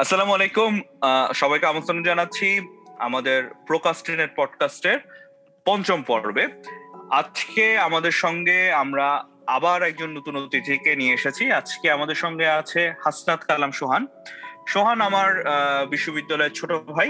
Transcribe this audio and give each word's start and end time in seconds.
আসসালামু 0.00 0.32
আলাইকুম। 0.34 0.72
সবাইকে 1.34 1.66
আমন্ত্রণ 1.66 2.02
জানাচ্ছি 2.02 2.48
আমাদের 2.98 3.40
প্রোকাস্টিনেট 3.66 4.30
পডকাস্টের 4.36 4.98
পঞ্চম 5.64 6.02
পর্বে। 6.02 6.44
আজকে 7.10 7.78
আমাদের 7.78 8.14
সঙ্গে 8.24 8.72
আমরা 8.72 9.06
আবার 9.46 9.82
একজন 9.82 10.10
নতুন 10.10 10.34
অতিথিকে 10.36 10.96
নিয়ে 10.96 11.14
এসেছি। 11.14 11.44
আজকে 11.52 11.86
আমাদের 11.90 12.14
সঙ্গে 12.14 12.46
আছে 12.60 12.80
হাসনাত 13.04 13.40
কালাম 13.44 13.70
সোহান। 13.70 14.06
সোহান 14.68 15.00
আমার 15.00 15.30
বিশ্ববিদ্যালয়ের 15.90 16.52
ছোট 16.52 16.70
ভাই। 16.72 17.08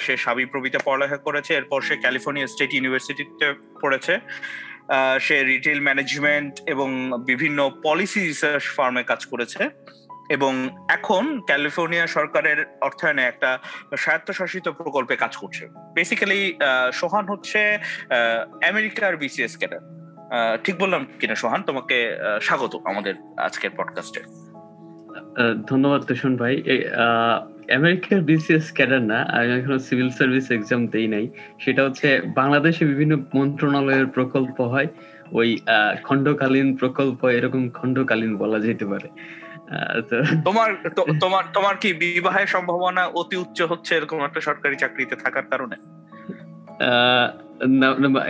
সে 0.00 0.16
সাবি 0.16 0.44
প্রবিতে 0.46 0.78
পড়ালেখা 0.84 1.16
করেছে। 1.16 1.50
এরপর 1.54 1.80
সে 1.88 1.96
ক্যালিফোর্নিয়া 1.96 2.46
স্টেট 2.46 2.74
ইউনিভার্সিটিতে 2.74 3.46
পড়েছে। 3.82 4.14
সে 5.20 5.36
রিটেল 5.42 5.80
ম্যানেজমেন্ট 5.80 6.54
এবং 6.66 6.88
বিভিন্ন 7.30 7.58
পলিসি 7.82 8.20
রিসার্চ 8.20 8.64
ফার্মে 8.76 9.02
কাজ 9.02 9.20
করেছে। 9.26 9.62
এবং 10.36 10.52
এখন 10.96 11.24
ক্যালিফোর্নিয়া 11.48 12.06
সরকারের 12.16 12.58
অর্থায়নে 12.86 13.22
একটা 13.22 13.50
স্বায়ত্তশাসিত 14.02 14.66
প্রকল্পে 14.80 15.14
কাজ 15.22 15.32
করছে। 15.42 15.64
বেসিক্যালি 15.96 16.40
সোহান 16.98 17.24
হচ্ছে 17.32 17.60
আমেরিকার 18.70 19.12
বিসিএস 19.22 19.54
ক্যাডার 19.60 19.82
ঠিক 20.64 20.74
বললাম 20.82 21.02
কিনা 21.20 21.36
সোহান? 21.42 21.60
তোমাকে 21.68 21.96
স্বাগত 22.46 22.72
আমাদের 22.90 23.14
আজকের 23.46 23.72
পডকাস্টে 23.78 24.22
ধন্যবাদ 25.70 26.00
তুষণ 26.08 26.32
ভাই। 26.42 26.54
আমেরিকার 27.78 28.20
বিসিএস 28.28 28.66
ক্যাডার 28.76 29.02
না, 29.12 29.18
আমি 29.36 29.48
এখনও 29.58 29.78
সিভিল 29.86 30.10
সার্ভিস 30.18 30.46
এক্সাম 30.56 30.80
দেই 30.94 31.06
নাই। 31.14 31.24
সেটা 31.62 31.80
হচ্ছে 31.86 32.08
বাংলাদেশে 32.38 32.82
বিভিন্ন 32.90 33.14
মন্ত্রণালয়ের 33.34 34.08
প্রকল্প 34.16 34.56
হয়। 34.72 34.88
ওই 35.38 35.48
খণ্ডকালীন 36.06 36.68
প্রকল্প, 36.80 37.20
এরকম 37.38 37.62
খণ্ডকালীন 37.78 38.32
বলা 38.42 38.58
যেতে 38.66 38.84
পারে। 38.92 39.08
তোমার 40.44 40.70
তোমার 41.20 41.44
তোমার 41.52 41.76
কি 41.76 41.92
বিবাহের 41.92 42.46
সম্ভাবনা 42.46 43.06
অতি 43.06 43.36
উচ্চ 43.36 43.62
হচ্ছে 43.62 43.96
এরকম 43.96 44.24
একটা 44.24 44.40
সরকারি 44.40 44.76
চাকরিতে 44.76 45.16
থাকার 45.16 45.42
কারণে? 45.42 45.76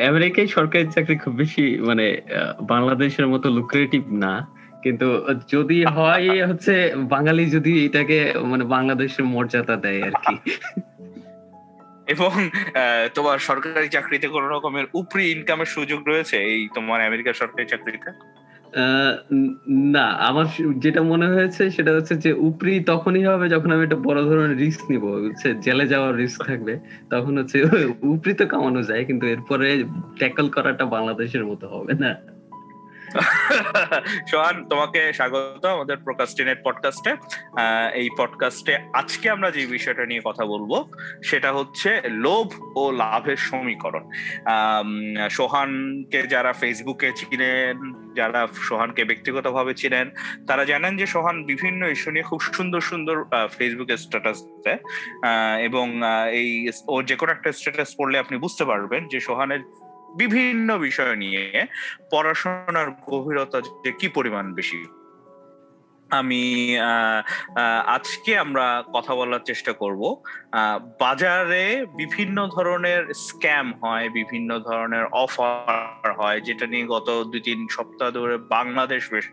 আমেরিকায় 0.08 0.46
সরকারি 0.46 0.86
চাকরি 0.86 1.18
খুব 1.18 1.34
বেশি 1.34 1.80
মানে 1.80 2.20
বাংলাদেশের 2.62 3.26
মতো 3.26 3.50
লুক্রেটিভ 3.50 4.02
না। 4.08 4.46
কিন্তু 4.82 5.24
যদি 5.52 5.84
হয় 5.84 6.46
হচ্ছে 6.50 6.92
বাঙালি 6.96 7.50
যদি 7.50 7.86
এটাকে 7.86 8.34
মানে 8.42 8.64
বাংলাদেশের 8.64 9.24
মর্যাদা 9.24 9.76
দেয় 9.76 10.02
আর 10.02 10.10
কি। 10.10 10.36
এবং 12.06 12.50
তোমার 13.14 13.38
সরকারি 13.38 13.88
চাকরিতে 13.88 14.28
কোন 14.28 14.44
রকমের 14.44 14.84
উপরি 14.94 15.30
ইনকামের 15.30 15.66
সুযোগ 15.66 16.08
রয়েছে 16.08 16.36
এই 16.36 16.68
তোমার 16.74 17.06
আমেরিকার 17.06 17.34
সরকারি 17.34 17.66
চাকরিতে? 17.66 18.10
না, 19.94 20.04
আমার 20.20 20.46
যেটা 20.78 21.00
মনে 21.02 21.26
হয়েছে 21.26 21.62
সেটা 21.70 21.90
হচ্ছে 21.94 22.14
যে 22.16 22.30
উপরি 22.40 22.72
তখনই 22.86 23.24
হবে 23.24 23.48
যখন 23.48 23.70
আমি 23.72 23.82
একটা 23.84 23.96
বড় 23.96 24.20
ধরনের 24.24 24.58
রিস্ক 24.58 24.82
নিব, 24.90 25.04
হচ্ছে 25.24 25.48
জেলে 25.60 25.84
যাওয়ার 25.86 26.12
রিস্ক 26.16 26.38
থাকবে, 26.46 26.74
তখন 27.10 27.32
হচ্ছে 27.38 27.56
উপরি 28.14 28.32
তো 28.34 28.44
কামানো 28.46 28.80
যায়, 28.82 29.02
কিন্তু 29.04 29.24
এরপরে 29.26 29.68
ট্যাকল 30.18 30.46
করাটা 30.48 30.84
বাংলাদেশের 30.86 31.44
মতো 31.46 31.66
হবে 31.68 31.94
না। 31.94 32.10
সোহান, 34.30 34.68
তোমাকে 34.68 35.12
স্বাগত 35.12 35.64
আমাদের 35.64 35.96
প্রকাস্টিনেট 35.96 36.58
পডকাস্টে 36.64 37.16
এই 37.94 38.10
পডকাস্টে 38.18 38.78
আজকে 38.94 39.30
আমরা 39.30 39.50
যে 39.50 39.66
বিষয়টা 39.66 40.06
নিয়ে 40.06 40.20
কথা 40.24 40.44
বলব, 40.44 40.90
সেটা 41.24 41.52
হচ্ছে 41.52 42.02
লোভ 42.04 42.76
ও 42.76 42.90
লাভের 42.90 43.36
সমীকরণ। 43.36 44.10
সোহানকে 45.30 46.22
যারা 46.22 46.52
ফেসবুকে 46.52 47.12
চিনেন, 47.16 47.76
যারা 48.14 48.46
সোহানকে 48.54 49.04
ব্যক্তিগতভাবে 49.04 49.74
চিনেন, 49.74 50.10
তারা 50.48 50.64
জানেন 50.64 50.96
যে 50.96 51.06
সোহান 51.06 51.44
বিভিন্ন 51.44 51.86
ইস্যু 51.86 52.10
নিয়ে 52.10 52.22
খুব 52.22 52.40
সুন্দর 52.40 52.80
সুন্দর 52.80 53.24
ফেসবুকে 53.58 53.96
স্ট্যাটাস 53.96 54.42
দেয়। 54.64 54.78
এবং 55.62 56.00
এই, 56.32 56.70
ওর 56.88 57.04
যে 57.04 57.16
কোনো 57.16 57.32
একটা 57.32 57.52
স্ট্যাটাস 57.52 57.94
পড়লে 57.98 58.18
আপনি 58.18 58.38
বুঝতে 58.38 58.64
পারবেন 58.64 59.08
যে 59.08 59.20
সোহানের 59.20 59.60
বিভিন্ন 60.22 60.68
বিষয় 60.86 61.14
নিয়ে 61.16 61.44
পড়াশোনার 62.12 62.88
গভীরতা 63.10 63.58
যে 63.84 63.90
কি 64.00 64.06
পরিমাণ 64.16 64.46
বেশি, 64.60 64.80
আমি 66.10 66.42
আজকে 67.96 68.32
আমরা 68.44 68.66
কথা 68.94 69.12
বলার 69.18 69.46
চেষ্টা 69.50 69.72
করব। 69.72 70.02
বাজারে 71.02 71.64
বিভিন্ন 72.00 72.38
ধরনের 72.56 73.02
স্ক্যাম 73.26 73.66
হয়, 73.82 74.06
বিভিন্ন 74.18 74.50
ধরনের 74.58 75.04
অফার 75.24 76.08
হয়, 76.20 76.38
যেটা 76.40 76.64
নিয়ে 76.72 76.86
গত 76.94 77.08
দুই 77.30 77.42
তিন 77.48 77.60
সপ্তাহ 77.76 78.08
ধরে 78.18 78.34
বাংলাদেশ 78.56 79.02
বেশ 79.14 79.26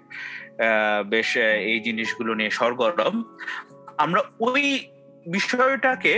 বেশ 1.14 1.30
এই 1.72 1.80
জিনিসগুলো 1.88 2.32
নিয়ে 2.40 2.52
সরগরম। 2.60 3.16
আমরা 4.04 4.22
ওই 4.48 4.64
বিষয়টাকে 5.28 6.14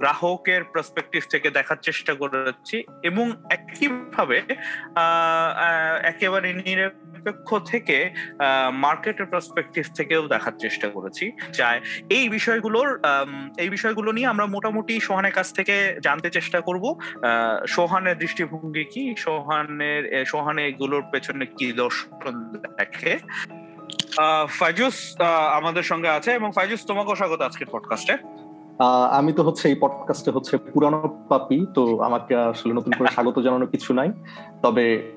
গ্রাহকের 0.00 0.62
পার্সপেক্টিভ 0.64 1.22
থেকে 1.30 1.48
দেখার 1.50 1.78
চেষ্টা 1.82 2.12
করেছি 2.14 2.76
এবং 3.02 3.26
একইভাবে 3.56 4.38
একেবারে 6.12 6.48
নিরপেক্ষ 6.52 7.48
থেকে 7.72 7.96
মার্কেটের 8.84 9.26
পার্সপেক্টিভ 9.26 9.84
থেকেও 9.98 10.22
দেখার 10.28 10.54
চেষ্টা 10.58 10.88
করেছি। 10.88 11.24
চাই 11.52 11.76
এই 12.16 12.28
বিষয়গুলোর 12.28 12.88
এই 13.58 13.68
বিষয়গুলো 13.68 14.10
নিয়ে 14.12 14.26
আমরা 14.26 14.46
মোটামুটি 14.46 14.94
সোহানের 15.00 15.32
কাছ 15.32 15.48
থেকে 15.52 15.74
জানতে 16.06 16.28
চেষ্টা 16.30 16.58
করব। 16.60 16.84
সোহানের 17.66 18.16
দৃষ্টিভঙ্গি 18.18 18.84
কি? 18.92 19.14
সোহানের 19.24 20.02
সোহানে 20.26 20.62
এগুলোর 20.66 21.04
পেছনে 21.12 21.44
কি 21.58 21.72
দর্শন 21.72 22.34
দেখে? 22.78 23.12
ফাইজুস 24.48 25.20
আমাদের 25.52 25.82
সঙ্গে 25.82 26.08
আছে 26.08 26.30
এবং 26.32 26.50
ফাইজুস, 26.54 26.86
তোমাকেও 26.86 27.14
স্বাগত 27.14 27.40
আজকের 27.40 27.66
পডকাস্টে 27.72 28.18
আমি 29.10 29.32
তো 29.32 29.42
হচ্ছে 29.42 29.68
এই 29.68 29.74
পডকাস্টে 29.80 30.30
হচ্ছে 30.30 30.58
পুরানো 30.58 31.26
পাপি, 31.28 31.66
তো 31.74 32.00
আমাকে 32.00 32.36
আসলে 32.36 32.72
নতুন 32.74 32.92
করে 32.98 33.08
স্বাগত 33.08 33.38
জানানো 33.38 33.66
কিছু 33.66 33.94
নাই। 33.94 34.12
তবে 34.62 35.12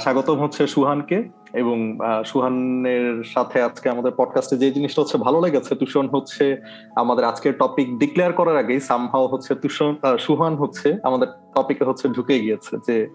স্বাগতম 0.00 0.34
হচ্ছে 0.34 0.66
সুহানকে 0.66 1.28
এবং 1.52 1.98
সুহানের 2.24 3.24
সাথে 3.24 3.62
আজকে 3.62 3.90
আমাদের 3.90 4.12
পডকাস্টে 4.16 4.56
যে 4.56 4.70
জিনিসটা 4.70 5.02
হচ্ছে 5.02 5.18
ভালো 5.18 5.40
লেগেছে 5.40 5.74
তুষন 5.74 6.08
হচ্ছে 6.08 6.56
আমাদের 6.96 7.24
আজকের 7.24 7.58
টপিক 7.58 7.98
ডিক্লেয়ার 7.98 8.32
করার 8.32 8.56
আগেই 8.56 8.80
সামহাও 8.80 9.26
হচ্ছে 9.26 9.54
তুষন 9.54 9.96
সুহান 10.18 10.54
হচ্ছে 10.54 10.98
আমাদের 11.02 11.28
টপিকে 11.54 11.84
হচ্ছে 11.84 12.08
ঢুকে 12.08 12.40
গিয়েছে 12.40 12.76
যে 12.86 13.08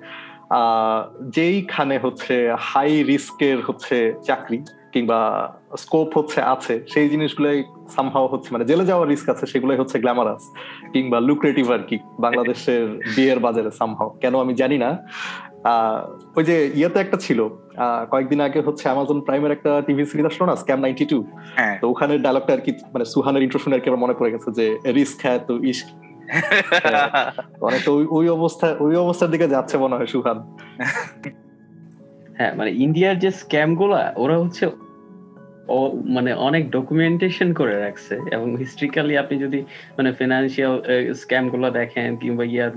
যেইখানে 1.30 1.98
হচ্ছে 1.98 2.56
হাই 2.60 3.04
রিস্কের 3.04 3.58
হচ্ছে 3.62 4.14
চাকরি 4.24 4.62
কিংবা 4.94 5.54
স্কোপ 5.78 6.18
হচ্ছে 6.18 6.42
আছে 6.42 6.84
সেই 6.88 7.10
জিনিসগুলোই 7.10 7.64
সামহাও 7.96 8.28
হচ্ছে 8.28 8.50
মানে 8.52 8.66
জেলে 8.66 8.86
যাওয়ার 8.86 9.08
রিস্ক 9.08 9.30
আছে 9.30 9.46
সেগুলোই 9.46 9.78
হচ্ছে 9.78 10.00
গ্ল্যামারাস 10.00 10.44
কিংবা 10.94 11.20
লুক্রেটিভ 11.20 11.72
আর 11.72 11.80
কি 11.80 11.98
বাংলাদেশের 12.20 13.00
বিয়ের 13.16 13.40
বাজারে 13.40 13.72
সামহাও 13.72 14.10
কেন 14.22 14.40
আমি 14.40 14.54
জানি 14.54 14.78
না। 14.78 14.98
ওই 16.36 16.44
যে 16.44 16.72
ইয়েতে 16.76 17.00
একটা 17.00 17.18
ছিল 17.18 17.50
কয়েকদিন 18.12 18.42
আগে 18.42 18.62
হচ্ছে 18.62 18.90
অ্যামাজন 18.90 19.22
প্রাইমের 19.22 19.52
একটা 19.52 19.82
টিভি 19.88 20.06
সিরিজ 20.06 20.26
আসলো 20.26 20.46
না 20.48 20.56
স্ক্যাম 20.56 20.80
নাইনটি 20.80 21.06
টু 21.06 21.26
তো 21.82 21.90
ওখানে 21.90 22.18
ডায়লগটা 22.18 22.54
আর 22.54 22.62
কি 22.62 22.72
মানে 22.94 23.06
সুহানের 23.06 23.44
ইন্ট্রো 23.44 23.60
শুনে 23.60 23.76
আর 23.76 23.80
কি 23.80 23.90
আমার 23.90 24.00
মনে 24.00 24.14
পড়ে 24.14 24.32
গেছে 24.32 24.52
যে 24.52 24.94
রিস্ক 24.94 25.18
হ্যাঁ 25.22 25.40
তো 25.40 25.54
ইস্ক 25.64 25.88
অনেকটা 27.68 27.90
ওই 27.98 28.04
ওই 28.18 28.26
অবস্থা 28.38 28.68
ওই 28.86 28.96
অবস্থার 28.96 29.32
দিকে 29.34 29.48
যাচ্ছে 29.54 29.76
মনে 29.84 29.96
হয় 29.98 30.10
সুহান। 30.14 30.38
হ্যাঁ 32.38 32.54
মানে 32.60 32.72
ইন্ডিয়ার 32.86 33.16
যে 33.24 33.30
স্ক্যামগুলা 33.42 34.02
ওরা 34.24 34.36
হচ্ছে 34.44 34.66
ও 35.76 35.78
মানে 36.16 36.32
অনেক 36.48 36.64
ডকুমেন্টেশন 36.72 37.50
করে 37.54 37.76
রাখছে 37.86 38.16
এবং 38.36 38.48
হিস্ট্রিক্যালি 38.62 39.14
আপনি 39.18 39.36
যদি 39.46 39.60
মানে 39.98 40.10
ফিনান্সিয়াল 40.20 40.76
স্ক্যামগুলো 41.22 41.68
দেখেন 41.80 42.10
কিংবা 42.22 42.44
ইয়া 42.54 42.68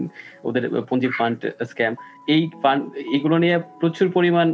ওদের 0.44 0.64
পুঁজি 0.88 1.08
ফান্ড 1.18 1.38
স্ক্যাম 1.70 1.92
এই 2.34 2.42
ফান্ড 2.62 2.82
এগুলো 3.16 3.36
নিয়ে 3.38 3.56
প্রচুর 3.80 4.06
পরিমাণ 4.16 4.48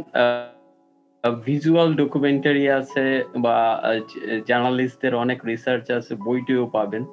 ভিজুয়াল 1.45 1.89
ডকুমেন্টারি 1.95 2.65
আছে 2.79 3.05
বা 3.45 3.57
জার্নালিস্টদের 4.49 5.13
অনেক 5.15 5.39
রিসার্চ 5.45 5.85
আছে 5.91 6.13
বইটিও 6.25 6.63
পাবেন। 6.77 7.03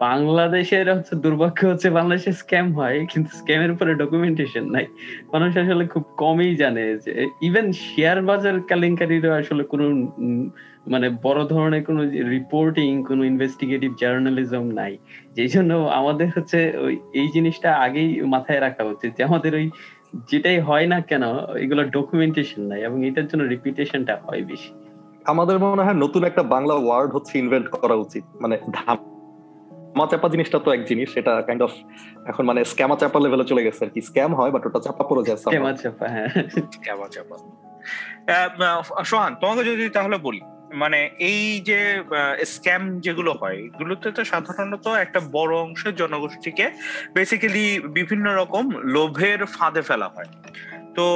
বাংলাদেশের 0.00 0.94
হচ্ছে 0.96 1.14
দুর্ভাগ্য 1.14 1.66
হচ্ছে 1.66 1.90
বাংলাদেশে 1.90 2.32
স্ক্যাম 2.32 2.72
হয়, 2.72 3.06
কিন্তু 3.12 3.30
স্ক্যামের 3.30 3.70
উপরে 3.70 3.94
ডকুমেন্টেশন 3.94 4.64
নাই। 4.70 4.86
মানুষ 5.32 5.56
আসলে 5.56 5.86
খুব 5.86 6.04
কমই 6.16 6.56
জানে 6.56 6.98
যে 6.98 7.28
ইভেন 7.42 7.72
শেয়ার 7.72 8.22
বাজার 8.22 8.60
কেলেঙ্কারিরও 8.60 9.32
আসলে 9.32 9.62
কোনো 9.64 9.86
মানে 10.88 11.10
বড় 11.22 11.44
ধরনের 11.44 11.84
কোনো 11.84 12.02
রিপোর্টিং 12.04 13.04
কোনো 13.04 13.24
ইনভেস্টিগেটিভ 13.24 13.90
জার্নালিজম 14.00 14.64
নাই। 14.70 14.98
যেই 15.36 15.48
জন্য 15.48 15.72
আমাদের 15.74 16.28
হচ্ছে 16.36 16.72
ওই, 16.78 16.98
এই 17.12 17.28
জিনিসটা 17.28 17.76
আগেই 17.76 18.20
মাথায় 18.22 18.60
রাখা 18.60 18.84
উচিত 18.84 19.10
যে 19.16 19.24
আমাদের 19.24 19.54
ওই 19.54 19.70
যেটাই 20.30 20.58
হয় 20.60 20.86
না 20.86 21.00
কেন, 21.00 21.24
এগুলো 21.56 21.84
ডকুমেন্টেশন 21.84 22.62
নাই 22.62 22.80
এবং 22.82 23.06
এটার 23.06 23.26
জন্য 23.26 23.42
রিপিটেশনটা 23.44 24.14
হয় 24.24 24.42
বেশি। 24.42 24.70
আমাদের 25.24 25.58
মনে 25.58 25.82
হয় 25.82 25.94
নতুন 25.94 26.24
একটা 26.24 26.42
বাংলা 26.42 26.74
ওয়ার্ড 26.74 27.10
হচ্ছে 27.14 27.38
ইনভেন্ট 27.38 27.68
করা 27.68 27.94
উচিত। 27.94 28.24
মানে 28.40 28.56
স্ক্যামা 29.98 30.12
চাপা 30.12 30.28
জিনিসটা 30.34 30.58
তো 30.64 30.68
এক 30.76 30.82
জিনিস 30.90 31.08
সেটা 31.16 31.32
কাইন্ড 31.46 31.62
অফ 31.62 31.72
এখন 32.30 32.42
মানে 32.46 32.60
স্ক্যামা 32.72 32.96
চাপা 33.00 33.18
লেভেলে 33.20 33.44
চলে 33.44 33.62
গেছে 33.66 33.80
আর 33.84 33.90
কি। 33.94 34.00
স্ক্যাম 34.00 34.30
হয় 34.34 34.50
বাট 34.54 34.62
ওটা 34.66 34.80
চাপা 34.86 35.02
পড়ে 35.08 35.22
যায় 35.28 35.38
স্ক্যামা 35.42 35.72
চাপা 35.82 36.06
হ্যাঁ। 36.14 36.28
স্ক্যামা 36.74 37.06
চাপা। 37.14 37.36
সোহান 39.04 39.32
তোমাকে 39.34 39.62
যদি 39.64 39.84
তাহলে 39.88 40.16
বলি 40.18 40.40
মানে 40.82 40.98
এই 41.30 41.42
যে 41.60 41.80
স্ক্যাম 42.54 42.82
যেগুলো 43.00 43.32
হয় 43.40 43.58
এগুলোতে 43.68 44.08
তো 44.12 44.22
সাধারণত 44.24 44.86
একটা 45.04 45.20
বড় 45.36 45.52
অংশের 45.64 45.94
জনগোষ্ঠীকে 45.94 46.66
বেসিক্যালি 47.14 47.64
বিভিন্ন 47.98 48.26
রকম 48.40 48.64
লোভের 48.94 49.40
ফাঁদে 49.46 49.82
ফেলা 49.82 50.08
হয়। 50.14 50.30
তো 50.98 51.06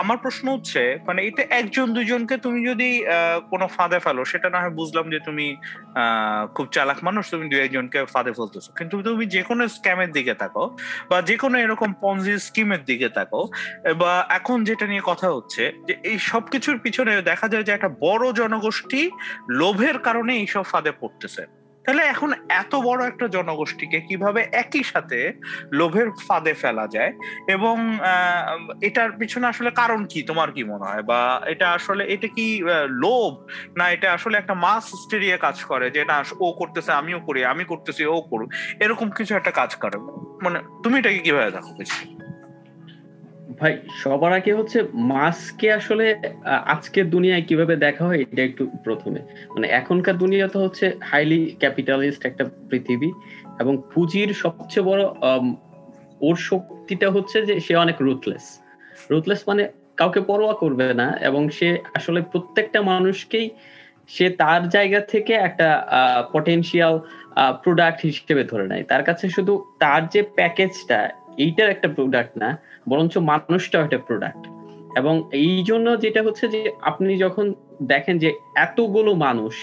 আমার 0.00 0.18
প্রশ্ন 0.24 0.46
হচ্ছে 0.54 0.82
মানে 1.08 1.20
এটা 1.28 1.42
একজন, 1.60 1.86
দুজনকে 1.96 2.36
তুমি 2.44 2.60
যদি 2.70 2.88
কোনো 3.50 3.66
ফাঁদে 3.76 3.98
ফেলো, 4.04 4.22
সেটা 4.32 4.48
না 4.54 4.58
হয় 4.62 4.74
বুঝলাম 4.80 5.04
যে 5.14 5.18
তুমি 5.28 5.46
খুব 6.56 6.66
চালাক 6.74 6.98
মানুষ, 7.06 7.24
তুমি 7.32 7.44
দু 7.52 7.56
একজনকে 7.66 7.98
ফাঁদে 8.14 8.32
ফেলতেছো। 8.38 8.70
কিন্তু 8.78 8.96
তুমি 9.08 9.24
যে 9.34 9.42
কোনো 9.48 9.62
স্ক্যামের 9.76 10.10
দিকে 10.16 10.34
থাকো 10.42 10.64
বা 11.10 11.18
যে 11.28 11.36
কোনো 11.42 11.56
এরকম 11.64 11.90
পঞ্জি 12.02 12.34
স্কিমের 12.46 12.82
দিকে 12.90 13.08
থাকো 13.18 13.40
বা 14.02 14.12
এখন 14.38 14.58
যেটা 14.68 14.86
নিয়ে 14.92 15.04
কথা 15.10 15.28
হচ্ছে, 15.36 15.62
যে 15.88 15.94
এই 16.10 16.18
সব 16.30 16.42
কিছুর 16.52 16.76
পিছনে 16.84 17.12
দেখা 17.30 17.46
যায় 17.52 17.64
যে 17.66 17.72
একটা 17.74 17.90
বড় 18.06 18.24
জনগোষ্ঠী 18.40 19.02
লোভের 19.60 19.96
কারণে 20.06 20.32
এইসব 20.42 20.64
ফাঁদে 20.72 20.92
পড়তেছে। 21.00 21.42
তাহলে 21.90 22.04
এখন 22.04 22.32
এত 22.48 22.74
বড় 22.74 23.06
একটা 23.06 23.28
জনগোষ্ঠীকে 23.28 24.00
কীভাবে 24.00 24.48
একই 24.52 24.82
সাথে 24.82 25.32
লোভের 25.72 26.10
ফাঁদে 26.28 26.52
ফেলা 26.52 26.86
যায়? 26.86 27.12
এবং 27.48 27.98
এটার 28.82 29.12
পিছনে 29.12 29.46
আসলে 29.46 29.70
কারণ 29.70 30.04
কি? 30.04 30.22
তোমার 30.22 30.52
কি 30.52 30.64
মনে 30.64 30.84
হয়? 30.84 31.02
বা 31.02 31.42
এটা 31.46 31.72
আসলে, 31.72 32.04
এটা 32.04 32.28
কি 32.28 32.62
লোভ? 32.88 33.46
না 33.76 33.90
এটা 33.90 34.12
আসলে 34.12 34.38
একটা 34.38 34.54
মাস 34.54 34.84
হিস্টেরিয়া 34.86 35.36
কাজ 35.36 35.64
করে 35.64 35.90
যে, 35.90 36.04
না, 36.04 36.24
ও 36.40 36.52
করতেছে, 36.52 36.92
আমিও 36.92 37.20
করি, 37.20 37.44
আমি 37.44 37.64
করতেছি, 37.64 38.04
ও 38.04 38.20
করুক। 38.20 38.52
এরকম 38.80 39.10
কিছু 39.10 39.36
একটা 39.36 39.50
কাজ 39.50 39.74
করে। 39.74 39.98
মানে 40.44 40.58
তুমি 40.82 40.98
এটাকে 40.98 41.18
কীভাবে 41.18 41.50
দেখো? 41.50 41.74
কিছু 41.74 42.19
ভাই, 43.58 43.74
সবার 44.02 44.32
আগে 44.32 44.52
হচ্ছে 44.54 44.78
মাসকে 45.12 45.72
আসলে 45.72 46.04
আজকের 46.74 47.10
দুনিয়ায় 47.10 47.44
কীভাবে 47.48 47.76
দেখা 47.76 48.04
হয়, 48.04 48.20
এটা 48.32 48.42
একটু 48.42 48.64
প্রথমে। 48.84 49.20
মানে 49.54 49.66
এখনকার 49.80 50.16
দুনিয়া 50.18 50.48
তো 50.48 50.58
হচ্ছে 50.64 50.86
হাইলি 51.10 51.56
ক্যাপিটালিস্ট 51.58 52.22
একটা 52.26 52.44
পৃথিবী 52.70 53.10
এবং 53.60 53.82
পুঁজির 53.94 54.30
সবচেয়ে 54.34 54.84
বড় 54.84 55.02
ওর 56.20 56.36
শক্তিটা 56.36 57.10
হচ্ছে 57.10 57.46
যে 57.46 57.60
সে 57.60 57.74
অনেক 57.76 57.96
রুথলেস 58.06 58.44
রুথলেস 59.10 59.40
মানে 59.48 59.68
কাউকে 59.96 60.20
পরোয়া 60.20 60.54
করবে 60.54 60.94
না 60.94 61.08
এবং 61.28 61.42
সে 61.48 61.78
আসলে 61.94 62.20
প্রত্যেকটা 62.32 62.82
মানুষকেই 62.82 63.50
সে 64.08 64.30
তার 64.30 64.68
জায়গা 64.68 65.00
থেকে 65.00 65.32
একটা 65.48 65.68
পটেনশিয়াল 66.32 66.94
প্রোডাক্ট 67.64 68.00
হিসেবে 68.06 68.44
ধরে 68.44 68.66
নেয়। 68.66 68.82
তার 68.82 69.02
কাছে 69.04 69.24
শুধু 69.28 69.64
তার 69.78 70.02
যে 70.08 70.22
প্যাকেজটা 70.38 70.98
এইটার 71.40 71.68
একটা 71.70 71.88
প্রোডাক্ট 71.88 72.32
না, 72.38 72.48
বরঞ্চ 72.88 73.14
মানুষটাও 73.30 73.84
একটা 73.84 73.98
প্রোডাক্ট 73.98 74.42
এবং 74.98 75.14
এই 75.32 75.54
জন্য 75.66 75.86
যেটা 76.00 76.20
হচ্ছে 76.22 76.44
যে, 76.48 76.60
আপনি 76.82 77.12
যখন 77.18 77.46
দেখেন 77.82 78.16
যে 78.18 78.30
এতগুলো 78.56 79.10
মানুষ 79.26 79.54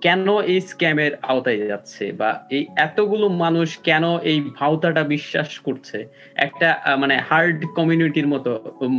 কেন 0.00 0.26
এই 0.42 0.58
স্ক্যামের 0.60 1.12
আওতায় 1.22 1.60
যাচ্ছে 1.66 2.04
বা 2.12 2.30
এই 2.50 2.62
এতগুলো 2.76 3.26
মানুষ 3.44 3.68
কেন 3.78 4.04
এই 4.18 4.38
ভাওতাটা 4.54 5.02
বিশ্বাস 5.04 5.50
করছে? 5.58 5.98
একটা 6.36 6.68
মানে 6.98 7.14
হার্ড 7.28 7.60
কমিউনিটির 7.76 8.28
মতো 8.28 8.50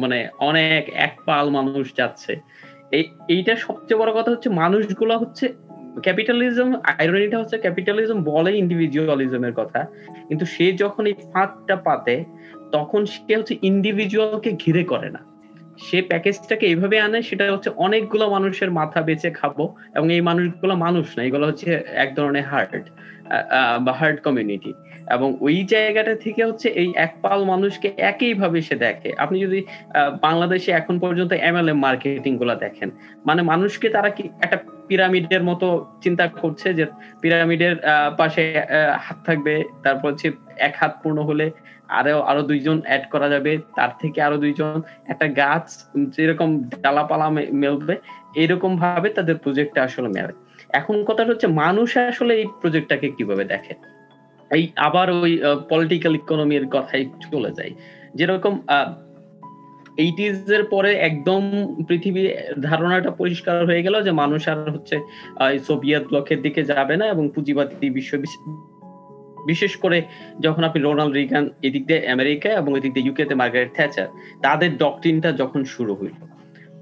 মানে 0.03 0.19
অনেক 0.39 0.83
একপাল 1.07 1.45
মানুষ 1.49 1.85
যাচ্ছে। 1.97 2.33
এই, 2.91 3.03
এইটা 3.29 3.53
সবচেয়ে 3.55 3.99
বড় 3.99 4.11
কথা 4.17 4.29
হচ্ছে 4.31 4.49
মানুষগুলো 4.61 5.13
হচ্ছে 5.17 5.45
ক্যাপিটালিজম 6.03 6.75
আইরনিটা 7.00 7.38
হচ্ছে 7.39 7.57
ক্যাপিটালিজম 7.57 8.24
বলে 8.24 8.57
ইন্ডিভিজুয়ালিজমের 8.57 9.53
কথা, 9.53 9.86
কিন্তু 10.27 10.45
সে 10.45 10.74
যখন 10.74 11.06
এই 11.06 11.13
ফাঁদটা 11.33 11.75
পাতে, 11.75 12.24
তখন 12.71 13.06
সে 13.06 13.36
হচ্ছে 13.36 13.56
ইন্ডিভিজুয়ালকে 13.62 14.51
ঘিরে 14.51 14.83
করে 14.83 15.09
না। 15.09 15.21
সে 15.77 16.01
প্যাকেজটাকে 16.01 16.65
এইভাবে 16.65 17.00
আনে, 17.00 17.21
সেটা 17.21 17.51
হচ্ছে 17.51 17.69
অনেকগুলো 17.77 18.30
মানুষের 18.30 18.71
মাথা 18.71 19.01
বেঁচে 19.01 19.30
খাব, 19.31 19.68
এবং 19.95 20.13
এই 20.13 20.21
মানুষগুলো 20.21 20.75
মানুষ 20.75 21.18
না, 21.18 21.24
এগুলো 21.24 21.47
হচ্ছে 21.47 21.83
এক 21.95 22.15
ধরনের 22.15 22.44
হার্ট 22.44 22.86
বা 23.86 23.94
হার্ট 23.94 24.21
কমিউনিটি 24.24 24.74
এবং 25.16 25.30
ওই 25.48 25.57
জায়গাটা 25.74 26.13
থেকে 26.25 26.42
হচ্ছে 26.50 26.68
এই 26.81 26.90
এক 27.06 27.12
পাল 27.24 27.40
মানুষকে 27.52 27.88
একইভাবে 28.12 28.60
সে 28.68 28.75
দেখে। 28.86 29.10
আপনি 29.24 29.38
যদি 29.46 29.60
বাংলাদেশে 30.25 30.72
এখন 30.72 30.96
পর্যন্ত 31.04 31.31
এমএলএম 31.50 31.80
মার্কেটিংগুলা 31.86 32.56
দেখেন 32.66 32.90
মানে 33.28 33.42
মানুষকে 33.52 33.88
তারা 33.96 34.10
কি 34.18 34.24
একটা 34.46 34.57
পিরামিডের 34.90 35.44
মতো 35.50 35.68
চিন্তা 36.04 36.25
করছে 36.42 36.68
যে 36.78 36.86
পিরামিডের 37.22 37.75
পাশে 38.19 38.44
হাত 39.06 39.18
থাকবে, 39.28 39.54
তারপর 39.84 40.07
হচ্ছে 40.12 40.28
এক 40.68 40.74
হাত 40.81 40.94
পূর্ণ 41.02 41.19
হলে 41.30 41.46
আরও 42.00 42.19
আরও 42.30 42.42
দুইজন 42.50 42.78
অ্যাড 42.88 43.04
করা 43.13 43.28
যাবে, 43.34 43.52
তার 43.78 43.92
থেকে 44.02 44.19
আরও 44.28 44.38
দুইজন 44.44 44.75
একটা 45.12 45.28
গাছ 45.42 45.66
যেরকম 46.16 46.50
ডালাপালা 46.84 47.28
মেলবে 47.63 47.96
এরকম 48.44 48.72
ভাবে 48.84 49.10
তাদের 49.18 49.36
প্রজেক্টটা 49.44 49.81
আসলে 49.88 50.10
মেলে। 50.16 50.34
এখন 50.80 50.96
কথাটা 51.10 51.31
হচ্ছে, 51.34 51.48
মানুষ 51.63 51.90
আসলে 52.12 52.34
এই 52.42 52.46
প্রজেক্টটাকে 52.62 53.07
কীভাবে 53.18 53.44
দেখে? 53.54 53.74
এই 54.51 54.63
আবার 54.88 55.07
ওই 55.24 55.31
পলিটিক্যাল 55.71 56.13
ইকোনমির 56.21 56.65
কথাই 56.75 57.03
চলে 57.33 57.51
যায়। 57.57 57.71
যেরকম 58.18 58.53
এইটিজ 60.06 60.38
এর 60.56 60.63
পরে 60.74 60.92
একদম 61.09 61.42
পৃথিবী, 61.88 62.21
ধারণাটা 62.62 63.12
পরিষ্কার 63.21 63.57
হয়ে 63.69 63.86
গেল 63.86 63.95
যে 64.07 64.12
মানুষ 64.21 64.42
আর 64.51 64.59
হচ্ছে 64.75 64.95
সোভিয়েত 65.68 66.03
ব্লকের 66.09 66.39
দিকে 66.45 66.62
যাবে 66.71 66.95
না 67.01 67.06
এবং 67.13 67.24
পুঁজিবাদী 67.36 67.88
বিশ্ব 67.97 68.13
বিশেষ 69.51 69.74
করে 69.83 69.97
যখন 70.45 70.63
আপনি 70.68 70.80
রোনাল্ড 70.81 71.13
রিগান 71.18 71.45
এদিক 71.68 71.83
দিয়ে 71.89 72.01
আমেরিকা 72.15 72.50
এবং 72.62 72.71
এদিক 72.77 72.92
দিয়ে 72.94 73.07
ইউকেতে 73.07 73.36
মার্গারেট 73.42 73.71
থ্যাচার, 73.77 74.07
তাদের 74.45 74.71
ডকট্রিনটা 74.83 75.30
যখন 75.42 75.62
শুরু 75.74 75.94
হইল, 76.00 76.15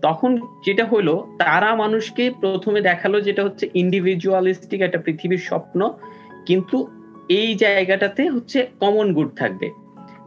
তখন 0.02 0.32
যেটা 0.66 0.86
হইল, 0.92 1.10
তারা 1.42 1.70
মানুষকে 1.84 2.24
প্রথমে 2.42 2.80
দেখাল 2.90 3.14
যেটা 3.28 3.42
হচ্ছে 3.48 3.66
ইন্ডিভিজুয়ালিস্টিক 3.82 4.82
একটা 4.88 5.00
পৃথিবীর 5.06 5.44
স্বপ্ন, 5.50 5.80
কিন্তু 6.48 6.78
এই 7.30 7.56
জায়গাটাতে 7.56 8.30
হচ্ছে 8.30 8.68
কমন 8.80 9.14
গুড 9.14 9.30
থাকবে। 9.36 9.68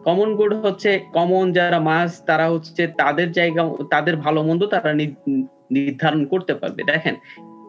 কমন 0.04 0.36
গুড 0.36 0.52
হচ্ছে 0.54 0.90
কমন 1.12 1.52
যারা 1.52 1.80
মাস 1.80 2.10
তারা 2.24 2.46
হচ্ছে 2.50 2.82
তাদের 2.86 3.32
জায়গা, 3.32 3.62
তাদের 3.90 4.16
ভালো 4.16 4.42
মন্দ 4.42 4.62
তারা 4.64 4.90
নির্ধারণ 5.70 6.22
করতে 6.24 6.54
পারবে। 6.54 6.82
দেখেন, 6.82 7.14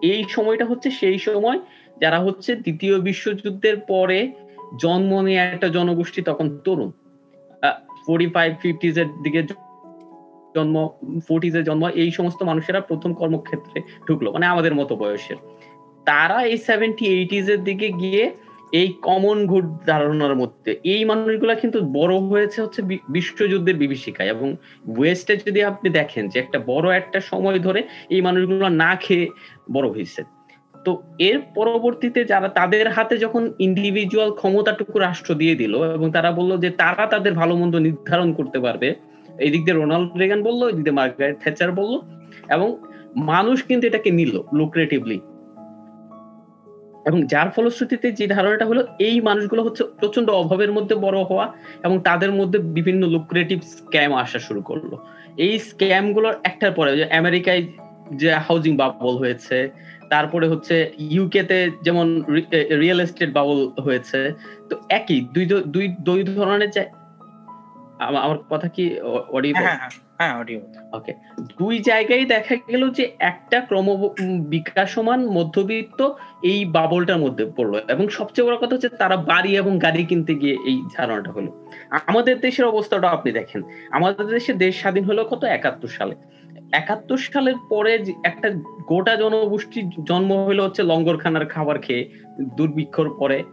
এই 0.02 0.24
সময়টা 0.30 0.66
হচ্ছে 0.66 0.92
সেই 0.92 1.18
সময় 1.18 1.60
যারা 2.02 2.20
হচ্ছে 2.20 2.56
দ্বিতীয় 2.56 2.96
বিশ্বযুদ্ধের 3.02 3.78
পরে 3.80 4.32
জন্ম 4.78 5.22
নেওয়া 5.22 5.44
একটা 5.44 5.68
জনগোষ্ঠী 5.70 6.22
তখন 6.22 6.60
তরুণ। 6.66 6.92
ফোর্টি 8.06 8.28
ফাইভ 8.28 8.52
দিকে 9.24 9.42
জন্ম 10.56 10.90
ফোর্টিজ 11.28 11.56
এর 11.56 11.64
জন্ম, 11.64 11.84
এই 12.04 12.12
সমস্ত 12.12 12.44
মানুষেরা 12.44 12.82
প্রথম 12.82 13.14
কর্মক্ষেত্রে 13.14 13.82
ঢুকলো 14.08 14.32
মানে 14.32 14.46
আমাদের 14.46 14.74
মতো 14.76 14.96
বয়সের। 14.96 15.36
তারা 16.06 16.44
এই 16.44 16.57
সেভেন্টি 16.57 17.06
এইটিজ 17.07 17.50
এর 17.50 17.62
দিকে 17.64 17.90
গিয়ে 17.90 18.31
এই 18.71 18.90
কমন 19.07 19.38
গুড 19.45 19.68
ধারণার 19.86 20.33
মধ্যে, 20.36 20.71
এই 20.94 21.02
মানুষগুলা 21.06 21.54
কিন্তু 21.62 21.78
বড় 21.97 22.14
হয়েছে 22.31 22.57
হচ্ছে 22.64 22.81
বিশ্বযুদ্ধের 23.09 23.78
বিভীষিকায় 23.83 24.30
এবং 24.30 24.47
ওয়েস্টে 24.97 25.33
যদি 25.45 25.59
আপনি 25.64 25.88
দেখেন 25.90 26.24
যে 26.31 26.38
একটা 26.40 26.57
বড় 26.71 26.88
একটা 26.92 27.19
সময় 27.31 27.59
ধরে 27.59 27.81
এই 28.16 28.21
মানুষগুলো 28.21 28.68
না 28.83 28.92
খেয়ে 29.04 29.26
বড় 29.76 29.88
হয়েছে। 29.95 30.21
তো 30.86 30.92
এর 31.30 31.38
পরবর্তীতে 31.57 32.19
যারা 32.31 32.47
তাদের 32.59 32.86
হাতে 32.95 33.16
যখন 33.18 33.44
ইন্ডিভিজুয়াল 33.59 34.30
ক্ষমতাটুকু 34.40 34.95
রাষ্ট্র 35.00 35.31
দিয়ে 35.42 35.56
দিল 35.56 35.74
এবং 35.97 36.07
তারা 36.16 36.30
বলল 36.40 36.52
যে 36.64 36.69
তারা 36.81 37.04
তাদের 37.14 37.33
ভালো 37.33 37.54
মন্দ 37.56 37.76
নির্ধারণ 37.88 38.30
করতে 38.38 38.57
পারবে, 38.66 38.90
এই 39.44 39.50
দিক 39.54 39.62
দিয়ে 39.66 39.78
রোনাল্ড 39.78 40.09
রেগান 40.21 40.42
বলল, 40.47 40.62
এই 40.69 40.76
দিক 40.76 40.83
দিয়ে 40.86 40.97
মার্গারেট 41.02 41.38
থ্যাচার 41.44 41.69
বলল 41.80 41.94
এবং 42.56 42.68
মানুষ 43.31 43.57
কিন্তু 43.64 43.83
এটাকে 43.88 44.09
নিল 44.19 44.33
লুক্রেটিভলি 44.59 45.19
এবং 47.07 47.19
যার 47.33 47.47
ফলশ্রুতিতে 47.56 48.07
যে 48.19 48.26
ধারণাটা 48.35 48.66
হলো, 48.71 48.81
এই 49.07 49.16
মানুষগুলো 49.28 49.61
হচ্ছে 49.66 49.81
প্রচণ্ড 50.02 50.28
অভাবের 50.42 50.71
মধ্যে 50.78 50.95
বড় 51.06 51.19
হওয়া 51.30 51.45
এবং 51.85 51.95
তাদের 52.07 52.31
মধ্যে 52.40 52.57
বিভিন্ন 52.78 53.02
লুক্রেটিভ 53.16 53.59
স্ক্যাম 53.76 54.11
আসা 54.23 54.40
শুরু 54.47 54.61
করল। 54.69 54.92
এই 55.45 55.54
স্ক্যামগুলোর 55.69 56.35
একটার 56.49 56.73
পরে 56.78 56.92
যে 56.99 57.06
আমেরিকায় 57.21 57.61
যে 58.21 58.30
হাউজিং 58.47 58.73
বাবল 58.81 59.16
হয়েছে, 59.23 59.57
তারপরে 60.14 60.45
হচ্ছে 60.52 60.76
ইউকেতে 61.16 61.57
যেমন 61.85 62.07
রিয়েল 62.81 62.99
এস্টেট 63.06 63.31
বাবল 63.37 63.59
হয়েছে, 63.85 64.19
তো 64.69 64.73
একই 64.97 65.18
দুই 65.33 65.45
দুই 65.76 65.85
দুই 66.07 66.19
ধরনের 66.37 66.71
আমার 68.21 68.37
কথা 68.52 68.68
কি 68.76 68.83
অডিও 69.35 69.54
হ্যাঁ, 70.19 70.33
হ্যাঁ 70.33 70.62
ওকে 70.94 71.14
দুই 71.57 71.80
জায়গায় 71.80 72.26
দেখা 72.26 72.56
গেল 72.56 72.90
যে 72.90 73.12
একটা 73.19 73.62
ক্রম 73.62 73.88
বিকাশমান 74.50 75.26
মধ্যবিত্ত 75.28 76.09
এই 76.44 76.66
বাবলটার 76.66 77.18
মধ্যে 77.18 77.45
পড়ল 77.57 77.80
এবং 77.88 78.09
সবচেয়ে 78.09 78.45
বড় 78.47 78.57
কথা 78.57 78.74
হচ্ছে 78.76 78.90
তারা 78.90 79.18
বাড়ি 79.18 79.57
এবং 79.57 79.80
গাড়ি 79.80 80.06
কিনতে 80.06 80.36
গিয়ে 80.36 80.57
এই 80.66 80.83
ধারণাটা 80.97 81.31
হলো। 81.31 81.66
আমাদের 82.07 82.40
দেশের 82.40 82.66
অবস্থাটা 82.66 83.07
আপনি 83.09 83.31
দেখেন। 83.31 83.64
আমাদের 83.92 84.28
দেশে 84.28 84.54
দেশ 84.54 84.80
স্বাধীন 84.80 85.04
হলো 85.04 85.24
কত? 85.26 85.44
একাত্তর 85.44 85.88
সালে। 85.88 86.16
একাত্তর 86.71 87.18
সালের 87.18 87.56
পরে 87.69 88.14
একটা 88.24 88.50
গোটা 88.88 89.16
জনগোষ্ঠীর 89.16 89.90
জন্ম 90.04 90.31
হলো 90.45 90.64
হচ্ছে 90.64 90.83
লঙ্গরখানার 90.83 91.45
খাবার 91.45 91.80
খেয়ে 91.80 92.09
দুর্ভিক্ষর 92.57 93.09
পরে। 93.19 93.44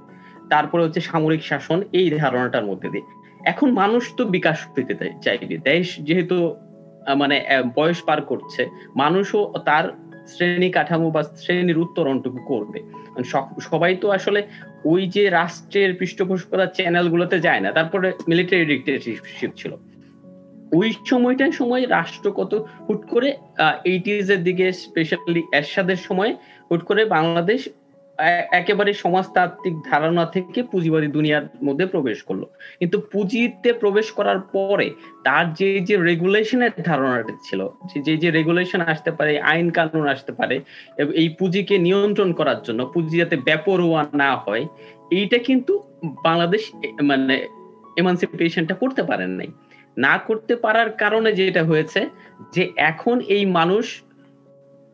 তারপরে 0.50 0.84
হচ্ছে 0.84 1.00
সামরিক 1.00 1.42
শাসন 1.44 1.82
এই 1.92 2.10
ধারণাটার 2.10 2.64
মধ্যে 2.64 2.88
দিয়ে। 2.88 3.23
এখন 3.52 3.68
মানুষ 3.82 4.04
তো 4.18 4.22
বিকাশ 4.36 4.58
পেতে 4.74 4.94
চাইবে। 5.24 5.56
দেশ 5.70 5.86
যেহেতু 6.08 6.36
মানে 7.20 7.36
বয়স 7.78 7.98
পার 8.08 8.20
করছে, 8.30 8.62
মানুষও 9.02 9.40
তার 9.68 9.84
শ্রেণি 10.32 10.68
কাঠামো 10.76 11.08
বা 11.16 11.22
শ্রেণির 11.42 11.82
উত্তরণটুকু 11.84 12.40
করবে। 12.52 12.78
সবাই 13.70 13.92
তো 14.02 14.06
আসলে 14.18 14.40
ওই 14.92 15.02
যে 15.14 15.22
রাষ্ট্রের 15.38 15.90
পৃষ্ঠপোষকতার 16.00 16.74
চ্যানেলগুলোতে 16.76 17.36
যায় 17.46 17.60
না, 17.64 17.68
তারপরে 17.78 18.08
মিলিটারি 18.30 18.64
ডিক্টেটরশিপ 18.72 19.52
ছিল। 19.60 19.72
ওই 20.78 20.88
সময়টার 21.10 21.56
সময় 21.60 21.82
রাষ্ট্র 21.96 22.28
কত 22.38 22.52
হুট 22.86 23.02
করে 23.12 23.28
এইটিজ 23.92 24.28
এর 24.34 24.40
দিকে 24.48 24.66
স্পেশালি 24.84 25.42
এরশাদের 25.58 26.00
সময়, 26.06 26.32
হুট 26.68 26.82
করে 26.88 27.02
বাংলাদেশ 27.16 27.60
একেবারে 28.60 28.90
সমাজতাত্ত্বিক 28.94 29.74
ধারণা 29.90 30.24
থেকে 30.26 30.60
পুঁজিবাদী 30.62 31.08
দুনিয়ার 31.08 31.44
মধ্যে 31.64 31.86
প্রবেশ 31.86 32.18
করল। 32.22 32.42
কিন্তু 32.78 32.96
পুঁজিতে 33.12 33.70
প্রবেশ 33.72 34.06
করার 34.12 34.40
পরে 34.40 34.90
তার 35.24 35.44
যে 35.54 35.68
যে 35.80 35.94
রেগুলেশনের 35.96 36.72
ধারণাটা 36.84 37.34
ছিল, 37.42 37.60
যে 38.04 38.12
যে 38.16 38.28
রেগুলেশন 38.30 38.80
আসতে 38.80 39.10
পারে, 39.10 39.32
আইন 39.40 39.70
কানুন 39.70 40.06
আসতে 40.08 40.32
পারে 40.32 40.60
এই 41.14 41.28
পুঁজিকে 41.38 41.78
নিয়ন্ত্রণ 41.78 42.30
করার 42.32 42.60
জন্য, 42.62 42.80
পুঁজি 42.94 43.14
যাতে 43.18 43.36
ব্যাপরোয়া 43.36 44.00
না 44.22 44.30
হয়, 44.36 44.64
এইটা 45.10 45.38
কিন্তু 45.38 45.72
বাংলাদেশ 46.22 46.62
মানে 47.02 47.36
এমানসিপেশনটা 47.96 48.74
করতে 48.74 49.02
পারেন 49.02 49.30
নাই। 49.30 49.50
না 49.96 50.18
করতে 50.18 50.56
পারার 50.56 50.90
কারণে 51.02 51.30
যেটা 51.32 51.64
হয়েছে, 51.64 52.00
যে 52.54 52.72
এখন 52.90 53.20
এই 53.20 53.44
মানুষ 53.58 53.84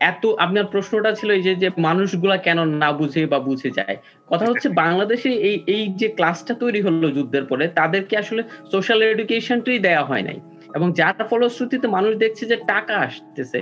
এত, 0.01 0.23
আপনার 0.45 0.67
প্রশ্নটা 0.73 1.11
ছিল 1.13 1.31
এই 1.31 1.43
যে 1.63 1.69
মানুষগুলা 1.79 2.37
কেন 2.37 2.59
না 2.83 2.89
বুঝে 2.93 3.23
বা 3.27 3.39
বুঝে 3.39 3.71
যায়? 3.71 3.97
কথা 4.31 4.47
হচ্ছে 4.51 4.69
বাংলাদেশে 4.83 5.31
এই 5.49 5.57
এই 5.75 5.83
যে 6.01 6.09
ক্লাসটা 6.09 6.55
তৈরি 6.63 6.81
হলো 6.87 7.09
যুদ্ধের 7.11 7.45
পরে, 7.45 7.65
তাদেরকে 7.69 8.15
আসলে 8.23 8.43
সোশ্যাল 8.73 9.01
এডুকেশনটাই 9.03 9.79
দেওয়া 9.79 10.05
হয় 10.05 10.25
নাই। 10.29 10.39
এবং 10.77 10.89
যার 10.93 11.27
ফলশ্রুতিতে 11.31 11.87
মানুষ 11.97 12.13
দেখছে 12.17 12.45
যে 12.47 12.57
টাকা 12.73 12.95
আসতেছে, 13.07 13.61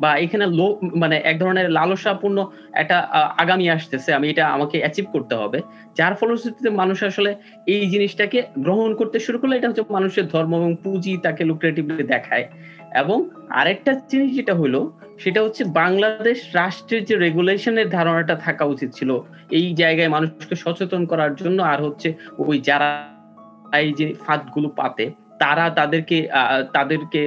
বা 0.00 0.10
এখানে 0.16 0.46
লোক 0.46 0.74
মানে 1.02 1.16
এক 1.30 1.36
ধরনের 1.42 1.66
লালসাপূর্ণ 1.70 2.38
একটা 2.72 2.96
আগামী 3.42 3.66
আসতেছে, 3.68 4.10
আমি 4.14 4.26
এটা 4.30 4.44
আমাকে 4.48 4.76
অ্যাচিভ 4.82 5.06
করতে 5.12 5.34
হবে। 5.34 5.58
যার 5.98 6.14
ফলশ্রুতিতে 6.14 6.70
মানুষ 6.70 6.98
আসলে 7.02 7.30
এই 7.66 7.82
জিনিসটাকে 7.92 8.38
গ্রহণ 8.58 8.90
করতে 8.94 9.18
শুরু 9.18 9.38
করলে, 9.38 9.54
এটা 9.56 9.68
হচ্ছে 9.68 9.84
মানুষের 9.98 10.26
ধর্ম 10.28 10.52
এবং 10.60 10.76
পুঁজি 10.84 11.12
তাকে 11.16 11.44
লুক্রেটিভলি 11.44 12.04
দেখায়। 12.14 12.46
এবং 13.02 13.18
আরেকটা 13.60 13.92
জিনিস 14.10 14.30
যেটা 14.38 14.54
হলো, 14.62 14.80
সেটা 15.22 15.40
হচ্ছে 15.44 15.62
বাংলাদেশ 15.82 16.38
রাষ্ট্রের 16.60 17.02
যে 17.08 17.14
রেগুলেশনের 17.16 17.88
ধারণাটা 17.96 18.34
থাকা 18.46 18.64
উচিত 18.74 18.90
ছিল, 18.98 19.10
এই 19.58 19.68
জায়গায় 19.74 20.10
মানুষকে 20.16 20.54
সচেতন 20.64 21.02
করার 21.10 21.32
জন্য 21.40 21.58
আর 21.72 21.78
হচ্ছে 21.86 22.08
ওই 22.38 22.56
যারা 22.68 22.88
এই 23.82 23.90
যে 23.98 24.06
ফাঁদগুলো 24.24 24.68
পাতে, 24.80 25.04
তারা 25.42 25.64
তাদেরকে 25.78 26.18
তাদেরকে 26.76 27.20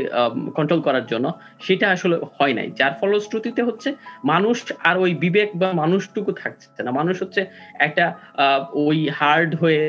কন্ট্রোল 0.57 0.81
করার 0.87 1.05
জন্য, 1.11 1.25
সেটা 1.65 1.85
আসলে 1.95 2.15
হয় 2.37 2.53
নাই। 2.53 2.67
যার 2.79 2.93
ফলশ্রুতিতে 2.99 3.61
হচ্ছে 3.67 3.89
মানুষ 4.23 4.57
আর 4.89 4.95
ওই 5.03 5.11
বিবেক 5.23 5.49
বা 5.61 5.69
মানুষটুকু 5.73 6.31
থাকছে 6.41 6.81
না। 6.85 6.91
মানুষ 6.99 7.15
হচ্ছে 7.23 7.41
একটা 7.87 8.05
ওই 8.85 8.97
হার্ড 9.19 9.51
হয়ে 9.61 9.83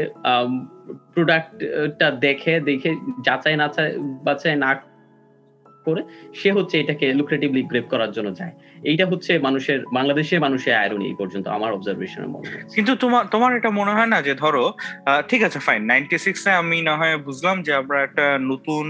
প্রোডাক্টটা 1.14 2.08
দেখে 2.26 2.54
দেখে 2.68 2.90
যাচাই 3.26 3.56
না 3.60 3.66
বাছাই 4.26 4.56
না 4.64 4.70
করে 5.90 6.02
সে 6.34 6.48
হচ্ছে 6.56 6.74
এটাকে 6.78 7.06
লুক্রেটিভলি 7.14 7.62
গ্রেপ 7.70 7.86
করার 7.92 8.10
জন্য 8.12 8.28
যায়। 8.34 8.54
এইটা 8.90 9.04
হচ্ছে 9.12 9.32
মানুষের 9.46 9.78
বাংলাদেশের 9.96 10.40
মানুষের 10.46 10.74
আয়রনি 10.82 11.04
এই 11.10 11.16
পর্যন্ত 11.20 11.46
আমার 11.56 11.70
অবজারভেশনে 11.76 12.28
মনে 12.34 12.48
হয়। 12.50 12.64
কিন্তু 12.76 12.92
তোমার 13.02 13.24
তোমার 13.34 13.50
এটা 13.58 13.70
মনে 13.80 13.92
হয় 13.96 14.10
না 14.14 14.18
যে 14.28 14.34
ধরো 14.42 14.64
ঠিক 15.30 15.40
আছে 15.48 15.58
ফাইন 15.66 15.82
নাইনটি 15.90 16.16
সিক্সে 16.24 16.50
আমি 16.62 16.78
না 16.88 16.94
হয় 17.00 17.16
বুঝলাম 17.28 17.56
যে 17.66 17.72
আমরা 17.80 17.98
একটা 18.06 18.24
নতুন 18.50 18.84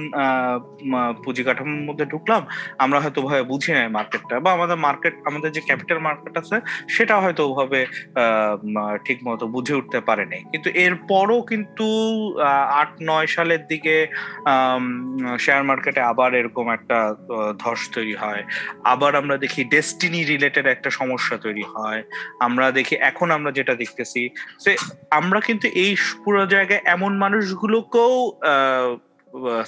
পুঁজি 1.24 1.42
কাঠামোর 1.46 1.86
মধ্যে 1.88 2.04
ঢুকলাম, 2.12 2.42
আমরা 2.84 2.98
হয়তো 3.02 3.20
ভাবে 3.26 3.42
বুঝি 3.52 3.70
নাই 3.76 3.88
মার্কেটটা 3.96 4.34
বা 4.44 4.50
আমাদের 4.56 4.78
মার্কেট 4.86 5.14
আমাদের 5.28 5.50
যে 5.56 5.60
ক্যাপিটাল 5.68 5.98
মার্কেট 6.08 6.34
আছে, 6.42 6.56
সেটা 6.94 7.14
হয়তো 7.22 7.42
ওভাবে 7.50 7.80
ঠিক 9.06 9.18
মতো 9.26 9.44
বুঝে 9.54 9.74
উঠতে 9.80 9.98
পারে 10.08 10.24
নাই। 10.32 10.42
কিন্তু 10.52 10.68
এরপরও 10.84 11.38
কিন্তু 11.50 11.86
আট, 12.80 12.92
নয় 13.10 13.28
সালের 13.34 13.62
দিকে 13.70 13.94
শেয়ার 15.44 15.62
মার্কেটে 15.68 16.00
আবার 16.12 16.30
এরকম 16.40 16.66
একটা 16.76 16.98
ধস 17.62 17.80
তৈরি 17.94 18.14
হয়। 18.22 18.42
আবার 18.92 19.12
আমরা 19.20 19.36
দেখি 19.44 19.62
ডেস্টিনি 19.80 20.20
রিলেটেড 20.24 20.66
একটা 20.66 20.90
সমস্যা 20.90 21.36
তৈরি 21.36 21.64
হয়। 21.74 22.00
আমরা 22.46 22.66
দেখি, 22.78 22.94
এখন 23.10 23.28
আমরা 23.36 23.50
যেটা 23.58 23.74
দেখতেছি, 23.74 24.22
সে 24.64 24.72
আমরা 25.10 25.40
কিন্তু 25.40 25.66
এই 25.84 25.92
পুরো 26.24 26.42
জায়গায় 26.46 26.82
এমন 26.84 27.12
মানুষগুলোকেও 27.18 28.14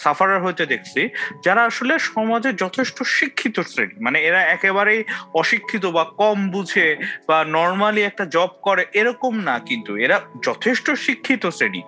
সাফারার 0.04 0.45
হইতে 0.45 0.64
দেখছি, 0.66 1.00
যারা 1.45 1.62
আসলে 1.71 1.95
সমাজে 2.11 2.50
যথেষ্ট 2.62 2.99
শিক্ষিত 3.19 3.57
শ্রেণি। 3.71 3.97
মানে 4.07 4.19
এরা 4.28 4.40
একেবারেই 4.57 5.00
অশিক্ষিত 5.40 5.85
বা 5.97 6.04
কম 6.23 6.38
বুঝে 6.54 6.88
বা 7.28 7.38
নর্মালি 7.57 8.02
একটা 8.04 8.25
জব 8.37 8.50
করে, 8.66 8.83
এরকম 9.00 9.35
না 9.49 9.57
কিন্তু। 9.69 9.92
এরা 10.04 10.16
যথেষ্ট 10.47 10.87
শিক্ষিত 11.07 11.45
শ্রেণি। 11.57 11.83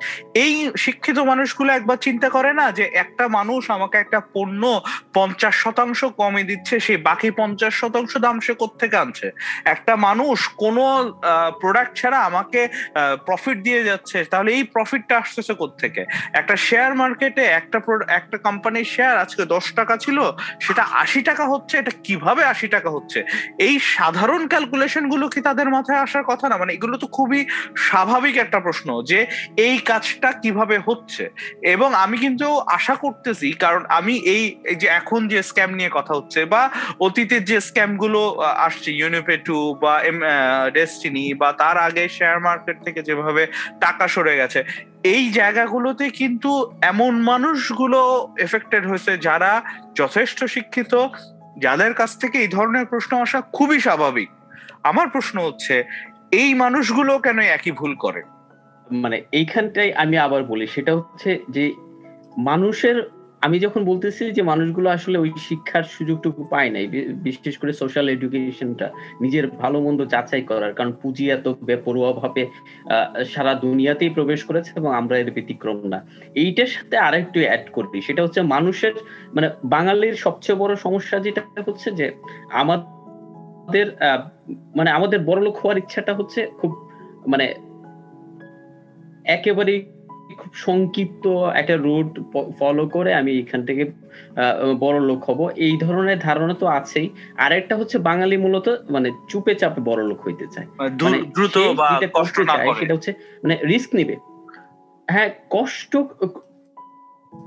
এই 0.45 0.55
শিক্ষিত 0.85 1.19
মানুষগুলো 1.31 1.71
একবার 1.73 1.99
চিন্তা 2.07 2.29
করে 2.37 2.51
না 2.61 2.67
যে 2.79 2.85
একটা 3.03 3.25
মানুষ 3.39 3.63
আমাকে 3.77 3.97
একটা 3.99 4.19
পণ্য 4.35 4.63
পঞ্চাশ 5.17 5.55
শতাংশ 5.65 6.01
কমে 6.21 6.43
দিচ্ছে 6.51 6.75
সেই 6.87 6.99
বাকি 7.09 7.29
পঞ্চাশ 7.41 7.73
শতাংশ 7.83 8.13
দাম 8.25 8.37
সে 8.47 8.53
কোথেকে 8.63 8.97
আনছে? 9.05 9.27
একটা 9.75 9.95
মানুষ 10.07 10.37
কোনো 10.63 10.85
প্রোডাক্ট 11.61 11.93
ছাড়া 12.01 12.19
আমাকে 12.29 12.61
প্রফিট 13.27 13.59
দিয়ে 13.67 13.83
যাচ্ছে, 13.89 14.19
তাহলে 14.33 14.51
এই 14.57 14.65
প্রফিটটা 14.75 15.15
আসতেছে 15.23 15.55
কোথেকে 15.63 16.03
একটা 16.41 16.55
শেয়ার 16.67 16.93
মার্কেটে 17.01 17.45
একটা 17.65 17.79
একটা 18.21 18.37
কোম্পানির 18.47 18.89
শেয়ার 18.95 19.17
আজকে 19.25 19.43
দশ 19.55 19.67
টাকা 19.79 19.95
ছিল, 20.05 20.19
সেটা 20.65 20.83
আশি 21.03 21.21
টাকা 21.29 21.45
হচ্ছে, 21.53 21.75
এটা 21.83 21.93
কীভাবে 22.07 22.43
আশি 22.53 22.67
টাকা 22.77 22.91
হচ্ছে? 22.97 23.19
এই 23.67 23.75
সাধারণ 23.95 24.43
ক্যালকুলেশনগুলো 24.53 25.25
কি 25.35 25.41
তাদের 25.49 25.69
মাথায় 25.77 26.03
আসার 26.07 26.25
কথা 26.31 26.47
না? 26.51 26.57
মানে 26.63 26.73
এগুলো 26.77 26.97
তো 27.03 27.07
খুবই 27.17 27.41
স্বাভাবিক 27.87 28.35
একটা 28.45 28.59
প্রশ্ন 28.67 28.89
যে 29.11 29.19
এই 29.67 29.77
কাজটা 29.91 30.29
কীভাবে 30.43 30.77
হচ্ছে? 30.89 31.25
এবং 31.75 31.91
আমি 32.05 32.17
কিন্তু 32.25 32.49
আশা 32.79 32.95
করতেছি, 33.05 33.49
কারণ 33.65 33.83
আমি 33.99 34.15
এই 34.35 34.45
যে 34.81 34.89
এখন 35.01 35.21
যে 35.33 35.39
স্ক্যাম 35.51 35.71
নিয়ে 35.79 35.91
কথা 35.99 36.13
হচ্ছে 36.19 36.41
বা 36.53 36.63
অতীতের 37.07 37.43
যে 37.51 37.59
স্ক্যামগুলো 37.69 38.21
আসছে 38.67 38.91
ইউনিপে 39.01 39.37
টু 39.47 39.59
বা 39.83 39.95
ডেস্টিনি 40.77 41.25
বা 41.41 41.49
তার 41.61 41.77
আগে 41.87 42.05
শেয়ার 42.17 42.39
মার্কেট 42.47 42.77
থেকে 42.87 43.01
যেভাবে 43.09 43.43
টাকা 43.85 44.05
সরে 44.15 44.35
গেছে 44.41 44.61
এই 45.05 45.31
জায়গাগুলোতে 45.31 46.11
কিন্তু 46.11 46.73
এমন 46.83 47.23
মানুষগুলো 47.23 48.29
এফেক্টেড 48.39 48.87
হয়েছে 48.87 49.19
যারা 49.19 49.63
যথেষ্ট 49.95 50.45
শিক্ষিত, 50.45 51.09
যাদের 51.59 51.95
কাছ 51.95 52.19
থেকে 52.19 52.39
এই 52.39 52.49
ধরনের 52.49 52.87
প্রশ্ন 52.87 53.17
আসা 53.17 53.41
খুবই 53.41 53.81
স্বাভাবিক। 53.81 54.31
আমার 54.83 55.09
প্রশ্ন 55.09 55.47
হচ্ছে, 55.47 55.85
এই 56.33 56.55
মানুষগুলো 56.55 57.19
কেন 57.19 57.39
একই 57.39 57.71
ভুল 57.71 57.95
করে? 57.95 58.23
মানে 58.93 59.23
এইখানটাই 59.33 59.93
আমি 59.93 60.19
আবার 60.19 60.45
বলি, 60.45 60.67
সেটা 60.67 60.97
হচ্ছে 60.97 61.45
যে 61.49 61.73
মানুষের 62.39 63.11
আমি 63.47 63.57
যখন 63.67 63.83
বলতেছি 63.91 64.23
যে 64.37 64.43
মানুষগুলো 64.51 64.89
আসলে 64.97 65.17
ওই 65.25 65.31
শিক্ষার 65.49 65.85
সুযোগটুকু 65.97 66.41
পায় 66.53 66.71
নাই 66.75 66.85
বিশেষ 67.27 67.55
করে 67.61 67.73
সোশ্যাল 67.83 68.07
এডুকেশনটা 68.15 68.87
নিজের 69.23 69.45
ভালো 69.63 69.79
মন্দ 69.87 70.01
যাচাই 70.15 70.45
করার, 70.51 70.73
কারণ 70.79 70.93
পুঁজি 71.03 71.25
এত 71.37 71.47
বেপরোয়া 71.69 72.13
ভাবে 72.21 72.43
সারা 73.33 73.53
দুনিয়াতেই 73.65 74.11
প্রবেশ 74.17 74.41
করেছে 74.49 74.71
এবং 74.81 74.91
আমরা 75.01 75.15
এর 75.23 75.31
ব্যতিক্রম 75.37 75.79
না। 75.93 75.99
এইটার 76.43 76.71
সাথে 76.77 76.97
আরেকটু 77.07 77.39
অ্যাড 77.47 77.65
করবি 77.77 77.99
সেটা 78.07 78.21
হচ্ছে 78.25 78.41
মানুষের 78.55 78.95
মানে 79.35 79.49
বাঙালির 79.75 80.17
সবচেয়ে 80.25 80.61
বড় 80.63 80.73
সমস্যা 80.87 81.17
যেটা 81.27 81.43
হচ্ছে 81.69 81.89
যে, 81.99 82.07
আমাদের 82.63 83.87
মানে 84.79 84.91
আমাদের 84.99 85.21
বড়লোক 85.31 85.55
হওয়ার 85.61 85.81
ইচ্ছাটা 85.83 86.13
হচ্ছে 86.19 86.41
খুব 86.61 86.71
মানে 87.33 87.47
একেবারেই 89.37 89.81
খুব 90.45 90.55
সংক্ষিপ্ত 90.55 91.27
একটা 91.55 91.77
রুট 91.77 92.21
ফলো 92.59 92.87
করে 92.87 93.15
আমি 93.15 93.39
এখান 93.39 93.67
থেকে 93.67 93.85
বড় 94.81 95.01
লোক 95.01 95.31
হব। 95.31 95.51
এই 95.57 95.77
ধরনের 95.81 96.19
ধারণা 96.19 96.55
তো 96.55 96.67
আছেই। 96.67 97.09
আর 97.37 97.53
একটা 97.53 97.77
হচ্ছে 97.77 97.99
বাঙালি 97.99 98.37
মূলত 98.37 98.69
মানে 98.91 99.11
চুপে 99.29 99.55
চাপে 99.55 99.81
বড় 99.81 100.05
লোক 100.05 100.21
হইতে 100.27 100.47
চায়। 100.47 100.67
মানে 101.03 101.19
দ্রুত 101.35 101.59
কষ্ট 102.15 102.41
চায় 102.47 102.75
সেটা 102.75 102.95
হচ্ছে 102.95 103.13
মানে 103.43 103.59
রিস্ক 103.67 103.95
নিবে। 103.95 104.17
হ্যাঁ 105.11 105.31
কষ্ট 105.51 105.97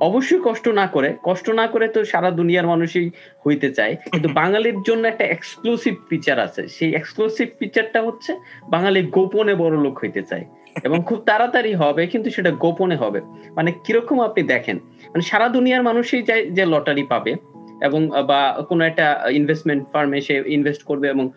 অবশ্যই 0.01 0.39
কষ্ট 0.43 0.67
না 0.67 0.87
করে। 0.87 1.17
কষ্ট 1.23 1.49
না 1.49 1.67
করে 1.67 1.87
তো 1.87 2.05
সারা 2.05 2.31
দুনিয়ার 2.31 2.67
মানুষই 2.67 3.09
হইতে 3.47 3.73
চায়। 3.73 3.95
কিন্তু 4.11 4.29
বাঙালির 4.39 4.81
জন্য 4.81 5.07
একটা 5.07 5.25
এক্সক্লুসিভ 5.25 5.95
ফিচার 6.09 6.39
আছে। 6.39 6.67
সেই 6.67 6.95
এক্সক্লুসিভ 6.95 7.47
ফিচারটা 7.59 8.01
হচ্ছে 8.01 8.35
বাঙালি 8.69 9.01
গোপনে 9.01 9.55
বড় 9.55 9.77
লোক 9.77 9.99
হইতে 10.03 10.21
চায়। 10.21 10.45
এবং 10.83 11.03
খুব 11.05 11.19
তাড়াতাড়ি 11.25 11.73
হবে 11.73 12.07
কিন্তু 12.07 12.29
সেটা 12.29 12.51
গোপনে 12.51 12.95
হবে। 12.95 13.21
মানে 13.55 13.71
কীরকম 13.85 14.17
আপনি 14.21 14.43
দেখেন 14.43 14.77
মানে 15.03 15.21
সারা 15.21 15.47
দুনিয়ার 15.49 15.83
মানুষই 15.83 16.23
চায় 16.23 16.43
যে 16.49 16.65
লটারি 16.65 17.03
পাবে 17.03 17.35
এবং 17.81 18.09
বা 18.27 18.65
কোনো 18.69 18.85
একটা 18.85 19.05
ইনভেস্টমেন্ট 19.31 19.83
ফার্মে 19.93 20.21
সে 20.21 20.43
ইনভেস্ট 20.47 20.83
করবে 20.83 21.07
এবং 21.09 21.29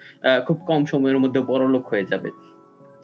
খুব 0.47 0.57
কম 0.67 0.85
সময়ের 0.85 1.19
মধ্যে 1.19 1.41
বড় 1.41 1.69
লোক 1.69 1.85
হয়ে 1.89 2.05
যাবে। 2.05 2.31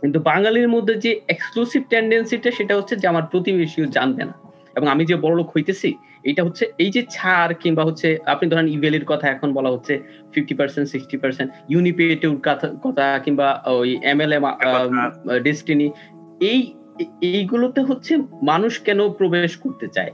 কিন্তু 0.00 0.20
বাঙালির 0.20 0.68
মধ্যে 0.68 0.94
যে 0.94 1.20
এক্সক্লুসিভ 1.28 1.82
টেন্ডেন্সিটা 1.90 2.50
সেটা 2.50 2.76
হচ্ছে 2.76 2.96
যে 2.96 3.08
আমার 3.08 3.22
প্রতিবেশীও 3.22 3.86
জানবে 3.86 4.24
না। 4.24 4.34
এবং 4.76 4.88
আমি 4.88 5.06
যে 5.06 5.16
বড় 5.16 5.36
লোক 5.36 5.48
হইতেছি 5.56 5.94
এটা 6.24 6.44
হচ্ছে 6.44 6.72
এই 6.78 6.90
যে 6.90 7.02
ছাড় 7.10 7.54
কিংবা 7.60 7.84
হচ্ছে 7.84 8.18
আপনি 8.26 8.48
ধরেন 8.48 8.68
ইভেলির 8.68 9.04
কথা 9.04 9.28
এখন 9.28 9.52
বলা 9.52 9.70
হচ্ছে 9.70 10.00
ফিফটি 10.32 10.54
পার্সেন্ট 10.54 10.88
সিক্সটি 10.88 11.16
পার্সেন্ট 11.16 11.52
ইউনিপেটিভ 11.68 12.30
কথা 12.82 13.18
কিংবা 13.18 13.62
ওই 13.66 13.98
এমএলএ 14.02 14.38
ডেস্টিনি 15.40 15.90
এই, 16.40 16.74
এইগুলোতে 17.20 17.80
হচ্ছে 17.80 18.16
মানুষ 18.42 18.78
কেন 18.78 19.08
প্রবেশ 19.08 19.56
করতে 19.56 19.88
চায়? 19.88 20.10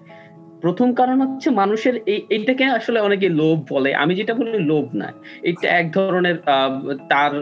প্রথম 0.60 0.94
কারণ 0.94 1.20
হচ্ছে 1.20 1.50
মানুষের 1.50 1.94
এই, 2.06 2.26
এইটাকে 2.30 2.64
আসলে 2.64 3.00
অনেকে 3.00 3.28
লোভ 3.28 3.58
বলে। 3.70 3.94
আমি 3.94 4.14
যেটা 4.14 4.34
বলি 4.34 4.58
লোভ 4.58 4.94
না। 4.94 5.12
এটা 5.42 5.68
এক 5.68 5.92
ধরনের 5.92 6.36
তার 7.08 7.32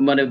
মানে 0.00 0.26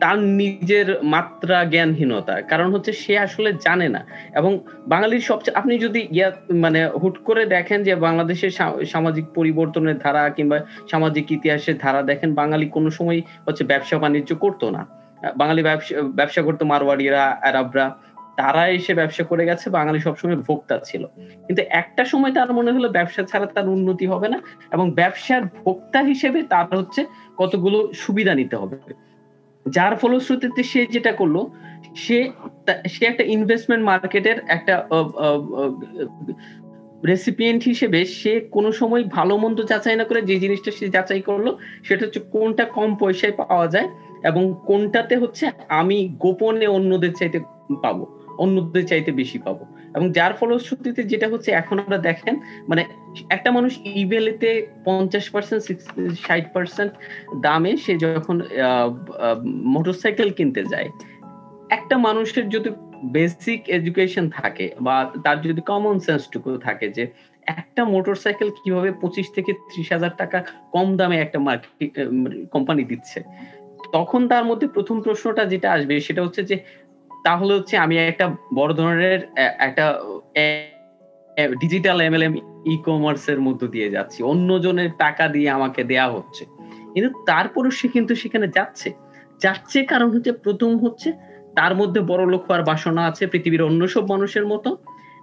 তার 0.00 0.18
নিজের 0.18 0.98
মাত্রা 1.02 1.64
জ্ঞানহীনতা 1.64 2.40
কারণ 2.40 2.72
হচ্ছে 2.72 2.92
সে 2.92 3.18
আসলে 3.18 3.52
জানে 3.52 3.88
না। 3.88 4.06
এবং 4.34 4.60
বাঙালির 4.86 5.20
সবচেয়ে, 5.20 5.56
আপনি 5.56 5.78
যদি 5.78 6.08
ইয়া 6.10 6.32
মানে 6.50 6.86
হুট 6.86 7.18
করে 7.24 7.46
দেখেন 7.46 7.82
যে 7.82 7.94
বাংলাদেশের 7.94 8.50
সামাজিক 8.86 9.24
পরিবর্তনের 9.34 9.98
ধারা 9.98 10.28
কিংবা 10.28 10.60
সামাজিক 10.90 11.32
ইতিহাসের 11.32 11.78
ধারা 11.78 12.02
দেখেন, 12.02 12.34
বাঙালি 12.34 12.66
কোনো 12.66 12.90
সময় 12.90 13.22
হচ্ছে 13.48 13.64
ব্যবসা 13.64 13.98
বাণিজ্য 13.98 14.34
করতো 14.34 14.70
না। 14.70 15.01
বাঙালি 15.40 15.62
ব্যবসা 15.62 15.94
ব্যবসা 16.18 16.42
করতো 16.42 16.62
মারওয়াড়িরা, 16.64 17.24
আরবরা, 17.48 17.86
তারা 18.36 18.62
এসে 18.68 18.92
ব্যবসা 18.94 19.24
করে 19.24 19.44
গেছে, 19.46 19.70
বাঙালি 19.70 20.00
সবসময় 20.00 20.36
ভোক্তা 20.36 20.76
ছিল। 20.84 21.02
কিন্তু 21.46 21.62
একটা 21.70 22.02
সময় 22.04 22.32
তার 22.32 22.50
মনে 22.52 22.70
হলো 22.72 22.88
ব্যবসা 22.88 23.22
ছাড়া 23.22 23.46
তার 23.46 23.66
উন্নতি 23.68 24.06
হবে 24.06 24.28
না 24.28 24.38
এবং 24.72 24.86
ব্যবসার 24.94 25.42
ভোক্তা 25.64 26.00
হিসেবে 26.00 26.42
তার 26.42 26.66
হচ্ছে 26.76 27.00
কতগুলো 27.36 27.78
সুবিধা 27.92 28.34
নিতে 28.34 28.56
হবে। 28.56 28.76
যার 29.66 29.96
ফলশ্রুতিতে 29.96 30.62
সে 30.62 30.80
যেটা 30.86 31.12
করল, 31.12 31.36
সে 31.94 32.18
সে 32.88 33.02
একটা 33.06 33.24
ইনভেস্টমেন্ট 33.24 33.82
মার্কেটের 33.84 34.38
একটা 34.48 34.74
রেসিপিয়েন্ট 37.06 37.62
হিসেবে 37.64 38.00
সে 38.04 38.32
কোনো 38.50 38.72
সময় 38.72 39.04
ভালো 39.04 39.34
মন্দ 39.36 39.58
যাচাই 39.62 39.96
না 39.96 40.04
করে 40.04 40.20
যে 40.22 40.36
জিনিসটা 40.38 40.70
সে 40.70 40.86
যাচাই 40.88 41.22
করল, 41.22 41.46
সেটা 41.82 42.02
হচ্ছে 42.06 42.20
কোনটা 42.34 42.64
কম 42.64 42.90
পয়সায় 42.96 43.32
পাওয়া 43.32 43.66
যায় 43.66 43.88
এবং 44.28 44.42
কোনটাতে 44.68 45.14
হচ্ছে 45.22 45.44
আমি 45.80 45.98
গোপনে 46.24 46.66
অন্যদের 46.76 47.12
চাইতে 47.18 47.38
পাবো, 47.84 48.04
অন্যদের 48.42 48.84
চাইতে 48.90 49.10
বেশি 49.20 49.38
পাবো। 49.46 49.62
এবং 49.96 50.06
যার 50.16 50.32
ফলশ্রুতিতে 50.38 51.02
যেটা 51.12 51.26
হচ্ছে, 51.32 51.50
এখন 51.60 51.76
আমরা 51.84 51.98
দেখেন 52.08 52.34
মানে 52.70 52.82
একটা 53.36 53.50
মানুষ 53.56 53.72
ইবেলেতে 54.02 54.50
পঞ্চাশ 54.86 55.24
পার্সেন্ট 55.34 55.62
ষাট 56.24 56.44
পার্সেন্ট 56.54 56.92
দামে 57.44 57.72
সে 57.84 57.92
যখন 58.04 58.36
মোটরসাইকেল 59.74 60.28
কিনতে 60.38 60.62
যায়, 60.72 60.88
একটা 61.76 61.96
মানুষের 62.06 62.44
যদি 62.54 62.70
বেসিক 63.16 63.60
এডুকেশন 63.76 64.24
থাকে 64.38 64.66
বা 64.86 64.96
তার 65.24 65.36
যদি 65.46 65.60
কমন 65.70 65.96
সেন্সটুকু 66.06 66.50
থাকে 66.66 66.86
যে 66.96 67.04
একটা 67.58 67.82
মোটরসাইকেল 67.94 68.48
কীভাবে 68.58 68.90
পঁচিশ 69.02 69.26
থেকে 69.36 69.50
ত্রিশ 69.68 69.88
হাজার 69.94 70.12
টাকা 70.20 70.38
কম 70.74 70.88
দামে 70.98 71.16
একটা 71.20 71.38
মার্কেট 71.46 71.92
কোম্পানি 72.54 72.82
দিচ্ছে 72.90 73.18
তখন 73.92 74.28
তার 74.28 74.44
মধ্যে 74.44 74.66
প্রথম 74.68 75.00
প্রশ্নটা 75.00 75.44
যেটা 75.44 75.72
আসবে 75.72 76.00
সেটা 76.00 76.22
হচ্ছে 76.22 76.42
যে, 76.42 76.56
তাহলে 77.24 77.54
হচ্ছে 77.54 77.76
আমি 77.76 77.98
একটা 77.98 78.26
বড় 78.54 78.74
ধরনের 78.74 79.20
একটা 79.58 79.84
ডিজিটাল 81.60 82.00
এমএলএম 82.00 82.34
ই 82.66 82.76
কমার্সের 82.84 83.40
মধ্য 83.40 83.66
দিয়ে 83.66 83.90
যাচ্ছি। 83.90 84.22
অন্যজনের 84.22 84.90
টাকা 84.98 85.28
দিয়ে 85.28 85.50
আমাকে 85.50 85.84
দেয়া 85.84 86.10
হচ্ছে। 86.10 86.44
কিন্তু 86.94 87.24
তারপরও 87.26 87.70
সে 87.70 87.88
কিন্তু 87.88 88.14
সেখানে 88.14 88.48
যাচ্ছে। 88.48 88.92
যাচ্ছে 89.40 89.84
কারণ 89.84 90.10
হচ্ছে 90.10 90.32
প্রথম 90.32 90.78
হচ্ছে 90.78 91.12
তার 91.56 91.74
মধ্যে 91.74 92.00
বড় 92.00 92.26
লোক 92.26 92.42
হওয়ার 92.44 92.62
বাসনা 92.62 93.06
আছে 93.06 93.26
পৃথিবীর 93.26 93.62
অন্য 93.62 93.88
সব 93.88 94.10
মানুষের 94.10 94.46
মতো। 94.46 94.76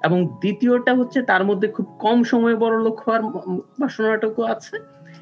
এবং 0.04 0.28
দ্বিতীয়টা 0.28 0.92
হচ্ছে 0.94 1.22
তার 1.22 1.44
মধ্যে 1.44 1.68
খুব 1.68 1.86
কম 2.00 2.24
সময়ে 2.24 2.56
বড় 2.56 2.76
লোক 2.84 3.00
হওয়ার 3.00 3.24
বাসনাটুকু 3.82 4.44
আছে। 4.44 4.76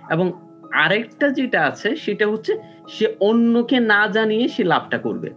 এবং 0.09 0.31
আরেকটা 0.73 1.29
যেটা 1.29 1.65
আছে, 1.65 1.95
সেটা 1.95 2.27
হচ্ছে 2.27 2.57
সে 2.89 3.13
অন্যকে 3.19 3.79
না 3.79 4.07
জানিয়ে 4.07 4.47
সে 4.47 4.63
লাভটা 4.63 4.97
করবে। 4.97 5.29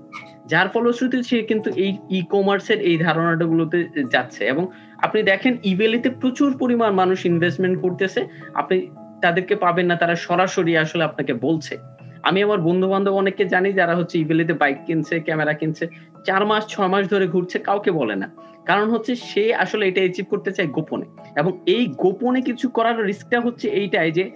যার 0.46 0.68
ফলশ্রুতি 0.68 1.22
সে 1.22 1.42
কিন্তু 1.42 1.70
এই 1.76 1.96
ই 2.10 2.22
কমার্সের 2.22 2.80
এই 2.80 2.98
ধারণাটাগুলোতে 2.98 3.88
যাচ্ছে 4.12 4.44
এবং 4.44 4.66
আপনি 4.98 5.22
দেখেন 5.22 5.56
ইবেলিতে 5.64 6.10
প্রচুর 6.10 6.58
পরিমাণ 6.58 6.90
মানুষ 6.90 7.26
ইনভেস্টমেন্ট 7.26 7.82
করতেছে। 7.82 8.26
আপনি 8.54 8.86
তাদেরকে 9.22 9.56
পাবেন 9.56 9.86
না, 9.86 9.96
তারা 9.96 10.14
সরাসরি 10.14 10.76
আসলে 10.76 11.04
আপনাকে 11.04 11.34
বলছে। 11.34 11.78
আমি 12.22 12.42
আমার 12.42 12.60
বন্ধু 12.60 12.88
বান্ধব 12.88 13.12
অনেককে 13.12 13.44
জানি 13.44 13.72
যারা 13.72 13.96
হচ্ছে 13.96 14.18
ইবেলিতে 14.18 14.52
বাইক 14.52 14.76
কিনছে 14.86 15.20
ক্যামেরা 15.20 15.52
কিনছে, 15.52 15.88
চার 16.26 16.46
মাস 16.46 16.66
ছ 16.68 16.80
মাস 16.80 17.08
ধরে 17.08 17.26
ঘুরছে, 17.26 17.58
কাউকে 17.58 17.90
বলে 17.90 18.16
না। 18.16 18.30
কারণ 18.66 18.90
হচ্ছে 18.90 19.14
সে 19.14 19.54
আসলে 19.54 19.88
এটা 19.88 20.00
অ্যাচিভ 20.00 20.24
করতে 20.30 20.52
চায় 20.52 20.68
গোপনে। 20.68 21.04
এবং 21.36 21.58
এই 21.66 21.86
গোপনে 21.86 22.40
কিছু 22.40 22.68
করার 22.68 23.04
রিস্কটা 23.04 23.40
হচ্ছে 23.40 23.68
এইটাই 23.68 24.12
যে 24.12 24.30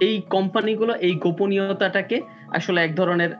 এই 0.00 0.22
কোম্পানিগুলো 0.30 0.94
এই 0.94 1.14
গোপনীয়তাটাকে 1.14 2.22
আসলে 2.50 2.84
এক 2.84 2.94
ধরনের 2.96 3.30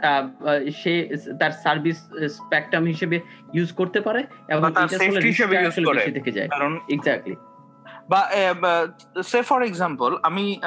সে 0.82 1.08
তার 1.40 1.50
সার্ভিস 1.50 1.96
স্পেকট্রাম 2.28 2.84
হিসেবে 2.84 3.20
ইউজ 3.52 3.72
করতে 3.72 4.00
পারে 4.00 4.24
এবং 4.48 4.72
তার 4.72 4.88
সেফটি 4.88 5.28
হিসেবে 5.28 5.54
ইউজ 5.56 5.84
করে। 5.84 6.10
থেকে 6.12 6.32
যায়। 6.32 6.48
কারণ 6.48 6.78
এক্স্যাক্টলি 6.90 7.36
বা 8.10 8.20
সে 9.22 9.42
ফর 9.42 9.62
এক্সাম্পল 9.62 10.16
আমি 10.22 10.58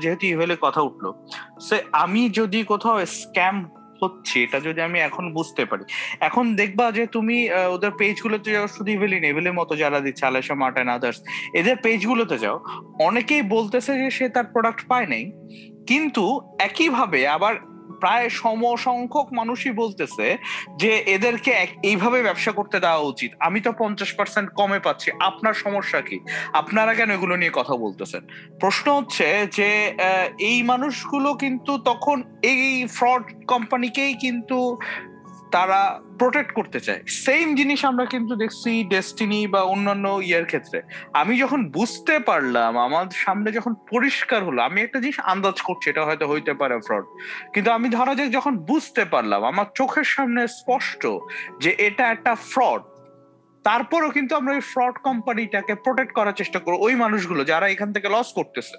যেহেতু 0.00 0.26
ইভেলে 0.26 0.56
কথা 0.60 0.80
উঠল 0.80 1.12
সে 1.60 1.82
আমি 1.92 2.30
যদি 2.30 2.64
কোথাও 2.64 3.06
স্ক্যাম 3.06 3.70
হচ্ছে 4.04 4.36
এটা 4.46 4.58
যদি 4.66 4.80
আমি 4.88 4.98
এখন 5.08 5.24
বুঝতে 5.38 5.62
পারি। 5.70 5.84
এখন 6.28 6.44
দেখবা 6.60 6.86
যে 6.98 7.04
তুমি 7.16 7.36
ওদের 7.74 7.92
পেজ 8.00 8.16
গুলোতে 8.24 8.48
যাও, 8.54 8.66
শুধু 8.76 8.90
ইভেলি 8.96 9.18
নেভেলের 9.26 9.58
মতো 9.60 9.72
যারা 9.82 9.98
দিচ্ছে 10.00 10.24
আলেশা 10.30 10.54
মার্টেন 10.62 10.88
আদার্স 10.96 11.18
এদের 11.60 11.76
পেজ 11.84 12.00
গুলোতে 12.10 12.36
যাও, 12.44 12.56
অনেকেই 13.08 13.42
বলতেছে 13.54 13.92
যে 14.00 14.08
সে 14.16 14.26
তার 14.34 14.46
প্রোডাক্ট 14.52 14.80
পায় 14.90 15.08
নাই। 15.12 15.24
কিন্তু 15.90 16.24
একইভাবে 16.68 17.20
আবার 17.36 17.54
প্রায় 18.00 18.28
সমসংখ্যক 18.42 19.26
মানুষই 19.32 19.70
বলতেছে 19.70 20.26
যে 20.76 20.92
এদেরকে 21.06 21.50
এইভাবে 21.82 22.22
ব্যবসা 22.22 22.52
করতে 22.52 22.76
দেওয়া 22.80 23.02
উচিত। 23.12 23.30
আমি 23.40 23.58
তো 23.60 23.70
পঞ্চাশ 23.72 24.10
পার্সেন্ট 24.14 24.48
কমে 24.54 24.78
পাচ্ছি। 24.78 25.08
আপনার 25.20 25.54
সমস্যা 25.54 26.00
কি? 26.00 26.18
আপনারা 26.52 26.94
কেন 26.94 27.10
এগুলো 27.10 27.34
নিয়ে 27.36 27.52
কথা 27.54 27.74
বলতেছেন? 27.76 28.22
প্রশ্ন 28.60 28.86
হচ্ছে 28.98 29.26
যে 29.52 29.68
এই 30.38 30.62
মানুষগুলো 30.62 31.34
কিন্তু 31.34 31.72
তখন 31.78 32.22
এই 32.42 32.86
ফ্রড 32.92 33.24
কোম্পানিকেই 33.46 34.14
কিন্তু 34.14 34.58
তারা 35.54 35.80
প্রোটেক্ট 36.18 36.50
করতে 36.52 36.80
চায়। 36.80 37.02
সেম 37.24 37.54
জিনিস 37.54 37.84
আমরা 37.84 38.04
কিন্তু 38.06 38.36
দেখছি 38.36 38.84
ডেস্টিনি 38.84 39.46
বা 39.46 39.60
অন্যান্য 39.62 40.06
ইয়ের 40.28 40.46
ক্ষেত্রে। 40.46 40.78
আমি 41.12 41.38
যখন 41.38 41.60
বুঝতে 41.68 42.18
পারলাম, 42.18 42.78
আমার 42.78 43.06
সামনে 43.24 43.52
যখন 43.52 43.74
পরিষ্কার 43.92 44.44
হলো, 44.44 44.62
আমি 44.62 44.80
একটা 44.82 44.98
জিনিস 45.00 45.20
আন্দাজ 45.20 45.56
করছি, 45.62 45.90
এটা 45.90 46.02
হয়তো 46.04 46.28
হইতে 46.28 46.54
পারে 46.54 46.74
ফ্রড 46.86 47.04
কিন্তু 47.54 47.70
আমি 47.70 47.88
ধরা 47.88 48.14
যাক 48.14 48.28
যখন 48.30 48.56
বুঝতে 48.70 49.04
পারলাম, 49.04 49.44
আমার 49.44 49.66
চোখের 49.74 50.04
সামনে 50.04 50.48
স্পষ্ট 50.48 51.06
যে 51.62 51.70
এটা 51.78 52.04
একটা 52.10 52.34
ফ্রড 52.52 52.82
তারপরও 53.64 54.10
কিন্তু 54.10 54.36
আমরা 54.36 54.52
ওই 54.52 54.60
ফ্রড 54.60 54.94
কোম্পানিটাকে 55.02 55.74
প্রোটেক্ট 55.74 56.12
করার 56.12 56.32
চেষ্টা 56.32 56.58
করব 56.58 56.76
ওই 56.80 56.94
মানুষগুলো 56.94 57.44
যারা 57.44 57.66
এখান 57.68 57.92
থেকে 57.92 58.08
লস 58.08 58.28
করতেছে। 58.32 58.76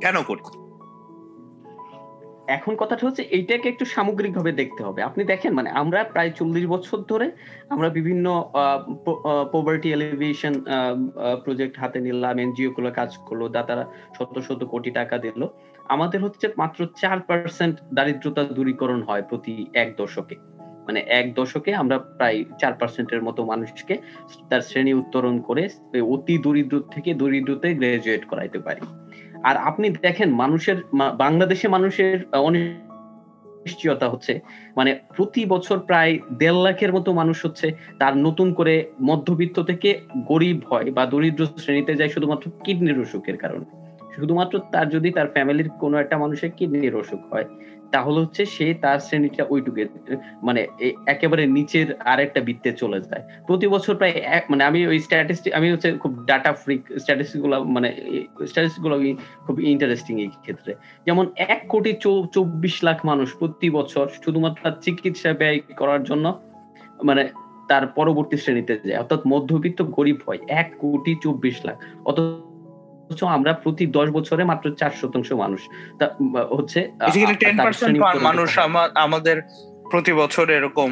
কেন 0.00 0.16
করি 0.22 0.42
এখন 2.56 2.72
কথাটা 2.82 3.02
হচ্ছে 3.06 3.22
এইটাকে 3.36 3.66
একটু 3.72 3.84
সামগ্রিকভাবে 3.94 4.52
দেখতে 4.60 4.82
হবে। 4.86 5.00
আপনি 5.08 5.22
দেখেন 5.32 5.52
মানে 5.58 5.70
আমরা 5.82 6.00
প্রায় 6.14 6.30
চল্লিশ 6.38 6.64
বছর 6.74 6.98
ধরে 7.10 7.26
আমরা 7.74 7.88
বিভিন্ন 7.98 8.26
পোভার্টি 9.52 9.88
এলিভেশন 9.96 10.54
প্রজেক্ট 11.44 11.74
হাতে 11.82 11.98
নিলাম, 12.06 12.36
এনজিও 12.44 12.70
গুলো 12.76 12.90
কাজ 12.98 13.10
করল, 13.26 13.42
দাতারা 13.56 13.84
শত 14.16 14.34
শত 14.46 14.60
কোটি 14.72 14.90
টাকা 14.98 15.16
দিল। 15.24 15.40
আমাদের 15.94 16.20
হচ্ছে 16.24 16.46
মাত্র 16.62 16.80
চার 17.02 17.18
পার্সেন্ট 17.28 17.76
দারিদ্রতা 17.96 18.42
দূরীকরণ 18.56 19.00
হয় 19.08 19.24
প্রতি 19.30 19.54
এক 19.82 19.88
দশকে। 20.00 20.36
মানে 20.86 21.00
এক 21.20 21.26
দশকে 21.34 21.70
আমরা 21.82 21.96
প্রায় 22.18 22.38
চার 22.60 22.74
পার্সেন্টের 22.80 23.22
মতো 23.26 23.40
মানুষকে 23.52 23.94
তার 24.50 24.62
শ্রেণি 24.68 24.92
উত্তরণ 25.02 25.34
করে 25.48 25.62
অতি 26.14 26.34
দরিদ্র 26.44 26.76
থেকে 26.94 27.10
দরিদ্রতে 27.20 27.68
গ্রাজুয়েট 27.80 28.24
করাইতে 28.30 28.58
পারি। 28.66 28.82
আর 29.44 29.56
আপনি 29.56 29.90
দেখেন 29.90 30.30
মানুষের 30.30 30.76
বাংলাদেশে 31.16 31.68
মানুষের 31.68 32.32
অনিশ্চয়তা 32.32 34.08
হচ্ছে। 34.08 34.40
মানে 34.76 34.98
প্রতি 35.16 35.46
বছর 35.46 35.78
প্রায় 35.78 36.18
দেড় 36.38 36.62
লাখের 36.62 36.92
মতো 36.92 37.12
মানুষ 37.12 37.44
হচ্ছে 37.44 37.72
তার 37.98 38.16
নতুন 38.16 38.52
করে 38.52 38.90
মধ্যবিত্ত 39.02 39.60
থেকে 39.60 40.00
গরিব 40.26 40.62
হয় 40.70 40.90
বা 40.90 41.06
দরিদ্র 41.06 41.46
শ্রেণীতে 41.46 41.94
যায় 41.94 42.08
শুধুমাত্র 42.08 42.50
কিডনির 42.64 43.00
অসুখের 43.00 43.36
কারণে। 43.36 43.64
শুধুমাত্র 44.14 44.60
তার 44.72 44.88
যদি 44.88 45.10
তার 45.10 45.26
ফ্যামিলির 45.26 45.70
কোনো 45.70 45.98
একটা 45.98 46.18
মানুষের 46.18 46.50
কিডনির 46.50 46.96
অসুখ 46.96 47.32
হয় 47.32 47.44
তাহলে 47.92 48.18
হচ্ছে 48.20 48.42
সে 48.46 48.74
তার 48.74 48.98
শ্রেণীটা 48.98 49.44
ওইটুকু 49.50 49.80
মানে 50.42 50.66
একেবারে 51.06 51.46
নিচের 51.46 51.88
আরেকটা 52.00 52.40
বৃত্তে 52.40 52.72
চলে 52.72 53.00
যায়। 53.00 53.22
প্রতি 53.46 53.66
বছর 53.66 53.94
প্রায় 53.96 54.10
এক 54.10 54.44
মানে 54.50 54.64
আমি 54.64 54.86
ওই 54.86 54.98
স্ট্যাটিস্টিক 54.98 55.52
আমি 55.52 55.72
হচ্ছে 55.72 55.92
খুব 55.92 56.12
ডাটা 56.26 56.52
ফ্রিক 56.52 56.82
স্ট্যাটিস্টিকগুলো 56.98 57.64
মানে 57.64 57.88
স্ট্যাটিস্টিকগুলো 58.46 58.96
খুব 59.46 59.60
ইন্টারেস্টিং 59.60 60.20
এই 60.20 60.30
ক্ষেত্রে। 60.42 60.74
যেমন 61.06 61.24
এক 61.36 61.60
কোটি 61.68 61.92
চব্বিশ 62.34 62.84
লাখ 62.84 62.98
মানুষ 63.06 63.28
প্রতি 63.36 63.70
বছর 63.70 64.08
শুধুমাত্র 64.24 64.62
চিকিৎসা 64.80 65.32
ব্যয় 65.32 65.58
করার 65.76 66.02
জন্য 66.02 66.40
মানে 67.04 67.28
তার 67.68 67.86
পরবর্তী 67.86 68.36
শ্রেণীতে 68.36 68.74
যায়। 68.84 68.98
অর্থাৎ 68.98 69.20
মধ্যবিত্ত 69.26 69.82
গরিব 69.82 70.18
হয় 70.26 70.38
এক 70.48 70.68
কোটি 70.78 71.12
চব্বিশ 71.22 71.56
লাখ। 71.64 71.76
অথচ 73.10 73.22
আমরা 73.36 73.52
প্রতি 73.62 73.84
দশ 73.96 74.08
বছরে 74.10 74.42
মাত্র 74.44 74.66
চার 74.80 74.92
শতাংশ 75.00 75.28
মানুষ। 75.44 75.60
তা 75.98 76.06
হচ্ছে 76.56 76.80
মানুষ 78.28 78.48
আমাদের 79.06 79.36
প্রতি 79.90 80.12
বছর 80.12 80.46
এরকম 80.50 80.90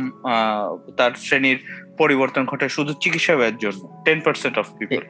তার 0.98 1.12
শ্রেণির 1.24 1.58
পরিবর্তন 1.98 2.42
ঘটে 2.44 2.66
শুধু 2.76 2.92
চিকিৎসা 3.02 3.34
ব্যয়ের 3.36 3.58
জন্য 3.58 3.80
ten 4.04 4.18
percent 4.24 4.56
of 4.58 4.66
people 4.78 5.02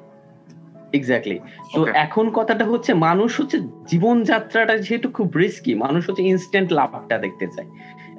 exactly 0.98 1.38
তো 1.74 1.80
এখন 2.04 2.24
কথাটা 2.30 2.64
হচ্ছে 2.64 2.90
মানুষ 3.08 3.30
হচ্ছে 3.40 3.58
জীবনযাত্রাটা 3.90 4.74
যেহেতু 4.78 5.08
খুব 5.08 5.28
রিস্কি 5.36 5.72
মানুষ 5.84 6.02
হচ্ছে 6.08 6.22
ইনস্ট্যান্ট 6.22 6.68
লাভটা 6.72 7.16
দেখতে 7.18 7.46
চায়। 7.54 7.68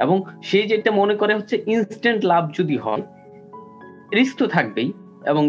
এবং 0.04 0.18
সে 0.44 0.60
যেটা 0.64 0.92
মনে 0.92 1.16
করে 1.16 1.34
হচ্ছে 1.36 1.56
ইনস্ট্যান্ট 1.68 2.22
লাভ 2.26 2.44
যদি 2.60 2.76
হয় 2.78 3.04
রিস্ক 4.16 4.36
তো 4.38 4.46
থাকবেই। 4.48 4.90
এবং 5.32 5.44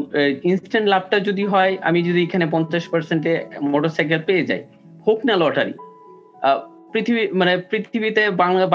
ইনস্ট্যান্ট 0.51 0.87
লাভটা 0.93 1.17
যদি 1.29 1.45
হয়, 1.53 1.73
আমি 1.89 2.01
যদি 2.09 2.21
এখানে 2.27 2.47
পঞ্চাশ 2.55 2.85
পার্সেন্টে 2.93 3.33
মোটরসাইকেল 3.73 4.21
পেয়ে 4.29 4.45
যাই, 4.51 4.63
হোক 5.07 5.19
না 5.29 5.35
লটারি 5.43 5.75
পৃথিবী 6.93 7.23
মানে 7.41 7.53
পৃথিবীতে 7.71 8.23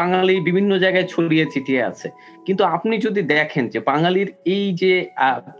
বাঙালি 0.01 0.35
বিভিন্ন 0.49 0.71
জায়গায় 0.83 1.07
ছড়িয়ে 1.13 1.45
ছিটিয়ে 1.53 1.81
আছে। 1.89 2.07
কিন্তু 2.45 2.63
আপনি 2.75 2.95
যদি 3.05 3.21
দেখেন 3.35 3.63
যে 3.73 3.79
বাঙালির 3.91 4.29
এই 4.55 4.65
যে 4.81 4.93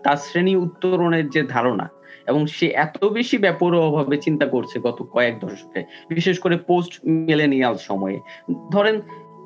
তার 0.03 0.17
শ্রেণি 0.25 0.53
উত্তরণের 0.65 1.25
যে 1.35 1.41
ধারণা, 1.55 1.85
এবং 2.29 2.41
সে 2.55 2.67
এত 2.85 2.97
বেশি 3.17 3.37
ব্যাপরভাবে 3.45 4.15
চিন্তা 4.25 4.45
করছে 4.53 4.75
গত 4.87 4.99
কয়েক 5.13 5.35
দশকে, 5.45 5.79
বিশেষ 6.17 6.37
করে 6.43 6.55
পোস্ট 6.69 6.93
মিলেনিয়াল 7.27 7.75
সময়ে, 7.89 8.17
ধরেন 8.73 8.95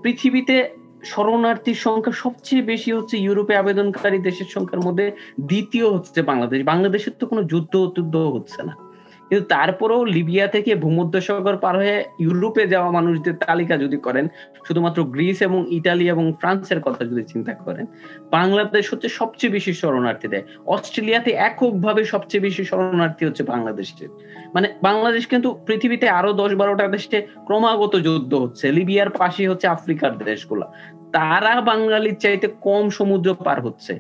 পৃথিবীতে 0.04 0.56
শরণার্থীর 1.04 1.76
সংখ্যা 1.76 2.12
সবচেয়ে 2.12 2.62
বেশি 2.62 2.92
হচ্ছে 2.94 3.18
ইউরোপে 3.18 3.56
আবেদনকারী 3.56 4.20
দেশের 4.20 4.46
সংখ্যার 4.46 4.80
মধ্যে 4.80 5.12
দ্বিতীয় 5.42 5.90
হচ্ছে 5.90 6.22
বাংলাদেশ। 6.22 6.64
বাংলাদেশের 6.64 7.14
তো 7.20 7.28
কোনো 7.28 7.44
যুদ্ধ 7.44 7.92
টুদ্ধ 7.96 8.16
হচ্ছে 8.16 8.64
না। 8.64 8.89
কিন্তু 9.30 9.46
তারপরেও 9.48 10.06
লিবিয়া 10.06 10.48
থেকে 10.48 10.76
ভূমধ্যসাগর 10.76 11.58
পার 11.58 11.78
হয়ে 11.78 12.06
ইউরোপে 12.20 12.68
যাওয়া 12.68 12.92
মানুষদের 12.92 13.36
তালিকা 13.36 13.78
যদি 13.78 13.98
করেন, 13.98 14.28
শুধুমাত্র 14.68 15.04
গ্রিস 15.04 15.42
এবং 15.42 15.66
ইটালি 15.70 16.10
এবং 16.10 16.34
ফ্রান্সের 16.40 16.82
কথা 16.82 17.06
যদি 17.06 17.24
চিন্তা 17.24 17.54
করেন, 17.54 17.86
বাংলাদেশ 18.32 18.94
হচ্ছে 18.94 19.10
সবচেয়ে 19.10 19.54
বেশি 19.54 19.74
শরণার্থী 19.74 20.28
দেয় 20.28 20.44
অস্ট্রেলিয়াতে 20.66 21.32
এককভাবে 21.32 22.04
সবচেয়ে 22.04 22.42
বেশি 22.42 22.64
শরণার্থী 22.64 23.26
হচ্ছে 23.26 23.44
বাংলাদেশের 23.44 24.08
মানে 24.54 24.74
বাংলাদেশ 24.82 25.28
কিন্তু 25.28 25.60
পৃথিবীতে 25.66 26.10
আরও 26.10 26.34
দশ 26.34 26.54
বারোটা 26.54 26.88
দেশে 26.88 27.28
ক্রমাগত 27.46 27.96
যুদ্ধ 27.96 28.34
হচ্ছে। 28.34 28.72
লিবিয়ার 28.72 29.10
পাশে 29.10 29.48
হচ্ছে 29.48 29.68
আফ্রিকার 29.68 30.18
দেশগুলো। 30.18 30.66
তারা 31.12 31.62
বাঙালির 31.62 32.16
চাইতে 32.16 32.48
কম 32.62 32.90
সমুদ্র 32.90 33.34
পার 33.34 33.62
হচ্ছে। 33.62 34.00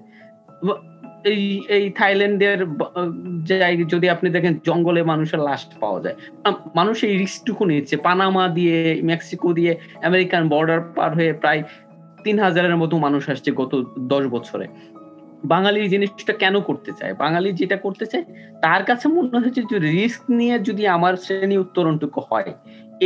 এই 1.31 1.41
এই 1.77 1.85
থাইল্যান্ডের 1.99 2.59
যদি 3.93 4.07
আপনি 4.15 4.27
দেখেন 4.35 4.53
জঙ্গলে 4.67 5.01
মানুষের 5.11 5.41
লাশ 5.47 5.61
পাওয়া 5.83 5.99
যায়। 6.05 6.17
মানুষ 6.79 6.97
এই 7.07 7.15
রিস্কটুকু 7.23 7.63
নিচ্ছে 7.69 7.95
পানামা 8.07 8.43
দিয়ে, 8.57 8.77
মেক্সিকো 9.11 9.49
দিয়ে, 9.57 9.71
আমেরিকান 10.09 10.43
বর্ডার 10.53 10.79
পার 10.97 11.11
হয়ে 11.17 11.31
প্রায় 11.41 11.61
তিন 12.25 12.37
হাজারের 12.45 12.75
মতো 12.81 12.95
মানুষ 13.05 13.23
আসছে 13.33 13.49
গত 13.61 13.71
দশ 14.11 14.23
বছরে। 14.35 14.67
বাঙালি 15.53 15.79
জিনিসটা 15.93 16.33
কেন 16.43 16.55
করতে 16.69 16.91
চায়? 16.99 17.13
বাঙালি 17.23 17.49
যেটা 17.59 17.77
করতে 17.85 18.05
চায়, 18.11 18.25
তার 18.65 18.81
কাছে 18.89 19.05
মনে 19.15 19.37
হচ্ছে 19.43 19.61
যে 19.71 19.77
রিস্ক 19.79 20.21
নিয়ে 20.39 20.55
যদি 20.67 20.83
আমার 20.95 21.13
শ্রেণি 21.23 21.55
উত্তরণটুকু 21.63 22.19
হয়, 22.29 22.51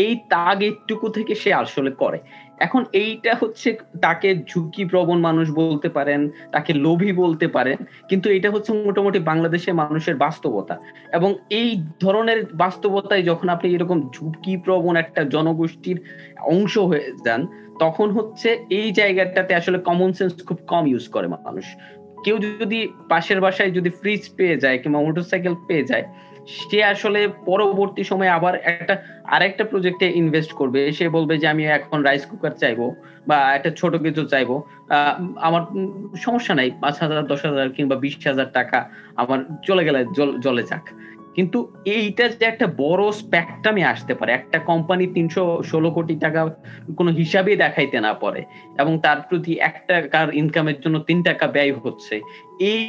এই 0.04 0.12
তাগ 0.34 0.58
একটুকু 0.72 1.06
থেকে 1.18 1.34
সে 1.44 1.52
আসলে 1.64 1.92
করে। 2.02 2.20
এখন 2.58 2.86
এইটা 2.94 3.36
হচ্ছে 3.36 3.78
তাকে 4.02 4.36
ঝুঁকি 4.48 4.86
প্রবণ 4.86 5.20
মানুষ 5.20 5.52
বলতে 5.52 5.90
পারেন, 5.90 6.30
তাকে 6.52 6.74
লোভী 6.74 7.12
বলতে 7.12 7.48
পারেন, 7.48 7.78
কিন্তু 8.10 8.30
এটা 8.30 8.52
হচ্ছে 8.52 8.74
মোটামুটি 8.74 9.20
বাংলাদেশের 9.20 9.74
মানুষের 9.74 10.16
বাস্তবতা। 10.16 10.78
এবং 11.14 11.36
এই 11.50 11.84
ধরনের 12.00 12.46
বাস্তবতায় 12.54 13.24
যখন 13.24 13.50
আপনি 13.50 13.76
এরকম 13.76 14.10
ঝুঁকি 14.14 14.58
প্রবণ 14.58 14.96
একটা 14.96 15.24
জনগোষ্ঠীর 15.24 15.98
অংশ 16.42 16.78
হয়ে 16.78 17.12
যান, 17.26 17.48
তখন 17.80 18.12
হচ্ছে 18.12 18.66
এই 18.70 18.92
জায়গাটাতে 18.92 19.56
আসলে 19.56 19.78
কমন 19.78 20.14
সেন্স 20.14 20.46
খুব 20.46 20.58
কম 20.68 20.88
ইউজ 20.88 21.08
করে 21.08 21.28
মানুষ। 21.28 21.66
কেউ 22.26 22.38
যদি 22.38 22.88
পাশের 23.10 23.42
বাসায় 23.42 23.72
যদি 23.72 23.90
ফ্রিজ 23.90 24.30
পেয়ে 24.36 24.58
যায় 24.58 24.78
কিংবা 24.78 25.00
মোটরসাইকেল 25.02 25.56
পেয়ে 25.68 25.84
যায় 25.84 26.04
সে 26.48 26.80
আসলে 26.84 27.28
পরবর্তী 27.28 28.04
সময়ে 28.04 28.36
আবার 28.38 28.54
একটা, 28.56 28.94
আরেকটা 29.36 29.64
প্রজেক্টে 29.64 30.08
ইনভেস্ট 30.22 30.52
করবে। 30.54 30.80
সে 30.92 31.06
বলবে 31.10 31.34
যে, 31.38 31.48
আমি 31.48 31.64
এখন 31.66 32.00
রাইস 32.02 32.24
কুকার 32.26 32.54
চাইব 32.62 32.80
বা 33.28 33.38
একটা 33.58 33.70
ছোট 33.80 33.94
কিছু 34.06 34.22
চাইব। 34.26 34.50
আমার 35.48 35.64
সমস্যা 36.26 36.54
নাই, 36.56 36.70
পাঁচ 36.82 36.96
হাজার, 37.04 37.28
দশ 37.28 37.42
হাজার 37.46 37.70
কিংবা 37.70 37.96
বিশ 37.96 38.16
হাজার 38.28 38.50
টাকা 38.54 38.80
আমার 39.16 39.40
চলে 39.68 39.84
গেলে 39.88 40.00
জলে 40.46 40.64
যাক। 40.72 40.86
কিন্তু 41.36 41.60
এইটা 41.86 42.26
যে 42.30 42.46
একটা 42.46 42.68
বড় 42.84 43.04
স্প্যাকটামে 43.12 43.84
আসতে 43.84 44.14
পারে, 44.16 44.32
একটা 44.34 44.60
কোম্পানি 44.60 45.06
তিনশো 45.08 45.44
ষোলো 45.64 45.90
কোটি 45.92 46.16
টাকা 46.16 46.42
কোনো 46.98 47.12
হিসাবেই 47.12 47.56
দেখাইতে 47.56 47.98
না 48.00 48.14
পারে 48.14 48.42
এবং 48.82 48.94
তার 49.06 49.20
প্রতি 49.30 49.52
এক 49.70 49.78
টাকার 49.88 50.28
ইনকামের 50.42 50.78
জন্য 50.84 50.98
তিন 51.00 51.20
টাকা 51.24 51.46
ব্যয় 51.48 51.74
হচ্ছে, 51.86 52.16
এই 52.60 52.82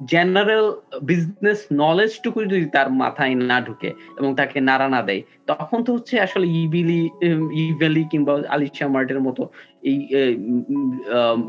জেনারেল 0.00 0.66
বিজনেস 1.10 1.60
নলেজটুকু 1.82 2.38
যদি 2.52 2.66
তার 2.76 2.88
মাথায় 3.02 3.34
না 3.50 3.58
ঢুকে 3.66 3.90
এবং 4.18 4.30
তাকে 4.40 4.58
নাড়া 4.68 4.86
না 4.94 5.00
দেয়, 5.08 5.22
তখন 5.50 5.78
তো 5.86 5.90
হচ্ছে 5.96 6.14
আসলে 6.26 6.46
ইবিলি 6.62 7.00
ইভেলি 7.62 8.02
কিংবা 8.12 8.32
আলিশা 8.54 8.86
মার্টের 8.94 9.20
মতো 9.26 9.42
এই 9.90 9.98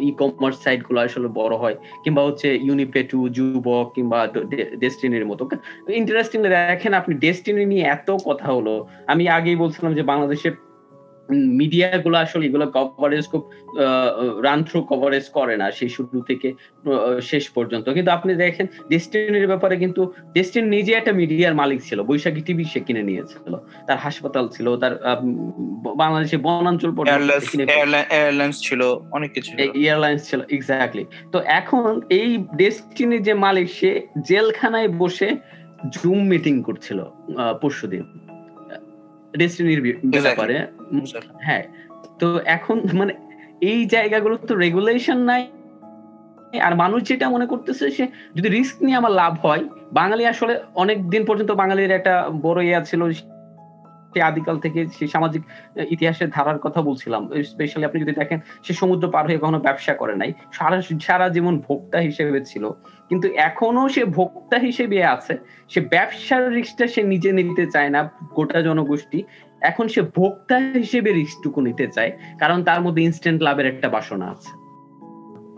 ই 0.07 0.09
কমার্স 0.19 0.57
সাইটগুলো 0.65 0.99
আসলে 1.07 1.27
বড় 1.39 1.55
হয়, 1.63 1.75
কিংবা 2.03 2.21
হচ্ছে 2.27 2.47
ইউনিপেটু 2.67 3.19
যুবক 3.37 3.85
কিংবা 3.95 4.19
ডেস্টিনির 4.83 5.25
মতো। 5.31 5.43
ইন্টারেস্টিং 6.01 6.39
দেখেন 6.43 6.93
আপনি 7.01 7.13
ডেস্টিনি 7.23 7.63
নিয়ে 7.71 7.85
এত 7.95 8.09
কথা 8.27 8.47
হলো। 8.57 8.73
আমি 9.11 9.23
আগেই 9.37 9.57
বলছিলাম 9.63 9.91
যে 9.97 10.03
বাংলাদেশের 10.11 10.53
মিডিয়া 11.59 11.87
গুলো 12.05 12.17
আসলে 12.25 12.43
এগুলো 12.49 12.65
কভারেজ 12.75 13.25
খুব 13.31 13.43
রান 14.45 14.59
থ্রু 14.67 14.79
কভারেজ 14.91 15.25
করে 15.37 15.55
না 15.61 15.67
সেই 15.77 15.91
শুরু 15.95 16.17
থেকে 16.29 16.47
শেষ 17.31 17.43
পর্যন্ত। 17.55 17.85
কিন্তু 17.95 18.11
আপনি 18.17 18.31
দেখেন 18.43 18.65
ডেস্টিনির 18.91 19.47
ব্যাপারে 19.51 19.75
কিন্তু 19.83 20.01
ডেস্টিনি 20.35 20.67
নিজে 20.75 20.91
একটা 20.95 21.13
মিডিয়ার 21.21 21.53
মালিক 21.61 21.79
ছিল 21.87 21.99
বৈশাখী 22.09 22.41
টিভি 22.47 22.63
সে 22.73 22.79
কিনে 22.87 23.03
নিয়েছিল। 23.09 23.53
তার 23.87 23.97
হাসপাতাল 24.05 24.45
ছিল 24.55 24.67
তার 24.81 24.93
বাংলাদেশে 26.01 26.37
বনাঞ্চল 26.45 26.91
এয়ারলাইন্স 28.15 28.55
ছিল 28.67 28.81
অনেক 29.17 29.29
কিছু 29.35 29.49
এয়ারলাইন্স 29.83 30.21
ছিল 30.29 30.39
এক্স্যাক্টলি 30.55 31.03
তো 31.33 31.37
এখন 31.59 31.89
এই 32.19 32.29
ডেস্টিনির 32.61 33.21
যে 33.27 33.33
মালিক 33.45 33.67
সে 33.77 33.89
জেলখানায় 34.29 34.89
বসে 35.01 35.29
জুম 35.95 36.19
মিটিং 36.31 36.55
করছিল 36.67 36.99
পরশুদিন। 37.61 38.03
ডেস্টিনির 39.37 39.81
ব্যাপারে। 40.21 40.67
হ্যাঁ। 41.41 41.63
তো 42.19 42.39
এখন 42.45 42.81
মানে 42.93 43.13
এই 43.61 43.85
জায়গাগুলো 43.85 44.37
তো 44.37 44.55
রেগুলেশন 44.55 45.17
নাই। 45.17 45.47
আর 46.61 46.75
মানুষ 46.75 47.03
যেটা 47.03 47.29
মনে 47.29 47.45
করতেছে 47.45 47.91
সে 47.91 48.07
যদি 48.35 48.49
রিস্ক 48.49 48.83
নিয়ে 48.83 48.97
আমার 48.97 49.11
লাভ 49.11 49.33
হয় 49.45 49.69
বাঙালি 49.93 50.25
আসলে 50.25 50.59
অনেক 50.75 51.09
দিন 51.09 51.25
পর্যন্ত 51.25 51.51
বাঙালির 51.51 51.91
একটা 51.91 52.29
বড় 52.41 52.65
ইয়া 52.65 52.81
ছিল 52.81 53.11
আদিকাল 54.21 54.59
থেকে 54.59 54.87
সেই 54.87 55.07
সামাজিক 55.07 55.43
ইতিহাসের 55.89 56.29
ধারার 56.29 56.59
কথা 56.59 56.81
বলছিলাম। 56.81 57.43
স্পেশালি 57.43 57.85
আপনি 57.85 58.01
যদি 58.01 58.11
দেখেন 58.11 58.39
সে 58.63 58.73
সমুদ্র 58.73 59.11
পার 59.11 59.25
হয়ে 59.25 59.37
কখনো 59.37 59.59
ব্যবসা 59.59 59.93
করে 59.93 60.15
নাই। 60.15 60.33
সারা 60.51 60.81
সারা 61.01 61.29
জীবন 61.29 61.59
ভোক্তা 61.59 61.97
হিসেবে 61.97 62.45
ছিল। 62.45 62.71
কিন্তু 63.09 63.27
এখনও 63.27 63.89
সে 63.89 64.05
ভোক্তা 64.05 64.57
হিসেবে 64.57 65.03
আছে, 65.03 65.37
সে 65.69 65.81
ব্যবসার 65.81 66.53
রিস্কটা 66.53 66.87
সে 66.87 67.03
নিজে 67.03 67.31
নিতে 67.31 67.67
চায় 67.67 67.89
না, 67.89 68.09
গোটা 68.33 68.61
জনগোষ্ঠী। 68.61 69.23
এখন 69.61 69.87
সে 69.87 70.01
ভোক্তা 70.01 70.57
হিসেবে 70.57 71.13
রিস্কটুকু 71.13 71.61
নিতে 71.61 71.87
চায়, 71.87 72.11
কারণ 72.39 72.63
তার 72.63 72.81
মধ্যে 72.81 73.01
ইনস্ট্যান্ট 73.01 73.43
লাভের 73.43 73.65
একটা 73.65 73.89
বাসনা 73.89 74.25
আছে। 74.25 74.51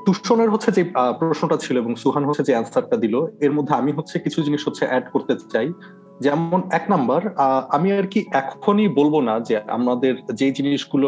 তুষণের 0.06 0.50
হচ্ছে 0.50 0.72
যে 0.72 0.84
প্রশ্নটা 1.20 1.58
ছিল 1.58 1.78
এবং 1.78 1.96
সুহান 1.96 2.24
হচ্ছে 2.26 2.44
যে 2.44 2.54
অ্যান্সারটা 2.54 2.98
দিল। 2.98 3.16
এর 3.42 3.52
মধ্যে 3.52 3.74
আমি 3.76 3.92
হচ্ছে 3.92 4.20
কিছু 4.20 4.42
জিনিস 4.44 4.68
হচ্ছে 4.68 4.86
অ্যাড 4.88 5.06
করতে 5.14 5.34
চাই। 5.50 5.74
যেমন 6.26 6.60
এক 6.72 6.84
নাম্বার 6.90 7.22
আমি 7.76 7.88
আর 7.92 8.08
কি 8.14 8.20
এখনই 8.42 8.88
বলব 9.00 9.16
না 9.30 9.34
যে 9.48 9.56
আমাদের 9.78 10.14
যে 10.40 10.48
জিনিসগুলো 10.52 11.08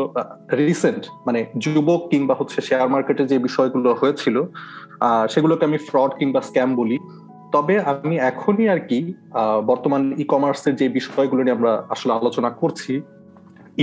রিসেন্ট 0.52 1.04
মানে 1.28 1.40
যুবক 1.64 2.02
কিংবা 2.12 2.34
হচ্ছে 2.40 2.62
শেয়ার 2.62 2.90
মার্কেটে 2.90 3.24
যে 3.32 3.38
বিষয়গুলো 3.40 3.90
হয়েছিল 4.02 4.36
সেগুলোকে 5.34 5.64
আমি 5.66 5.78
ফ্রড 5.78 6.12
কিংবা 6.20 6.42
স্ক্যাম 6.42 6.76
বলি। 6.76 6.98
তবে 7.52 7.76
আমি 7.92 8.16
এখনই 8.32 8.66
আর 8.74 8.80
কি 8.90 9.00
বর্তমান 9.66 10.02
ই 10.22 10.24
কমার্সের 10.24 10.76
যে 10.76 10.90
বিষয়গুলো 10.90 11.42
নিয়ে 11.44 11.56
আমরা 11.56 11.74
আসলে 11.90 12.12
আলোচনা 12.14 12.50
করছি 12.50 12.94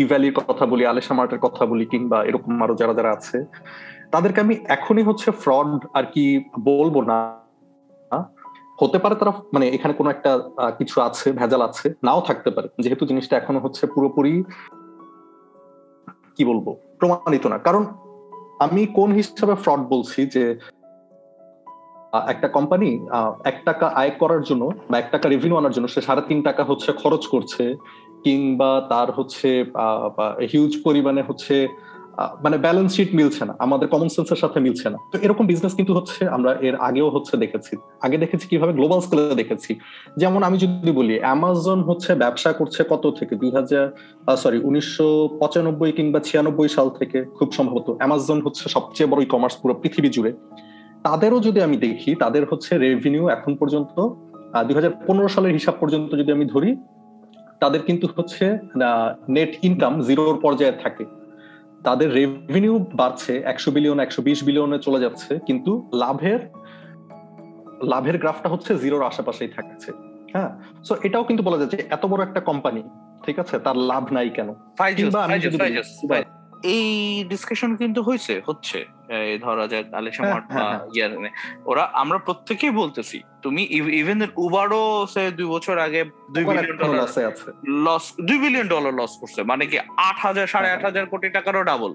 ই 0.00 0.02
ভ্যালির 0.04 0.34
কথা 0.36 0.64
বলি 0.66 0.82
আলেশা 0.86 1.14
মার্টের 1.14 1.38
কথা 1.38 1.62
বলি 1.66 1.84
কিংবা 1.86 2.18
এরকম 2.24 2.62
আরও 2.62 2.74
যারা 2.74 2.94
যারা 2.94 3.10
আছে, 3.12 3.38
তাদেরকে 4.10 4.38
আমি 4.40 4.54
এখনই 4.68 5.02
হচ্ছে 5.02 5.28
ফ্রড 5.42 5.80
আর 5.94 6.04
কি 6.14 6.24
বলব 6.60 6.96
না। 7.00 7.18
হতে 8.80 8.98
পারে 9.02 9.14
তারা 9.20 9.32
মানে 9.54 9.66
এখানে 9.76 9.94
কোনো 9.98 10.08
একটা 10.14 10.30
কিছু 10.78 10.96
আছে, 11.08 11.26
ভেজাল 11.40 11.62
আছে, 11.68 11.86
নাও 12.06 12.20
থাকতে 12.28 12.50
পারে। 12.56 12.68
যেহেতু 12.84 13.04
জিনিসটা 13.10 13.34
এখনও 13.36 13.60
হচ্ছে 13.64 13.84
পুরোপুরি, 13.94 14.34
কি 16.36 16.42
বলব, 16.50 16.66
প্রমাণিত 17.00 17.44
না। 17.52 17.58
কারণ 17.66 17.82
আমি 18.64 18.82
কোন 18.98 19.08
হিসাবে 19.18 19.54
ফ্রড 19.62 19.82
বলছি 19.92 20.20
যে 20.34 20.44
একটা 22.32 22.48
কোম্পানি 22.56 22.90
এক 23.50 23.56
টাকা 23.68 23.86
আয় 24.00 24.12
করার 24.20 24.42
জন্য 24.48 24.64
বা 24.90 24.96
এক 24.98 25.08
টাকা 25.14 25.26
রেভিনিউ 25.28 25.56
আনার 25.60 25.74
জন্য 25.76 25.86
সে 25.94 26.00
সাড়ে 26.06 26.22
তিন 26.30 26.38
টাকা 26.48 26.62
হচ্ছে 26.70 26.90
খরচ 27.02 27.22
করছে, 27.34 27.64
কিংবা 28.24 28.70
তার 28.92 29.08
হচ্ছে 29.18 29.48
হিউজ 30.52 30.72
পরিমাণে 30.84 31.22
হচ্ছে 31.28 31.54
মানে 32.44 32.56
ব্যালেন্স 32.64 32.90
শিট 32.96 33.10
মিলছে 33.18 33.42
না, 33.48 33.54
আমাদের 33.64 33.86
কমন 33.92 34.08
সেন্সের 34.14 34.40
সাথে 34.42 34.58
মিলছে 34.66 34.86
না। 34.92 34.98
তো 35.12 35.16
এরকম 35.26 35.44
বিজনেস 35.50 35.72
কিন্তু 35.78 35.92
হচ্ছে, 35.98 36.20
আমরা 36.36 36.50
এর 36.68 36.74
আগেও 36.88 37.08
হচ্ছে 37.14 37.34
দেখেছি। 37.42 37.72
আগে 38.06 38.16
দেখেছি 38.22 38.44
কীভাবে 38.50 38.72
গ্লোবাল 38.78 39.00
স্কেলে 39.04 39.34
দেখেছি। 39.40 39.70
যেমন 40.22 40.40
আমি 40.48 40.56
যদি 40.64 40.92
বলি 40.98 41.14
অ্যামাজন 41.24 41.78
হচ্ছে 41.88 42.10
ব্যবসা 42.22 42.50
করছে 42.60 42.80
কত 42.92 43.04
থেকে? 43.18 43.34
দুই 43.40 43.50
হাজার 43.56 43.84
সরি 44.42 44.58
উনিশশো 44.68 45.08
পঁচানব্বই 45.40 45.92
কিংবা 45.98 46.20
ছিয়ানব্বই 46.28 46.70
সাল 46.76 46.88
থেকে 46.98 47.18
খুব 47.38 47.48
সম্ভবত। 47.58 47.88
অ্যামাজন 48.00 48.38
হচ্ছে 48.46 48.64
সবচেয়ে 48.76 49.08
বড় 49.10 49.20
ই 49.26 49.28
কমার্স 49.34 49.54
পুরো 49.60 49.74
পৃথিবী 49.82 50.08
জুড়ে। 50.16 50.32
তাদেরও 51.06 51.38
যদি 51.46 51.58
আমি 51.66 51.76
দেখি, 51.86 52.10
তাদের 52.22 52.42
হচ্ছে 52.50 52.72
রেভিনিউ 52.84 53.24
এখন 53.36 53.52
পর্যন্ত 53.60 53.94
দুই 54.66 54.74
হাজার 54.78 54.92
পনেরো 55.06 55.28
সালের 55.34 55.52
হিসাব 55.58 55.74
পর্যন্ত 55.82 56.10
যদি 56.20 56.30
আমি 56.36 56.44
ধরি, 56.54 56.70
তাদের 57.62 57.82
কিন্তু 57.88 58.06
হচ্ছে 58.16 58.44
নেট 59.36 59.52
ইনকাম 59.66 59.92
জিরোর 60.06 60.36
পর্যায়ে 60.44 60.76
থাকে। 60.84 61.04
তাদের 61.86 62.08
রেভিনিউ 62.14 62.74
বাড়ছে 62.94 63.32
একশো 63.44 63.70
বিলিয়ন 63.70 63.98
একশো 64.00 64.20
বিশ 64.22 64.38
বিলিয়নে 64.44 64.78
চলে 64.78 65.00
যাচ্ছে 65.00 65.32
কিন্তু 65.46 65.72
লাভের 65.94 66.40
লাভের 67.82 68.16
গ্রাফটা 68.18 68.48
হচ্ছে 68.48 68.72
জিরোর 68.78 69.02
আশেপাশেই 69.02 69.48
থাকছে 69.48 69.90
হ্যাঁ? 70.34 70.50
সো 70.84 70.92
এটাও 71.02 71.24
কিন্তু 71.24 71.42
বলা 71.42 71.58
যাচ্ছে 71.58 71.76
এত 71.90 72.04
বড় 72.06 72.20
একটা 72.22 72.40
কোম্পানি 72.40 72.82
ঠিক 73.22 73.36
আছে? 73.38 73.56
তার 73.58 73.76
লাভ 73.82 74.04
নাই 74.12 74.28
কেন? 74.30 74.48
এই 76.74 76.88
ডিসকাশন 77.24 77.70
কিন্তু 77.76 78.00
হয়েছে 78.02 78.34
হচ্ছে 78.46 78.78
ধরা 79.40 79.64
যাক 79.66 79.86
আলিশা 79.94 80.22
মার্ট 80.22 80.46
ওরা 81.64 81.84
আমরা 81.92 82.18
প্রত্যেকেই 82.18 82.70
বলতেছি 82.70 83.18
তুমি 83.46 83.62
ইভেন 84.00 84.20
উবারও 84.46 84.84
সে 85.14 85.22
দুই 85.38 85.48
বছর 85.54 85.76
আগে 85.86 86.00
দুই 86.34 86.44
বিলিয়ন 86.48 86.76
ডলার 86.82 87.08
লস 87.86 88.04
দুই 88.28 88.38
বিলিয়ন 88.44 88.68
ডলার 88.74 88.92
লস 89.00 89.12
করছে। 89.20 89.40
মানে 89.50 89.64
কি 89.70 89.76
আট 90.08 90.16
হাজার 90.26 90.46
সাড়ে 90.52 90.68
আট 90.74 90.82
হাজার 90.88 91.04
কোটি 91.12 91.28
টাকারও 91.36 91.62
ডাবল 91.70 91.92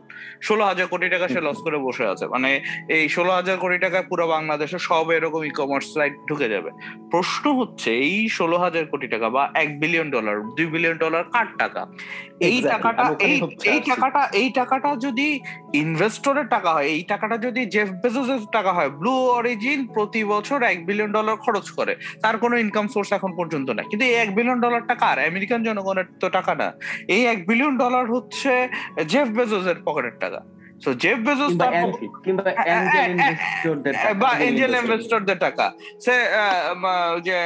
ষোলো 0.47 0.63
হাজার 0.69 0.87
কোটি 0.93 1.07
টাকা 1.13 1.25
সে 1.33 1.39
লস 1.47 1.59
করে 1.65 1.77
বসে 1.87 2.05
আছে। 2.13 2.25
মানে 2.33 2.49
এই 2.95 3.05
ষোলো 3.15 3.31
হাজার 3.39 3.57
কোটি 3.63 3.77
টাকা 3.85 3.99
পুরো 4.09 4.25
বাংলাদেশে 4.35 4.77
সব 4.89 5.05
এরকম 5.17 5.41
ই 5.49 5.51
কমার্স 5.59 5.87
সাইট 5.95 6.13
ঢুকে 6.29 6.47
যাবে। 6.53 6.69
প্রশ্ন 7.13 7.45
হচ্ছে 7.59 7.89
এই 8.07 8.17
ষোলো 8.37 8.57
হাজার 8.63 8.85
কোটি 8.91 9.07
টাকা 9.13 9.27
বা 9.35 9.43
এক 9.63 9.69
বিলিয়ন 9.81 10.07
ডলার 10.15 10.35
দুই 10.57 10.67
বিলিয়ন 10.73 10.97
ডলার 11.03 11.23
কার 11.35 11.47
টাকা? 11.61 11.81
এই 12.47 12.57
টাকাটা 12.71 13.03
এই 13.29 13.37
এই 13.71 13.79
টাকাটা 13.89 14.21
এই 14.41 14.47
টাকাটা 14.59 14.89
যদি 15.05 15.27
ইনভেস্টরের 15.83 16.47
টাকা 16.55 16.69
হয় 16.75 16.87
এই 16.95 17.03
টাকাটা 17.11 17.35
যদি 17.45 17.61
জেফ 17.73 17.89
বেজোসের 18.01 18.43
টাকা 18.57 18.71
হয় 18.77 18.89
ব্লু 18.99 19.13
অরিজিন 19.37 19.79
প্রতি 19.95 20.21
বছর 20.33 20.59
এক 20.71 20.77
বিলিয়ন 20.87 21.11
ডলার 21.17 21.37
খরচ 21.43 21.67
করে। 21.77 21.93
তার 22.23 22.35
কোনো 22.43 22.55
ইনকাম 22.63 22.85
সোর্স 22.93 23.09
এখন 23.17 23.31
পর্যন্ত 23.39 23.67
নাই। 23.77 23.85
কিন্তু 23.91 24.05
এই 24.11 24.17
এক 24.23 24.29
বিলিয়ন 24.37 24.59
ডলার 24.65 24.83
টাকা 24.91 25.05
আর 25.11 25.17
আমেরিকান 25.31 25.59
জনগণের 25.67 26.07
তো 26.21 26.27
টাকা 26.37 26.53
না 26.61 26.67
এই 27.15 27.21
এক 27.33 27.39
বিলিয়ন 27.49 27.73
ডলার 27.83 28.05
হচ্ছে 28.15 28.51
জেফ 29.11 29.27
বেজোসের 29.37 29.77
পকেটের 29.87 30.17
টাকা। 30.23 30.41
সো 30.83 30.89
জেফ 31.03 31.19
বেজোস 31.27 31.51
বা 31.61 31.67
এঞ্জেল 34.47 34.73
ইনভেস্টরদের 34.81 35.39
টাকা। 35.45 35.65
সে 36.05 36.15
যে 37.27 37.37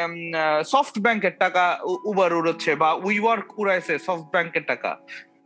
সফট 0.73 0.95
ব্যাংকের 1.05 1.36
টাকা 1.43 1.63
উবার 2.12 2.31
উড়াচ্ছে 2.39 2.71
বা 2.81 2.89
উইওয়ার্ক 3.08 3.47
উড়াইছে 3.62 3.93
সফট 4.08 4.27
ব্যাংকের 4.34 4.65
টাকা। 4.71 4.91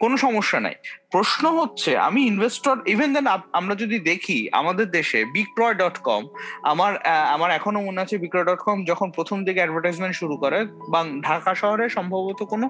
কোনো 0.02 0.16
সমস্যা 0.26 0.60
নাই। 0.66 0.76
প্রশ্ন 1.14 1.44
হচ্ছে, 1.60 1.92
আমি 2.08 2.22
ইনভেস্টর 2.32 2.76
ইভেন 2.94 3.10
দেন 3.14 3.28
আমরা 3.60 3.74
যদি 3.84 3.98
দেখি 4.12 4.38
আমাদের 4.60 4.88
দেশে 4.98 5.20
বিক্রয় 5.38 5.76
ডট 5.82 5.98
কম 6.08 6.24
আমার 6.72 6.92
আমার 7.36 7.50
এখনও 7.58 7.82
মনে 7.88 8.00
আছে 8.04 8.16
বিক্রয় 8.24 8.48
ডট 8.50 8.62
কম 8.68 8.78
যখন 8.92 9.08
প্রথম 9.18 9.38
দিকে 9.46 9.60
অ্যাডভার্টাইজমেন্ট 9.62 10.16
শুরু 10.16 10.36
করে, 10.44 10.60
বা, 10.92 11.00
ঢাকা 11.28 11.52
শহরে 11.62 11.86
সম্ভবত 11.98 12.40
কোনো 12.44 12.66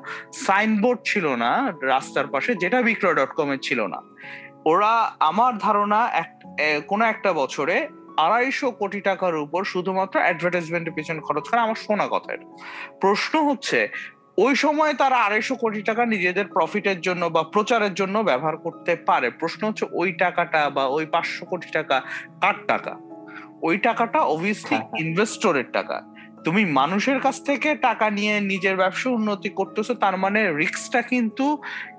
সাইনবোর্ড 0.46 1.00
ছিল 1.06 1.26
না 1.44 1.52
রাস্তার 1.94 2.28
পাশে, 2.28 2.52
যেটা 2.56 2.78
বিক্রয় 2.90 3.16
ডট 3.20 3.32
কম 3.38 3.50
এর 3.52 3.62
ছিল 3.68 3.80
না। 3.94 4.00
ওরা 4.72 4.94
আমার 5.30 5.52
ধারণা 5.58 6.00
কোনো 6.88 7.04
একটা 7.14 7.30
বছরে 7.34 7.76
আড়াইশো 8.26 8.68
কোটি 8.72 9.00
টাকার 9.02 9.36
উপর 9.46 9.62
শুধুমাত্র 9.64 10.16
অ্যাডভার্টাইজমেন্টের 10.20 10.96
পিছনে 10.98 11.22
খরচ 11.28 11.46
করে, 11.50 11.60
আমার 11.66 11.80
শোনা 11.86 12.06
কথা 12.12 12.32
প্রশ্ন 13.02 13.34
হচ্ছে 13.50 13.80
ওই 14.44 14.54
সময় 14.56 14.94
তারা 14.94 15.18
আড়াইশো 15.18 15.56
কোটি 15.56 15.82
টাকা 15.82 16.06
নিজেদের 16.06 16.48
প্রফিটের 16.48 17.02
জন্য 17.02 17.26
বা 17.26 17.44
প্রচারের 17.44 17.94
জন্য 17.94 18.20
ব্যবহার 18.20 18.58
করতে 18.58 18.96
পারে। 18.96 19.28
প্রশ্ন 19.30 19.62
হচ্ছে 19.68 19.86
ওই 19.92 20.10
টাকাটা 20.12 20.70
বা 20.70 20.84
ওই 20.88 21.06
পাঁচশো 21.06 21.46
কোটি 21.46 21.70
টাকা 21.70 22.02
কার 22.42 22.54
টাকা? 22.68 22.94
ওই 23.62 23.78
টাকাটা 23.78 24.20
অবভিয়াসলি 24.22 24.78
ইনভেস্টরের 25.00 25.68
টাকা। 25.74 25.98
তুমি 26.44 26.66
মানুষের 26.66 27.20
কাছ 27.20 27.38
থেকে 27.46 27.70
টাকা 27.76 28.10
নিয়ে 28.10 28.34
নিজের 28.42 28.76
ব্যবসা 28.76 29.10
উন্নতি 29.10 29.50
করতেছো 29.50 29.94
তার 29.94 30.18
মানে 30.18 30.42
রিক্সটা 30.54 31.02
কিন্তু 31.02 31.46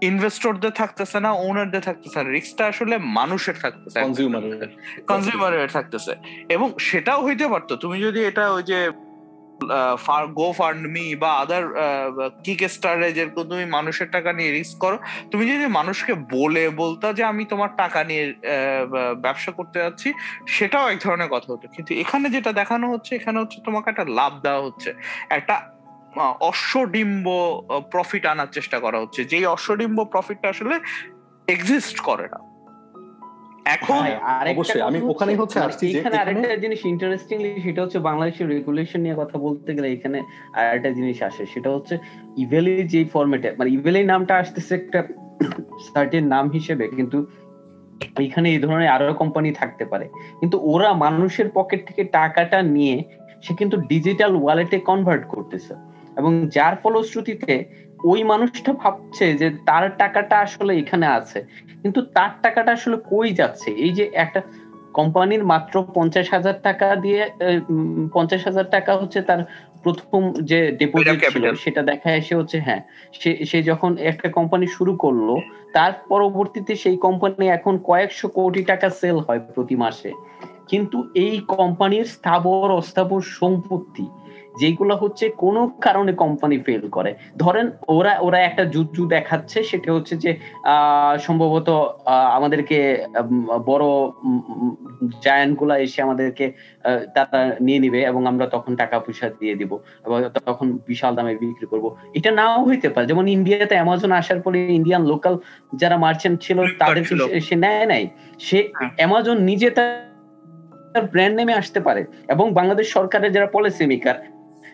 ইনভেস্টরদের 0.02 0.70
থাকতেছে 0.70 1.18
না 1.20 1.30
ওনারদের 1.32 1.80
থাকতেছে 1.80 2.18
না। 2.22 2.30
রিক্সটা 2.30 2.66
আসলে 2.66 2.98
মানুষের 2.98 3.54
থাকতেছে। 3.62 3.98
কনজিউমারের 5.06 5.68
থাকতেছে। 5.68 6.12
এবং 6.48 6.68
সেটাও 6.78 7.20
হইতে 7.26 7.46
পারতো। 7.48 7.72
তুমি 7.76 7.96
যদি 8.00 8.20
এটা 8.24 8.44
ওই 8.52 8.62
যে 8.62 8.78
গো 10.38 10.52
ফান্ড 10.58 10.82
মি 10.94 11.14
বা 11.22 11.30
আদার 11.32 11.64
কিক 12.44 12.60
স্টারে 12.74 13.08
যেরকম 13.12 13.42
তুমি 13.42 13.64
মানুষের 13.64 14.08
টাকা 14.10 14.32
নিয়ে 14.32 14.50
রিস্ক 14.50 14.76
করো, 14.78 14.98
তুমি 15.30 15.44
যদি 15.52 15.66
মানুষকে 15.66 16.14
বলে, 16.14 16.64
বলতা 16.82 17.12
যে 17.12 17.22
আমি 17.24 17.44
তোমার 17.44 17.70
টাকা 17.76 18.04
নিয়ে 18.04 18.34
ব্যবসা 19.24 19.50
করতে 19.52 19.78
যাচ্ছি, 19.78 20.12
সেটাও 20.46 20.88
এক 20.88 20.98
ধরনের 20.98 21.28
কথা 21.28 21.52
হতো। 21.52 21.66
কিন্তু 21.68 21.94
এখানে 21.94 22.26
যেটা 22.30 22.52
দেখানো 22.52 22.86
হচ্ছে, 22.92 23.14
এখানে 23.16 23.38
হচ্ছে 23.38 23.58
তোমাকে 23.64 23.90
একটা 23.90 24.04
লাভ 24.04 24.32
দেওয়া 24.42 24.62
হচ্ছে। 24.62 24.90
একটা 25.30 25.54
অশ্বডিম্ব 26.40 27.26
প্রফিট 27.90 28.26
আনার 28.26 28.50
চেষ্টা 28.52 28.78
করা 28.78 28.98
হচ্ছে। 28.98 29.24
যেই 29.24 29.46
অশ্বডিম্ব 29.46 30.04
প্রফিটটা 30.04 30.48
আসলে 30.48 30.80
এক্সিস্ট 31.46 32.00
করে 32.00 32.26
না। 32.28 32.49
এখন 33.64 34.02
অবশ্যই 34.52 34.80
আমি 34.80 35.00
ওখানে 35.02 35.34
হচ্ছে 35.34 35.60
আসছি 35.60 35.92
যে 35.92 35.98
এখানে 35.98 36.16
আরেকটা 36.16 36.56
জিনিস 36.56 36.84
ইন্টারেস্টিংলি 36.84 37.60
সেটা 37.60 37.82
হচ্ছে 37.82 37.98
বাংলাদেশের 37.98 38.48
রেগুলেশন 38.48 39.00
নিয়ে 39.00 39.14
কথা 39.14 39.38
বলতে 39.38 39.74
গেলে 39.74 39.92
এখানে 39.92 40.22
আরেকটা 40.52 40.90
জিনিস 40.90 41.22
আসে 41.22 41.46
সেটা 41.46 41.70
হচ্ছে 41.70 41.98
ইভেলি 42.36 42.82
যে 42.82 43.04
ফরম্যাটে 43.04 43.52
মানে 43.58 43.70
ইভেলি 43.70 44.04
নামটা 44.04 44.34
আসতেছে 44.34 44.74
একটা 44.74 45.04
সার্টেন 45.94 46.26
নাম 46.26 46.50
হিসেবে 46.50 46.88
কিন্তু 46.88 47.26
এখানে 48.16 48.50
এই 48.50 48.58
ধরনের 48.58 48.88
আরও 48.88 49.14
কোম্পানি 49.14 49.52
থাকতে 49.52 49.84
পারে। 49.84 50.08
কিন্তু 50.40 50.60
ওরা 50.62 50.92
মানুষের 50.92 51.48
পকেট 51.54 51.86
থেকে 51.86 52.04
টাকাটা 52.04 52.62
নিয়ে 52.62 53.04
সে 53.42 53.54
কিন্তু 53.54 53.76
ডিজিটাল 53.76 54.36
ওয়ালেটে 54.36 54.78
কনভার্ট 54.78 55.24
করতেছে। 55.28 55.74
এবং 56.18 56.48
যার 56.48 56.76
ফলশ্রুতিতে 56.76 57.64
ওই 58.04 58.22
মানুষটা 58.22 58.72
ভাবছে 58.72 59.34
যে 59.34 59.50
তার 59.64 59.90
টাকাটা 59.98 60.38
আসলে 60.38 60.78
এখানে 60.78 61.06
আছে। 61.06 61.44
কিন্তু 61.82 62.02
তার 62.02 62.30
টাকাটা 62.42 62.72
আসলে 62.72 62.96
কই 63.10 63.30
যাচ্ছে? 63.30 63.70
এই 63.70 63.92
যে 63.92 64.10
একটা 64.14 64.40
কোম্পানির 64.92 65.44
মাত্র 65.44 65.82
পঞ্চাশ 65.94 66.30
হাজার 66.30 66.60
টাকা 66.62 66.96
দিয়ে 66.96 67.30
পঞ্চাশ 68.12 68.44
হাজার 68.44 68.64
টাকা 68.70 68.96
হচ্ছে 68.96 69.22
তার 69.22 69.44
প্রথম 69.82 70.32
যে 70.40 70.72
ডিপোজিট 70.72 71.20
ছিল 71.32 71.54
সেটা 71.54 71.82
দেখা 71.82 72.10
এসে 72.10 72.34
হচ্ছে 72.34 72.60
হ্যাঁ 72.60 72.80
সে 73.14 73.44
সে 73.44 73.62
যখন 73.62 73.96
একটা 73.98 74.28
কোম্পানি 74.28 74.66
শুরু 74.66 74.96
করল 74.96 75.36
তার 75.72 75.92
পরবর্তীতে 76.08 76.76
সেই 76.76 76.96
কোম্পানি 76.96 77.48
এখন 77.48 77.78
কয়েকশো 77.78 78.28
কোটি 78.28 78.64
টাকা 78.64 78.90
সেল 78.90 79.18
হয় 79.18 79.38
প্রতি 79.38 79.76
মাসে। 79.76 80.12
কিন্তু 80.68 81.10
এই 81.14 81.40
কোম্পানির 81.40 82.04
স্থাবর 82.04 82.70
অস্থাবর 82.70 83.20
সম্পত্তি 83.20 84.06
যেগুলো 84.60 84.94
হচ্ছে 84.96 85.24
কোনো 85.42 85.60
কারণে 85.80 86.12
কোম্পানি 86.12 86.56
ফেল 86.66 86.84
করে। 86.96 87.10
ধরেন 87.42 87.66
ওরা 87.88 88.12
ওরা 88.26 88.38
একটা 88.48 88.62
জুজু 88.64 89.02
দেখাচ্ছে 89.06 89.58
সেটা 89.70 89.90
হচ্ছে 89.92 90.14
যে 90.24 90.30
সম্ভবত 91.26 91.68
আমাদেরকে 92.36 92.78
বড় 93.66 93.84
জায়ান্টগুলা 95.24 95.74
এসে 95.84 95.98
আমাদেরকে 96.02 96.46
তারা 97.14 97.40
নিয়ে 97.60 97.80
নিবে 97.84 98.00
এবং 98.10 98.22
আমরা 98.26 98.46
তখন 98.46 98.72
টাকা 98.76 98.96
পয়সা 98.98 99.26
দিয়ে 99.40 99.54
দিব 99.60 99.72
এবং 100.06 100.16
তখন 100.48 100.66
বিশাল 100.86 101.12
দামে 101.14 101.34
বিক্রি 101.42 101.66
করব। 101.72 101.86
এটা 102.18 102.30
নাও 102.30 102.58
হইতে 102.68 102.88
পারে। 102.88 103.06
যেমন 103.06 103.24
ইন্ডিয়াতে 103.36 103.74
অ্যামাজন 103.78 104.12
আসার 104.20 104.40
পরে 104.44 104.58
ইন্ডিয়ান 104.78 105.02
লোকাল 105.12 105.34
যারা 105.80 105.96
মার্চেন্ট 106.04 106.36
ছিল 106.46 106.58
তাদের 106.78 107.04
সে 107.46 107.54
নেয় 107.64 107.86
নাই। 107.92 108.04
সে 108.46 108.58
অ্যামাজন 108.98 109.38
নিজে 109.50 109.68
তার 109.76 111.04
ব্র্যান্ড 111.12 111.36
নেমে 111.38 111.54
আসতে 111.60 111.80
পারে 111.86 112.02
এবং 112.28 112.46
বাংলাদেশ 112.58 112.86
সরকারের 112.96 113.30
যারা 113.36 113.48
পলিসি 113.54 113.84
মেকার 113.92 114.16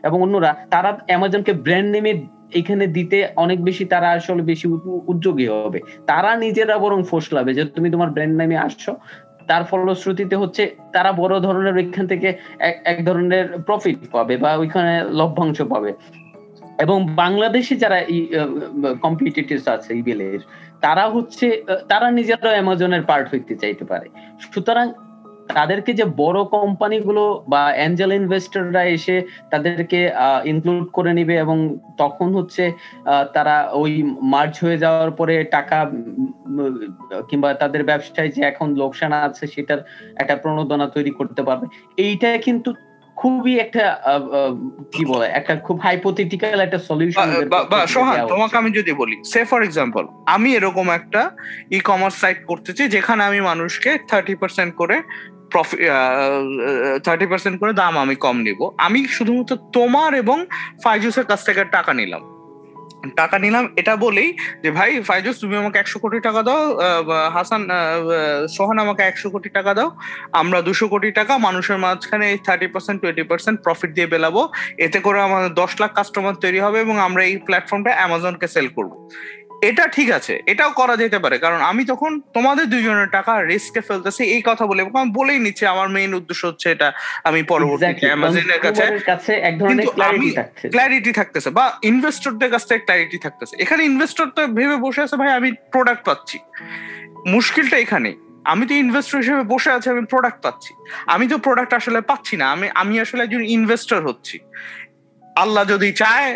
এবং 0.07 0.19
অন্যরা, 0.23 0.51
তারা 0.75 0.91
অ্যামাজনকে 1.09 1.53
ব্র্যান্ড 1.65 1.91
নেমে 1.95 2.13
এখানে 2.61 2.85
দিতে 2.97 3.19
অনেক 3.45 3.59
বেশি 3.69 3.85
তারা 3.93 4.09
আসলে 4.11 4.43
বেশি 4.43 4.67
উদ্যোগী 5.13 5.47
হবে। 5.49 5.81
তারা 6.07 6.31
নিজেরা 6.45 6.75
বরং 6.85 7.01
ফসলাবে 7.11 7.51
যে 7.55 7.63
তুমি 7.77 7.89
তোমার 7.91 8.11
ব্র্যান্ড 8.11 8.35
নেমে 8.41 8.57
আসছো। 8.67 8.93
তার 9.49 9.63
ফলশ্রুতিতে 9.65 10.37
হচ্ছে 10.37 10.63
তারা 10.93 11.11
বড় 11.13 11.35
ধরনের 11.41 11.75
ওইখান 11.81 12.07
থেকে 12.13 12.29
এক 12.93 12.99
ধরনের 13.05 13.47
প্রফিট 13.67 13.99
পাবে 14.13 14.35
বা 14.37 14.51
ওইখানে 14.63 14.93
লভ্যাংশ 15.21 15.59
পাবে। 15.73 15.91
এবং 16.85 16.99
বাংলাদেশে 17.23 17.75
যারা 17.83 17.99
কম্পিটিটিভ 19.05 19.59
আছে 19.75 19.91
ইবেলের 20.01 20.41
তারা 20.81 21.05
হচ্ছে 21.15 21.47
তারা 21.89 22.07
নিজেরা 22.19 22.51
অ্যামাজনের 22.57 23.03
পার্ট 23.03 23.27
হইতে 23.33 23.55
চাইতে 23.63 23.85
পারে। 23.91 24.07
সুতরাং 24.55 24.87
তাদেরকে 25.55 25.93
যে 25.93 26.05
বড় 26.05 26.45
কোম্পানিগুলো 26.45 27.45
বা 27.49 27.73
অ্যাঞ্জেল 27.73 28.13
ইনভেস্টররা 28.13 28.85
এসে 28.85 29.23
তাদেরকে 29.51 30.13
ইনক্লুড 30.45 30.89
করে 30.93 31.13
নিবে 31.13 31.37
এবং 31.37 31.79
তখন 31.99 32.35
হচ্ছে 32.35 32.73
তারা 33.33 33.71
ওই 33.73 34.03
মার্চ 34.23 34.65
হয়ে 34.65 34.79
যাওয়ার 34.79 35.11
পরে 35.11 35.45
টাকা 35.45 35.91
কিংবা 37.31 37.55
তাদের 37.55 37.85
ব্যবসায় 37.85 38.29
যে 38.29 38.43
এখন 38.43 38.75
লোকসান 38.75 39.13
আছে 39.13 39.47
সেটার 39.47 39.79
একটা 40.17 40.37
প্রণোদনা 40.37 40.87
তৈরি 40.87 41.11
করতে 41.11 41.43
পারবে। 41.43 41.67
এইটা 41.97 42.39
কিন্তু 42.39 42.75
খুবই 43.17 43.59
একটা 43.59 44.01
কি 44.93 45.05
বলে 45.05 45.27
একটা 45.27 45.57
খুব 45.57 45.81
হাইপোথেটিক্যাল 45.83 46.61
একটা 46.61 46.79
সলিউশন 46.79 47.49
সোহান 47.87 48.27
তোমাকে 48.27 48.57
আমি 48.57 48.71
যদি 48.71 48.93
বলি 48.93 49.17
সে 49.25 49.45
ফর 49.45 49.63
এক্সাম্পল 49.63 50.07
আমি 50.27 50.55
এরকম 50.55 50.91
একটা 50.91 51.31
ই 51.71 51.81
কমার্স 51.81 52.15
সাইট 52.15 52.45
করতেছি 52.45 52.89
যেখানে 52.89 53.25
আমি 53.25 53.41
মানুষকে 53.41 53.99
থার্টি 54.09 54.35
পার্সেন্ট 54.35 54.75
করে 54.75 55.03
প্রফিট 55.53 55.81
থার্টি 57.07 57.27
পার্সেন্ট 57.31 57.57
করে 57.61 57.73
দাম 57.83 57.95
আমি 58.05 58.15
কম 58.25 58.37
নিব। 58.47 58.61
আমি 58.87 59.01
শুধুমাত্র 59.17 59.53
তোমার 59.77 60.11
এবং 60.23 60.39
ফাইজুসের 60.85 61.27
কাছ 61.31 61.41
থেকে 61.49 61.63
টাকা 61.77 61.95
নিলাম। 62.01 62.25
টাকা 63.21 63.37
নিলাম, 63.45 63.65
এটা 63.81 63.95
বলেই 64.05 64.31
যে, 64.63 64.69
ভাই, 64.79 64.91
ফাইজুস, 65.09 65.37
তুমি 65.43 65.55
আমাকে 65.63 65.77
একশো 65.83 65.99
কোটি 66.05 66.19
টাকা 66.29 66.41
দাও 66.49 66.63
হাসান 67.37 67.63
সোহান 68.55 68.79
আমাকে 68.85 69.03
একশো 69.11 69.29
কোটি 69.35 69.49
টাকা 69.59 69.73
দাও, 69.79 69.89
আমরা 70.41 70.59
দুশো 70.69 70.87
কোটি 70.93 71.09
টাকা, 71.19 71.35
মানুষের 71.47 71.79
মাঝখানে 71.85 72.25
এই 72.33 72.39
thirty 72.47 72.69
percent 72.73 72.99
twenty 73.03 73.25
percent 73.31 73.57
profit 73.65 73.91
দিয়ে 73.97 74.09
বেলাবো। 74.15 74.41
এতে 74.87 74.99
করে 75.07 75.19
আমাদের 75.29 75.51
দশ 75.61 75.73
লাখ 75.83 75.91
কাস্টমার 75.99 76.41
তৈরি 76.45 76.61
হবে 76.65 76.79
এবং 76.85 76.97
আমরা 77.07 77.23
এই 77.29 77.35
প্ল্যাটফর্মটা 77.47 77.91
অ্যামাজনকে 77.99 78.47
সেল 78.55 78.67
করব। 78.77 78.93
এটা 79.69 79.85
ঠিক 79.97 80.09
আছে 80.19 80.35
এটাও 80.53 80.71
করা 80.81 80.95
যেতে 81.03 81.19
পারে। 81.25 81.37
কারণ 81.45 81.61
আমি 81.71 81.83
তখন 81.93 82.13
তোমাদের 82.37 82.67
দুজনের 82.73 83.11
টাকা 83.17 83.33
রিস্কে 83.43 83.81
ফেলতেছি 83.89 84.23
এই 84.35 84.43
কথা 84.49 84.65
বলে 84.67 84.81
আমি 84.83 85.13
বলেই 85.19 85.41
নিচ্ছি 85.45 85.65
আমার 85.75 85.89
মেইন 85.97 86.11
উদ্দেশ্য 86.15 86.43
হচ্ছে 86.51 86.67
এটা 86.75 86.89
আমি 87.29 87.41
পরবর্তীতে 87.53 88.07
অ্যামাজনের 88.11 88.61
কাছে 89.07 89.33
এক 89.49 89.55
ধরনের 89.61 89.87
ক্ল্যারিটি 90.75 91.13
থাকতেছে 91.21 91.51
বা 91.59 91.65
ইনভেস্টরদের 91.91 92.51
কাছ 92.55 92.63
থেকে 92.69 92.83
ক্ল্যারিটি 92.87 93.19
থাকতেছে। 93.25 93.55
এখানে 93.65 93.83
ইনভেস্টর 93.91 94.27
তো 94.37 94.41
ভেবে 94.59 94.77
বসে 94.87 95.01
আছে 95.03 95.17
ভাই 95.21 95.31
আমি 95.39 95.49
প্রোডাক্ট 95.75 96.03
পাচ্ছি। 96.09 96.37
মুশকিলটা 97.35 97.77
এখানে 97.85 98.11
আমি 98.53 98.65
তো 98.71 98.75
ইনভেস্টর 98.85 99.19
হিসেবে 99.23 99.43
বসে 99.53 99.71
আছি 99.77 99.89
আমি 99.95 100.03
প্রোডাক্ট 100.13 100.39
পাচ্ছি। 100.45 100.73
আমি 101.15 101.25
তো 101.33 101.37
প্রোডাক্ট 101.47 101.73
আসলে 101.75 102.01
পাচ্ছি 102.11 102.35
না 102.41 102.47
আমি 102.55 102.67
আমি 102.83 102.95
আসলে 103.05 103.21
একজন 103.27 103.43
ইনভেস্টর 103.57 104.01
হচ্ছি। 104.09 104.37
আল্লাহ 105.43 105.65
যদি 105.73 105.89
চায় 106.03 106.29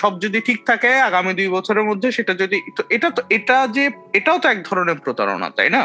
সব 0.00 0.12
যদি 0.24 0.38
ঠিক 0.48 0.58
থাকে, 0.70 0.90
আগামী 1.08 1.32
দুই 1.38 1.48
বছরের 1.56 1.84
মধ্যে 1.90 2.08
সেটা 2.16 2.32
যদি 2.42 2.56
এটা 2.96 3.08
তো, 3.16 3.20
এটা 3.36 3.56
যে, 3.76 3.84
এটাও 4.18 4.38
তো 4.42 4.46
এক 4.54 4.60
ধরনের 4.68 4.98
প্রতারণা, 5.04 5.48
তাই 5.58 5.70
না? 5.76 5.82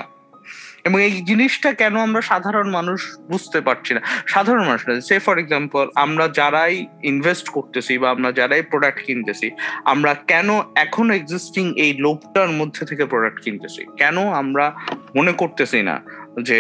এবং 0.88 0.98
এই 1.08 1.14
জিনিসটা 1.30 1.70
কেন 1.82 1.96
আমরা 2.08 2.22
সাধারণ 2.32 2.68
মানুষ 2.78 3.00
বুঝতে 3.32 3.60
পারছি 3.68 3.92
না? 3.96 4.02
সাধারণ 4.34 4.64
মানুষ 4.70 4.82
সে 5.10 5.18
ফর 5.26 5.36
এক্সাম্পল 5.44 5.86
আমরা 6.06 6.26
যারাই 6.40 6.76
ইনভেস্ট 7.12 7.48
করতেছি 7.56 7.94
বা 8.02 8.08
আমরা 8.16 8.30
যারাই 8.40 8.64
প্রোডাক্ট 8.72 9.00
কিনতেছি, 9.08 9.48
আমরা 9.94 10.12
কেন 10.32 10.50
এখন 10.86 11.08
এক্সিস্টিং 11.20 11.66
এই 11.86 11.92
লোভটার 12.06 12.52
মধ্যে 12.60 12.84
থেকে 12.90 13.04
প্রোডাক্ট 13.12 13.40
কিনতেছি? 13.46 13.82
কেন 14.02 14.18
আমরা 14.42 14.66
মনে 15.18 15.34
করতেছি 15.42 15.80
না 15.90 15.96
যে 16.48 16.60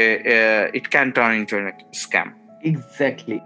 it 0.77 0.85
can 0.93 1.07
turn 1.15 1.31
into 1.39 1.55
scam 2.03 2.27
exactly 2.69 3.37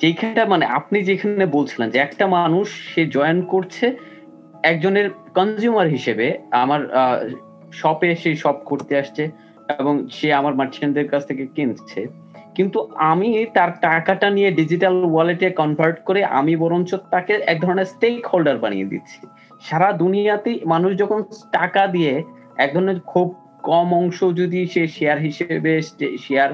যেখানটা 0.00 0.42
মানে 0.46 0.64
আপনি 0.78 0.98
যেখানে 1.10 1.46
বলছিলেন 1.56 1.88
যে 1.90 1.98
একটা 1.98 2.24
মানুষ 2.38 2.66
সে 2.90 3.02
জয়েন 3.06 3.38
করছে 3.52 3.86
একজনের 4.62 5.06
কনজিউমার 5.36 5.88
হিসেবে, 5.88 6.26
আমার 6.62 6.80
শপে 7.72 8.08
সে 8.22 8.30
শপ 8.34 8.58
করতে 8.64 8.92
আসছে 9.02 9.22
এবং 9.80 9.94
সে 10.16 10.28
আমার 10.34 10.54
মার্চেন্টদের 10.54 11.06
কাছ 11.08 11.22
থেকে 11.26 11.44
কিনছে। 11.56 12.00
কিন্তু 12.56 12.78
আমি 13.12 13.28
তার 13.56 13.70
টাকাটা 13.80 14.28
নিয়ে 14.30 14.50
ডিজিটাল 14.50 14.94
ওয়ালেটে 15.12 15.48
কনভার্ট 15.50 15.96
করে 16.04 16.20
আমি 16.38 16.52
বরঞ্চ 16.56 16.90
তাকে 17.10 17.32
এক 17.52 17.58
ধরনের 17.64 17.84
স্টেক 17.84 18.22
হোল্ডার 18.26 18.56
বানিয়ে 18.58 18.90
দিচ্ছি। 18.92 19.20
সারা 19.62 19.88
দুনিয়াতেই 19.92 20.56
মানুষ 20.64 20.90
যখন 20.96 21.20
টাকা 21.52 21.82
দিয়ে 21.86 22.12
এক 22.64 22.70
ধরনের 22.74 23.00
খুব 23.12 23.26
কম 23.62 23.88
অংশ 24.00 24.18
যদি 24.40 24.60
সে 24.66 24.82
শেয়ার 24.96 25.18
হিসেবে 25.18 25.72
শেয়ার 26.26 26.50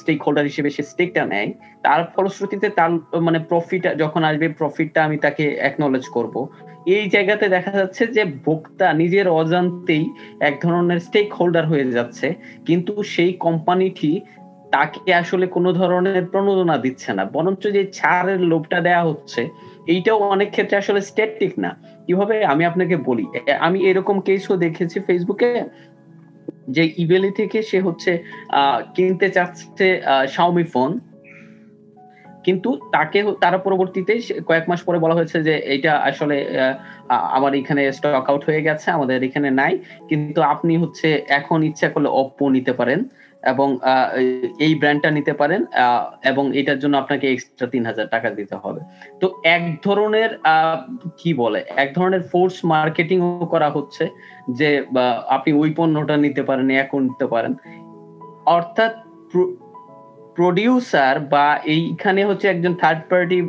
স্টেক 0.00 0.18
হোল্ডার 0.24 0.48
হিসেবে 0.50 0.70
সে 0.76 0.82
স্টেকটা 0.92 1.22
নেয়, 1.32 1.50
তার 1.84 2.00
ফলশ্রুতিতে 2.14 2.68
তার 2.78 2.90
মানে 3.26 3.38
প্রফিট 3.50 3.82
যখন 4.02 4.20
আসবে 4.30 4.46
প্রফিটটা 4.60 5.00
আমি 5.06 5.16
তাকে 5.24 5.44
অ্যাকনোলেজ 5.60 6.04
করব। 6.16 6.34
এই 6.96 7.04
জায়গাতে 7.14 7.46
দেখা 7.56 7.72
যাচ্ছে 7.80 8.02
যে 8.16 8.22
ভোক্তা 8.44 8.86
নিজের 9.00 9.26
অজান্তেই 9.40 10.04
এক 10.48 10.54
ধরনের 10.64 11.00
স্টেক 11.06 11.28
হোল্ডার 11.38 11.64
হয়ে 11.66 11.86
যাচ্ছে, 11.96 12.26
কিন্তু 12.68 12.92
সেই 13.14 13.32
কোম্পানিটি 13.46 14.10
তাকে 14.74 15.10
আসলে 15.22 15.46
কোনো 15.56 15.70
ধরনের 15.80 16.24
প্রণোদনা 16.32 16.76
দিচ্ছে 16.84 17.10
না, 17.18 17.22
বরঞ্চ 17.34 17.62
যে 17.76 17.82
ছাড়ের 17.98 18.40
লোভটা 18.50 18.78
দেয়া 18.86 19.02
হচ্ছে, 19.08 19.42
এইটাও 19.86 20.18
অনেক 20.34 20.48
ক্ষেত্রে 20.54 20.76
আসলে 20.82 21.00
স্ট্যাটিক 21.10 21.52
না। 21.64 21.70
কীভাবে? 22.06 22.36
আমি 22.52 22.62
আপনাকে 22.70 22.96
বলি 23.08 23.24
আমি 23.66 23.78
এরকম 23.90 24.16
কেসও 24.28 24.54
দেখেছি 24.64 24.96
ফেসবুকে 25.06 25.48
যে 26.76 26.82
ইবেলি 27.02 27.30
থেকে 27.40 27.58
সে 27.70 27.78
হচ্ছে 27.86 28.12
কিনতে 28.96 29.26
চাচ্ছে 29.36 29.86
শাওমি 30.34 30.66
ফোন 30.74 30.90
কিন্তু 32.46 32.70
তাকে 32.94 33.18
তারা 33.42 33.58
পরবর্তীতে 33.66 34.12
কয়েক 34.48 34.64
মাস 34.70 34.80
পরে 34.86 34.98
বলা 35.04 35.16
হয়েছে 35.18 35.38
যে 35.48 35.54
এটা 35.74 35.92
আসলে 36.10 36.36
আমার 37.36 37.52
এখানে 37.60 37.82
স্টক 37.96 38.26
আউট 38.30 38.42
হয়ে 38.48 38.62
গেছে, 38.66 38.86
আমাদের 38.96 39.18
এখানে 39.28 39.48
নাই। 39.60 39.72
কিন্তু 40.10 40.40
আপনি 40.52 40.72
হচ্ছে 40.82 41.08
এখন 41.38 41.58
ইচ্ছা 41.68 41.88
করলে 41.94 42.08
অপ্পো 42.20 42.44
নিতে 42.56 42.72
পারেন 42.80 43.00
এবং 43.52 43.68
এই 44.66 44.72
ব্র্যান্ডটা 44.80 45.10
নিতে 45.18 45.32
পারেন 45.40 45.60
এবং 46.30 46.44
এটার 46.60 46.78
জন্য 46.82 46.94
আপনাকে 47.02 47.26
এক্সট্রা 47.28 47.66
তিন 47.74 47.82
হাজার 47.90 48.06
টাকা 48.14 48.28
দিতে 48.38 48.56
হবে। 48.62 48.80
তো 49.20 49.26
এক 49.56 49.62
ধরনের 49.86 50.30
কি 51.20 51.30
বলে, 51.42 51.60
এক 51.82 51.88
ধরনের 51.96 52.22
ফোর্স 52.30 52.56
মার্কেটিং 52.72 53.18
করা 53.52 53.68
হচ্ছে। 53.76 54.04
যে 54.50 54.86
আপনি 55.28 55.52
ওই 55.52 55.70
পণ্যটা 55.76 56.16
নিতে 56.16 56.42
পারেন 56.42 56.70
এখন 56.70 57.02
নিতে 57.02 57.26
পারেন। 57.26 57.52
অর্থাৎ 58.46 58.92
প্রডিউসার 60.36 61.20
বা 61.20 61.46
এইখানে 61.64 62.24
হচ্ছে 62.24 62.48
একজন 62.48 62.74
থার্ড 62.74 63.00
পার্টি 63.10 63.42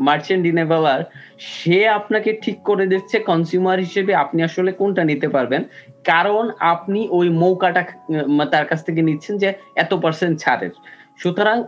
মার্চেন্ট 0.00 0.46
ইনেভেলার 0.46 1.00
সে 1.38 1.88
আপনাকে 1.88 2.30
ঠিক 2.42 2.58
করে 2.62 2.86
দিচ্ছে 2.86 3.18
কনজিউমার 3.18 3.78
হিসেবে 3.78 4.14
আপনি 4.14 4.42
আসলে 4.42 4.72
কোনটা 4.72 5.04
নিতে 5.04 5.28
পারবেন। 5.28 5.64
কারণ 6.04 6.50
আপনি 6.58 7.08
ওই 7.10 7.28
মৌকাটা 7.28 7.82
তার 8.52 8.66
কাছ 8.66 8.84
থেকে 8.84 9.02
নিচ্ছেন 9.02 9.38
যে 9.38 9.52
এত 9.74 9.94
পার্সেন্ট 9.94 10.38
ছাড়ের। 10.38 10.70
সুতরাং 11.18 11.64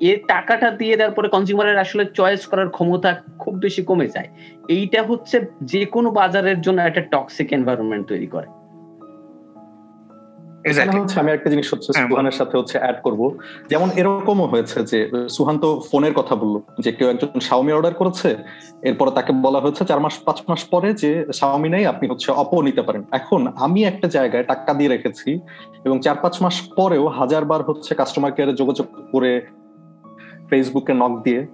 এর 0.00 0.18
টাকাটা 0.28 0.70
দিয়ে 0.70 0.96
দেওয়ার 0.96 1.14
পরে 1.14 1.28
কনজিউমারের 1.28 1.78
আসলে 1.78 2.04
চয়েস 2.14 2.46
করার 2.46 2.68
ক্ষমতা 2.68 3.22
খুব 3.38 3.54
বেশি 3.54 3.82
কমে 3.84 4.06
যায়। 4.08 4.28
এইটা 4.68 5.02
হচ্ছে 5.02 5.40
যে 5.62 5.86
কোনো 5.86 6.10
বাজারের 6.10 6.60
জন্য 6.60 6.80
একটা 6.80 7.00
টক্সিক 7.00 7.52
এনভায়রনমেন্ট 7.52 8.08
তৈরি 8.08 8.26
করে। 8.26 8.46
হচ্ছে 10.96 11.20
আমি 11.20 11.30
একটা 11.32 11.50
জিনিস 11.50 11.74
হচ্ছে 11.74 11.92
হ্যাঁ, 11.94 12.08
সুহানের 12.08 12.32
সাথে 12.32 12.58
হচ্ছে 12.58 12.78
অ্যাড 12.78 12.96
করব। 13.02 13.38
যেমন 13.68 13.90
এরকমও 13.96 14.46
হয়েছে 14.46 14.82
যে 14.84 15.08
সুহান 15.28 15.58
তো 15.58 15.80
ফোনের 15.90 16.14
কথা 16.14 16.34
বলল 16.34 16.60
যে 16.80 16.92
কেউ 16.92 17.10
একজন 17.10 17.40
শাওমি 17.40 17.72
অর্ডার 17.72 17.94
করেছে 17.94 18.36
এরপরে 18.82 19.10
তাকে 19.10 19.32
বলা 19.32 19.60
হয়েছে 19.60 19.84
চার 19.84 20.00
মাস 20.00 20.18
পাঁচ 20.18 20.42
মাস 20.48 20.64
পরে 20.64 20.94
যে 20.94 21.24
শাওমি 21.32 21.68
নেই 21.68 21.86
আপনি 21.86 22.08
হচ্ছে 22.08 22.32
অপো 22.32 22.62
নিতে 22.62 22.82
পারেন। 22.82 23.04
এখন 23.10 23.48
আমি 23.56 23.84
একটা 23.84 24.08
জায়গায় 24.08 24.44
টাকা 24.44 24.74
দিয়ে 24.74 24.88
রেখেছি 24.88 25.40
এবং 25.84 26.00
চার 26.00 26.14
পাঁচ 26.14 26.42
মাস 26.42 26.62
পরেও 26.76 27.08
হাজার 27.08 27.44
বার 27.44 27.62
হচ্ছে 27.62 27.94
কাস্টমার 27.94 28.32
কেয়ারে 28.32 28.52
যোগাযোগ 28.52 28.86
করে 29.12 29.40
ফেসবুকে 30.54 30.94
নক 30.94 31.22
দিয়ে, 31.22 31.46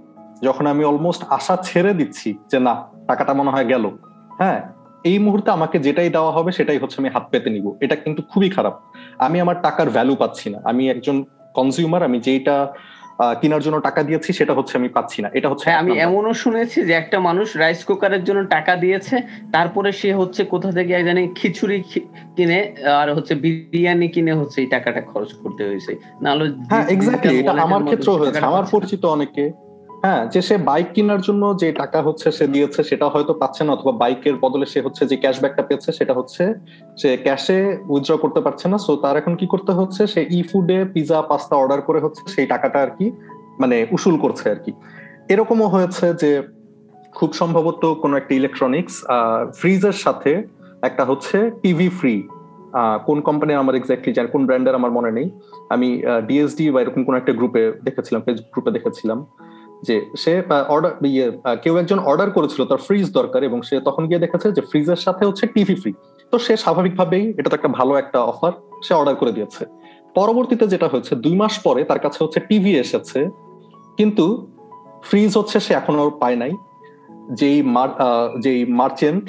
যখন 0.43 0.67
আমি 0.67 0.85
অলমোস্ট 0.85 1.25
আশা 1.29 1.57
ছেড়ে 1.57 1.95
দিচ্ছি 1.95 2.39
যে 2.51 2.59
না, 2.61 2.75
টাকাটা 3.07 3.33
মনে 3.35 3.51
হয় 3.51 3.65
গেল। 3.65 3.91
হ্যাঁ 4.39 4.61
এই 5.05 5.19
মুহূর্তে 5.19 5.51
আমাকে 5.51 5.79
যেটাই 5.79 6.11
দেওয়া 6.11 6.31
হবে 6.31 6.53
সেটাই 6.53 6.79
হচ্ছে 6.79 6.97
আমি 6.99 7.09
হাত 7.09 7.25
পেতে 7.31 7.51
নিব। 7.51 7.77
এটা 7.81 7.97
কিন্তু 7.97 8.23
খুবই 8.23 8.51
খারাপ। 8.51 8.81
আমি 9.19 9.41
আমার 9.41 9.63
টাকার 9.63 9.91
ভ্যালু 9.91 10.17
পাচ্ছি 10.17 10.51
না। 10.51 10.59
আমি 10.65 10.91
একজন 10.91 11.25
কনজিউমার 11.55 12.03
আমি 12.03 12.21
যেটা 12.21 12.73
কেনার 13.41 13.63
জন্য 13.63 13.77
টাকা 13.81 14.01
দিয়েছি 14.03 14.31
সেটা 14.33 14.53
হচ্ছে 14.55 14.75
আমি 14.77 14.89
পাচ্ছি 14.89 15.18
না। 15.25 15.29
এটা 15.35 15.49
হচ্ছে 15.51 15.66
হ্যাঁ, 15.66 15.81
আমি 15.83 15.93
এমনও 16.07 16.33
শুনেছি 16.35 16.79
যে 16.85 16.93
একটা 16.93 17.18
মানুষ 17.21 17.47
রাইস 17.57 17.81
কুকারের 17.85 18.23
জন্য 18.25 18.41
টাকা 18.47 18.73
দিয়েছে 18.77 19.16
তারপরে 19.53 19.91
সে 19.93 20.11
হচ্ছে 20.12 20.41
কোথা 20.45 20.71
থেকে 20.73 20.93
জানি 21.05 21.23
খিচুড়ি 21.35 21.79
কিনে 22.37 22.59
আর 23.01 23.09
হচ্ছে 23.14 23.35
বিরিয়ানি 23.35 24.09
কিনে 24.09 24.33
হচ্ছে 24.33 24.59
এই 24.61 24.68
টাকাটা 24.68 25.01
খরচ 25.03 25.31
করতে 25.35 25.62
হয়েছে। 25.64 25.93
নাহলে 26.23 26.45
হ্যাঁ 26.71 26.85
এক্স্যাক্টলি 26.89 27.35
এটা 27.39 27.53
আমার 27.66 27.83
ক্ষেত্রেও 27.83 28.16
হয়েছে 28.16 28.41
আমার 28.45 28.64
পরিচিত 28.71 29.03
অনেকে। 29.07 29.45
হ্যাঁ 30.05 30.22
যে 30.32 30.40
সে 30.48 30.55
বাইক 30.68 30.88
কেনার 30.94 31.20
জন্য 31.26 31.42
যে 31.62 31.68
টাকা 31.82 31.98
হচ্ছে 32.07 32.28
সে 32.38 32.44
দিয়েছে 32.55 32.80
সেটা 32.90 33.07
হয়তো 33.14 33.32
পাচ্ছে 33.40 33.62
না 33.66 33.70
অথবা 33.76 33.92
বাইকের 34.03 34.36
বদলে 34.44 34.66
সে 34.72 34.78
হচ্ছে 34.86 35.03
যে 35.11 35.16
ক্যাশব্যাকটা 35.22 35.62
পেয়েছে 35.68 35.90
সেটা 35.98 36.14
হচ্ছে 36.18 36.42
সে 37.01 37.11
ক্যাশে 37.26 37.59
উইথড্র 37.92 38.12
করতে 38.24 38.40
পারছে 38.46 38.66
না। 38.72 38.76
সো 38.86 38.92
তার 39.05 39.14
এখন 39.20 39.34
কি 39.40 39.46
করতে 39.53 39.72
হচ্ছে? 39.78 40.03
সে 40.12 40.20
ই 40.38 40.40
ফুডে 40.51 40.78
পিজা 40.94 41.18
পাস্তা 41.30 41.55
অর্ডার 41.62 41.80
করে 41.88 42.01
হচ্ছে 42.05 42.22
সেই 42.34 42.46
টাকাটা 42.53 42.78
আর 42.84 42.90
কি 42.98 43.07
মানে 43.62 43.76
উসুল 43.96 44.16
করছে 44.24 44.44
আর 44.55 44.61
কি। 44.64 44.72
এরকমও 45.32 45.68
হয়েছে 45.74 46.07
যে 46.22 46.30
খুব 47.18 47.30
সম্ভবত 47.40 47.82
কোনো 48.03 48.14
একটা 48.20 48.32
ইলেকট্রনিক্স 48.40 48.94
ফ্রিজের 49.59 49.96
সাথে 50.05 50.32
একটা 50.88 51.03
হচ্ছে 51.11 51.36
টিভি 51.62 51.88
ফ্রি 51.98 52.14
কোন 53.09 53.18
কোম্পানির 53.28 53.62
আমার 53.62 53.74
এক্স্যাক্টলি 53.78 54.12
জানি, 54.16 54.28
কোন 54.34 54.42
ব্র্যান্ডের 54.48 54.78
আমার 54.80 54.92
মনে 54.98 55.11
নেই। 55.18 55.26
আমি 55.74 55.88
ডিএসডি 56.28 56.64
বা 56.74 56.78
এরকম 56.84 57.03
কোন 57.07 57.14
একটা 57.20 57.32
গ্রুপে 57.38 57.62
দেখেছিলাম 57.86 58.20
ফেসবুক 58.26 58.48
গ্রুপে 58.55 58.70
দেখেছিলাম। 58.76 59.18
যে 59.87 59.97
সে 60.22 60.33
অর্ডার 60.74 60.93
ইয়ে 61.12 61.26
কেউ 61.62 61.74
একজন 61.83 61.99
অর্ডার 62.11 62.28
করেছিল 62.37 62.61
তার 62.70 62.81
ফ্রিজ 62.87 63.07
দরকার 63.18 63.41
এবং 63.49 63.59
সে 63.68 63.74
তখন 63.89 64.03
গিয়ে 64.09 64.22
দেখেছে 64.24 64.47
যে 64.57 64.62
ফ্রিজের 64.70 65.01
সাথে 65.07 65.22
হচ্ছে 65.28 65.45
টিভি 65.55 65.74
ফ্রি 65.83 65.93
তো 66.33 66.37
সে 66.47 66.55
স্বাভাবিকভাবেই 66.64 67.24
এটা 67.39 67.49
তো 67.51 67.57
একটা 67.59 67.70
ভালো 67.78 67.93
একটা 68.03 68.18
অফার 68.31 68.53
সে 68.87 68.93
অর্ডার 69.01 69.16
করে 69.20 69.33
দিয়েছে। 69.37 69.62
পরবর্তীতে 70.18 70.64
যেটা 70.72 70.87
হয়েছে, 70.93 71.12
দুই 71.24 71.35
মাস 71.43 71.55
পরে 71.66 71.81
তার 71.91 72.01
কাছে 72.05 72.18
হচ্ছে 72.24 72.41
টিভি 72.49 72.72
এসেছে, 72.85 73.20
কিন্তু 73.99 74.24
ফ্রিজ 75.09 75.31
হচ্ছে 75.39 75.57
সে 75.66 75.72
এখনও 75.81 76.05
পায় 76.22 76.37
নাই। 76.43 76.53
যেই 77.41 77.59
যেই 78.45 78.61
মার্চেন্ট 78.81 79.24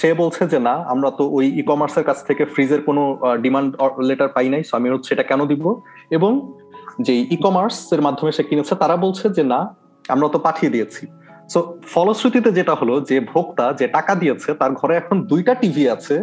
সে 0.00 0.08
বলছে 0.20 0.42
যে 0.52 0.58
না, 0.68 0.74
আমরা 0.92 1.10
তো 1.18 1.24
ওই 1.36 1.46
ই 1.60 1.62
কমার্সের 1.70 2.04
কাছ 2.08 2.18
থেকে 2.28 2.42
ফ্রিজের 2.52 2.80
কোনো 2.88 3.02
ডিমান্ড 3.44 3.70
লেটার 4.08 4.30
পাই 4.36 4.48
নাই 4.54 4.62
আমি 4.78 4.88
হচ্ছে 4.94 5.10
এটা 5.14 5.24
কেন 5.30 5.40
দিব? 5.52 5.64
এবং 6.16 6.32
যে 7.06 7.12
ই 7.34 7.36
কমার্স 7.44 7.76
এর 7.94 8.02
মাধ্যমে 8.06 8.32
সে 8.36 8.42
কিনেছে, 8.50 8.74
তারা 8.82 8.96
বলছে 9.04 9.26
যে 9.36 9.44
না 9.54 9.60
আমরা 10.12 10.26
তো 10.34 10.38
পাঠিয়ে 10.46 10.72
দিয়েছি। 10.74 11.02
সো 11.52 11.58
ফলশ্রুতিতে 11.94 12.50
যেটা 12.58 12.74
হলো 12.80 12.94
যে 13.10 13.16
ভোক্তা 13.32 13.66
যে 13.80 13.86
টাকা 13.96 14.12
দিয়েছে, 14.22 14.48
তার 14.60 14.72
ঘরে 14.80 14.94
এখন 15.02 15.16
দুইটা 15.30 15.52
টিভি 15.62 15.84
আছে, 15.94 16.16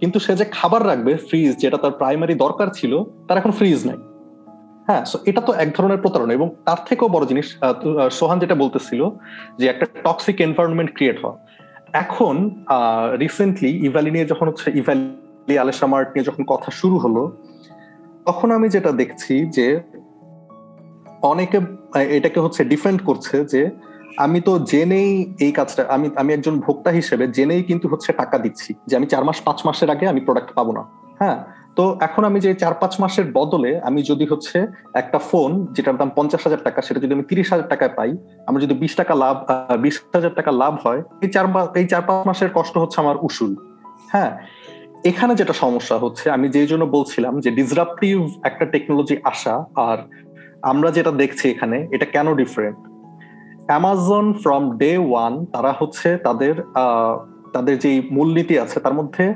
কিন্তু 0.00 0.18
সে 0.24 0.32
যে 0.40 0.44
খাবার 0.58 0.82
রাখবে 0.90 1.12
ফ্রিজ 1.26 1.50
যেটা 1.62 1.78
তার 1.82 1.94
প্রাইমারি 2.00 2.34
দরকার 2.44 2.68
ছিল, 2.78 2.92
তার 3.26 3.36
এখন 3.40 3.52
ফ্রিজ 3.58 3.80
নাই। 3.88 3.98
হ্যাঁ 4.88 5.02
সো 5.10 5.16
এটা 5.30 5.40
তো 5.46 5.52
এক 5.62 5.68
ধরনের 5.76 6.00
প্রতারণা 6.04 6.32
এবং 6.38 6.48
তার 6.66 6.80
থেকেও 6.88 7.08
বড় 7.14 7.24
জিনিস 7.30 7.46
সোহান 8.18 8.38
যেটা 8.42 8.56
বলতেছিল 8.62 9.00
যে 9.58 9.64
একটা 9.72 9.86
টক্সিক 10.04 10.36
এনভায়রনমেন্ট 10.46 10.90
ক্রিয়েট 10.96 11.16
হওয়া। 11.22 11.36
এখন 12.04 12.34
রিসেন্টলি 13.24 13.70
ইভ্যালি 13.88 14.10
নিয়ে 14.14 14.26
যখন 14.32 14.46
হচ্ছে 14.50 14.68
ইভ্যালি 14.80 15.54
আলেশা 15.64 15.86
মার্ট 15.92 16.08
নিয়ে 16.14 16.26
যখন 16.28 16.42
কথা 16.52 16.70
শুরু 16.80 16.96
হলো, 17.04 17.22
তখন 18.28 18.48
আমি 18.56 18.66
যেটা 18.74 18.90
দেখছি 19.00 19.34
যে 19.56 19.66
অনেকে 21.22 21.60
এটাকে 21.98 22.40
হচ্ছে 22.40 22.64
ডিফেন্ড 22.64 23.02
করছে 23.04 23.44
যে 23.44 23.70
আমি 24.16 24.40
তো 24.40 24.58
জেনেই 24.58 25.34
এই 25.40 25.52
কাজটা, 25.52 25.86
আমি 25.88 26.10
আমি 26.16 26.32
একজন 26.32 26.60
ভোক্তা 26.60 26.90
হিসেবে 26.90 27.28
জেনেই 27.28 27.62
কিন্তু 27.62 27.88
হচ্ছে 27.88 28.12
টাকা 28.12 28.38
দিচ্ছি 28.38 28.74
যে 28.86 28.96
আমি 28.96 29.06
চার 29.06 29.24
মাস, 29.24 29.40
পাঁচ 29.40 29.66
মাসের 29.66 29.90
আগে 29.90 30.06
আমি 30.08 30.20
প্রোডাক্ট 30.20 30.54
পাবো 30.54 30.72
না। 30.72 30.82
হ্যাঁ? 31.20 31.44
তো 31.76 31.98
এখন 32.00 32.24
আমি 32.24 32.40
যে 32.40 32.54
চার, 32.54 32.74
পাঁচ 32.74 33.00
মাসের 33.00 33.32
বদলে 33.32 33.80
আমি 33.80 34.02
যদি 34.02 34.26
হচ্ছে 34.26 34.66
একটা 34.94 35.18
ফোন 35.18 35.66
যেটার 35.72 35.96
দাম 35.96 36.10
পঞ্চাশ 36.16 36.42
হাজার 36.44 36.58
টাকা, 36.64 36.82
সেটা 36.82 37.00
যদি 37.00 37.14
আমি 37.14 37.22
তিরিশ 37.22 37.52
হাজার 37.52 37.68
টাকায় 37.68 37.90
পাই, 37.96 38.16
আমার 38.46 38.60
যদি 38.60 38.74
বিশ 38.74 38.96
টাকা 38.96 39.14
লাভ 39.14 39.36
বিশ 39.80 40.00
হাজার 40.14 40.34
টাকা 40.34 40.52
লাভ 40.52 40.74
হয়, 40.86 41.02
এই 41.22 41.28
চার 41.28 41.46
এই 41.74 41.86
চার, 41.86 42.02
পাঁচ 42.02 42.26
মাসের 42.26 42.50
কষ্ট 42.54 42.78
হচ্ছে 42.78 43.00
আমার 43.00 43.16
উসুল। 43.22 43.56
হ্যাঁ? 44.12 44.38
এখানে 45.04 45.34
যেটা 45.34 45.52
সমস্যা 45.52 45.98
হচ্ছে, 45.98 46.30
আমি 46.30 46.48
যেই 46.48 46.66
জন্য 46.66 46.84
বলছিলাম 46.84 47.40
যে 47.40 47.50
ডিসরাপটিভ 47.50 48.28
একটা 48.42 48.64
টেকনোলজি 48.64 49.16
আসা 49.24 49.64
আর 49.74 49.98
আমরা 50.62 50.90
যেটা 50.90 51.10
দেখছি 51.10 51.50
এখানে, 51.50 51.88
এটা 51.90 52.04
কেন 52.04 52.34
different 52.34 52.78
Amazon 53.66 54.32
from 54.32 54.76
day 54.76 54.98
one 54.98 55.44
তারা 55.44 55.74
হচ্ছে 55.78 56.16
তাদের 56.16 56.54
তাদের 57.52 57.78
যে 57.78 58.02
মূলনীতি 58.10 58.58
আছে, 58.58 58.80
তার 58.80 58.94
মধ্যে 58.94 59.34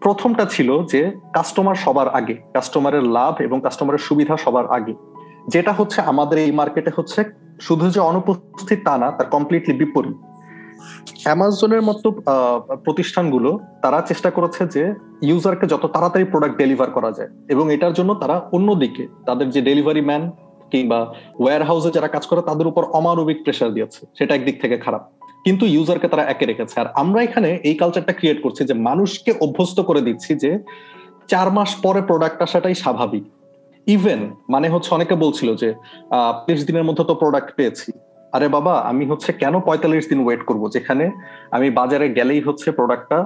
প্রথমটা 0.00 0.44
ছিল 0.44 0.82
যে 0.82 1.10
কাস্টমার 1.34 1.74
সবার 1.74 2.08
আগে 2.08 2.34
কাস্টমারের 2.54 3.02
লাভ 3.02 3.40
এবং 3.40 3.60
কাস্টমারের 3.60 3.98
সুবিধা 3.98 4.36
সবার 4.36 4.66
আগে। 4.66 4.94
যেটা 5.48 5.72
হচ্ছে 5.72 6.00
আমাদের 6.00 6.38
এই 6.38 6.52
মার্কেটে 6.52 6.90
হচ্ছে, 6.96 7.24
শুধু 7.60 7.90
যে 7.90 8.00
অনুপস্থিত 8.00 8.78
তা 8.84 8.98
না, 8.98 9.10
তার 9.10 9.26
কমপ্লিটলি 9.26 9.72
বিপরীত। 9.72 10.27
অ্যামাজনের 11.24 11.82
মতো 11.82 12.08
প্রতিষ্ঠানগুলো 12.84 13.50
তারা 13.82 13.98
চেষ্টা 14.00 14.30
করেছে 14.30 14.62
যে 14.66 14.82
ইউজারকে 15.22 15.66
যত 15.66 15.84
তাড়াতাড়ি 15.86 16.24
প্রোডাক্ট 16.24 16.56
ডেলিভার 16.58 16.90
করা 16.90 17.10
যায় 17.12 17.30
এবং 17.48 17.64
এটার 17.72 17.92
জন্য 17.92 18.10
তারা 18.14 18.36
অন্যদিকে 18.52 19.04
তাদের 19.26 19.46
যে 19.50 19.60
ডেলিভারি 19.60 20.00
ম্যান 20.00 20.22
কিংবা 20.72 21.00
ওয়্যার 21.40 21.62
হাউসে 21.64 21.90
যারা 21.90 22.08
কাজ 22.08 22.24
করে 22.26 22.42
তাদের 22.42 22.66
উপর 22.66 22.82
অমানবিক 22.98 23.38
প্রেশার 23.44 23.74
দিয়েছে। 23.74 24.00
সেটা 24.18 24.32
একদিক 24.34 24.56
থেকে 24.62 24.76
খারাপ। 24.78 25.02
কিন্তু 25.44 25.64
ইউজারকে 25.66 26.08
তারা 26.08 26.24
একে 26.32 26.44
রেখেছে। 26.46 26.80
আর 26.80 26.86
আমরা 27.02 27.20
এখানে 27.22 27.50
এই 27.68 27.74
কালচারটা 27.74 28.12
ক্রিয়েট 28.12 28.38
করছি 28.42 28.62
যে 28.64 28.74
মানুষকে 28.88 29.30
অভ্যস্ত 29.40 29.78
করে 29.80 30.00
দিচ্ছি 30.00 30.32
যে 30.42 30.50
চার 31.32 31.48
মাস 31.56 31.70
পরে 31.84 32.00
প্রোডাক্ট 32.02 32.38
আসাটাই 32.46 32.76
স্বাভাবিক। 32.82 33.24
ইভেন 33.86 34.20
মানে 34.48 34.66
হচ্ছে 34.68 34.90
অনেকে 34.94 35.14
বলছিল 35.24 35.48
যে 35.62 35.68
তিরিশ 36.46 36.62
দিনের 36.66 36.84
মধ্যে 36.84 37.04
তো 37.04 37.14
প্রোডাক্ট 37.14 37.50
পেয়েছি। 37.56 37.90
আরে 38.32 38.48
বাবা, 38.48 38.74
আমি 38.80 39.06
হচ্ছে 39.06 39.32
কেন 39.32 39.60
পঁয়তাল্লিশ 39.60 40.08
দিন 40.08 40.20
ওয়েট 40.24 40.42
করব? 40.42 40.68
যেখানে 40.68 41.10
আমি 41.50 41.70
বাজারে 41.70 42.06
গেলেই 42.08 42.40
হচ্ছে 42.40 42.70
প্রোডাক্টটা 42.70 43.18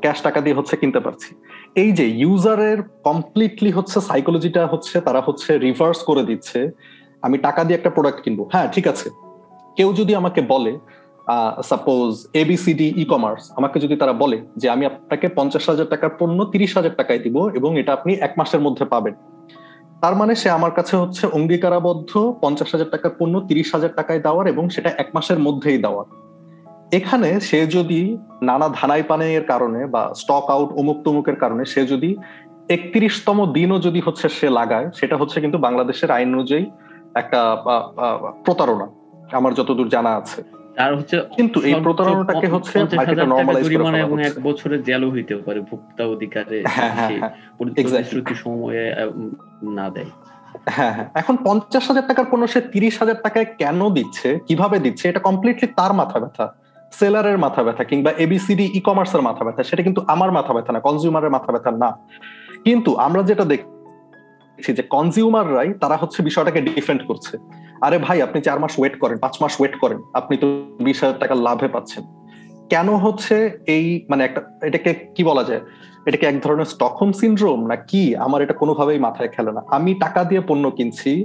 ক্যাশ 0.00 0.22
টাকা 0.22 0.40
দিয়ে 0.40 0.56
হচ্ছে 0.56 0.76
কিনতে 0.76 1.00
পারছি। 1.00 1.34
এই 1.74 1.92
যে 1.92 2.08
ইউজারের 2.08 2.82
কমপ্লিটলি 2.82 3.70
হচ্ছে 3.70 4.00
সাইকোলজিটা 4.00 4.66
হচ্ছে, 4.66 5.00
তারা 5.00 5.20
হচ্ছে 5.26 5.58
রিভার্স 5.58 5.98
করে 6.02 6.22
দিচ্ছে, 6.22 6.70
আমি 7.22 7.38
টাকা 7.38 7.64
দিয়ে 7.64 7.78
একটা 7.78 7.90
প্রোডাক্ট 7.90 8.20
কিনবো। 8.20 8.48
হ্যাঁ 8.52 8.68
ঠিক 8.72 8.86
আছে। 8.86 9.10
কেউ 9.76 9.92
যদি 9.92 10.14
আমাকে 10.14 10.40
বলে 10.40 10.78
সাপোজ 11.64 12.26
এবিসিডি 12.34 12.92
ই 12.96 13.04
কমার্স 13.04 13.52
আমাকে 13.56 13.80
যদি 13.80 13.96
তারা 13.96 14.12
বলে 14.12 14.38
যে, 14.56 14.70
আমি 14.70 14.86
আপনাকে 14.86 15.28
পঞ্চাশ 15.28 15.68
হাজার 15.68 15.86
টাকার 15.86 16.10
পণ্য 16.18 16.44
তিরিশ 16.44 16.76
হাজার 16.76 16.94
টাকায় 16.94 17.18
দিব 17.18 17.36
এবং 17.54 17.80
এটা 17.80 17.92
আপনি 17.92 18.12
এক 18.14 18.32
মাসের 18.38 18.60
মধ্যে 18.60 18.84
পাবেন। 18.84 19.14
তার 20.00 20.16
মানে 20.16 20.34
সে 20.34 20.50
আমার 20.50 20.70
কাছে 20.70 20.96
হচ্ছে 20.96 21.26
অঙ্গীকারাবদ্ধ, 21.26 22.32
পঞ্চাশ 22.40 22.72
হাজার 22.72 22.90
টাকার 22.90 23.10
পণ্য, 23.18 23.40
তিরিশ 23.40 23.74
হাজার 23.74 23.90
টাকায় 23.96 24.18
দেওয়ার 24.18 24.46
এবং 24.46 24.68
সেটা 24.68 24.90
এক 24.98 25.08
মাসের 25.14 25.38
মধ্যেই 25.38 25.78
দেওয়ার। 25.78 26.06
এখানে 26.92 27.40
সে 27.40 27.66
যদি 27.66 28.18
নানা 28.42 28.68
ধানাই 28.68 29.02
পানের 29.02 29.44
কারণে 29.44 29.86
বা 29.86 30.14
স্টক 30.14 30.50
আউট 30.50 30.72
অমুক 30.72 31.02
তমুকের 31.04 31.36
কারণে 31.36 31.64
সে 31.64 31.86
যদি 31.86 32.16
একত্রিশতম 32.68 33.52
দিনও 33.52 33.78
যদি 33.78 34.00
হচ্ছে 34.00 34.28
সে 34.28 34.50
লাগায়, 34.50 34.90
সেটা 34.94 35.16
হচ্ছে 35.16 35.40
কিন্তু 35.40 35.58
বাংলাদেশের 35.58 36.10
আইন 36.10 36.34
অনুযায়ী 36.34 36.64
একটা 37.14 37.40
প্রতারণা। 38.44 38.86
আমার 39.32 39.54
যতদূর 39.54 39.88
জানা 39.88 40.16
আছে। 40.16 40.57
আর 40.78 40.92
হচ্ছে 40.96 41.16
কিন্তু 41.36 41.60
এই 41.60 41.74
প্রতারণাটাকে 41.82 42.46
হচ্ছে 42.46 42.76
মার্কেটে 42.96 43.26
নরমালাইজ 43.26 43.64
করে 43.64 44.00
এবং 44.00 44.22
এক 44.22 44.34
বছরের 44.42 44.80
জেলও 44.82 45.10
পারে 45.46 45.60
ভোক্তা 45.60 46.06
অধিকারে 46.06 46.62
প্রতিশ্রুতি 47.58 48.34
সময়ে 48.34 48.84
না 49.78 49.90
দেয়। 49.90 50.10
হ্যাঁ 50.68 50.92
হ্যাঁ 50.92 51.08
এখন 51.14 51.36
পঞ্চাশ 51.44 51.84
হাজার 51.88 52.06
টাকার 52.06 52.26
পণ্য 52.30 52.46
সে 52.46 52.60
তিরিশ 52.60 52.94
হাজার 52.98 53.14
টাকায় 53.22 53.44
কেন 53.58 53.90
দিচ্ছে? 53.90 54.38
কীভাবে 54.48 54.78
দিচ্ছে? 54.78 55.08
এটা 55.08 55.20
কমপ্লিটলি 55.20 55.66
তার 55.76 55.92
মাথা 55.92 56.18
ব্যথা। 56.18 56.54
সেলারের 56.92 57.38
মাথা 57.38 57.62
ব্যথা 57.62 57.84
কিংবা 57.84 58.10
এবিসিডি 58.10 58.70
ই 58.74 58.80
কমার্সের 58.80 59.22
মাথা 59.22 59.44
ব্যথা। 59.44 59.62
সেটা 59.62 59.82
কিন্তু 59.82 60.00
আমার 60.06 60.32
মাথা 60.32 60.52
ব্যথা 60.52 60.72
না 60.72 60.80
কনজিউমারের 60.80 61.30
মাথা 61.30 61.52
ব্যথা 61.52 61.70
না। 61.70 61.90
কিন্তু 62.64 62.90
আমরা 62.96 63.22
যেটা 63.22 63.44
দেখছি 63.44 64.72
যে 64.72 64.82
কনজিউমাররাই 64.82 65.74
তারা 65.74 65.96
হচ্ছে 65.96 66.22
বিষয়টাকে 66.22 66.60
ডিফেন্ড 66.60 67.06
করছে। 67.06 67.34
আরে 67.80 67.98
ভাই, 67.98 68.22
আপনি 68.22 68.40
চার 68.40 68.60
মাস 68.60 68.78
ওয়েট 68.78 68.98
করেন, 68.98 69.18
পাঁচ 69.18 69.42
মাস 69.42 69.60
ওয়েট 69.60 69.76
করেন, 69.80 69.98
আপনি 70.14 70.36
তো 70.36 70.46
বিশ 70.80 71.02
হাজার 71.02 71.18
টাকা 71.18 71.34
লাভে 71.34 71.68
পাচ্ছেন। 71.68 72.02
কেন 72.68 72.96
হচ্ছে 72.96 73.58
এই 73.66 74.06
মানে 74.10 74.24
একটা, 74.24 74.40
এটাকে 74.62 74.94
কি 75.14 75.24
বলা 75.24 75.44
যায়? 75.44 75.60
এটাকে 76.06 76.26
এক 76.26 76.42
ধরনের 76.42 76.64
স্টকহোম 76.64 77.12
সিনড্রোম 77.12 77.66
না 77.66 77.76
কি? 77.76 78.16
আমার 78.16 78.42
এটা 78.42 78.54
কোনোভাবেই 78.54 78.98
মাথায় 78.98 79.28
খেলে 79.28 79.52
না। 79.52 79.62
আমি 79.68 79.94
টাকা 79.94 80.24
দিয়ে 80.24 80.40
পণ্য 80.40 80.70
কিনছি, 80.70 81.24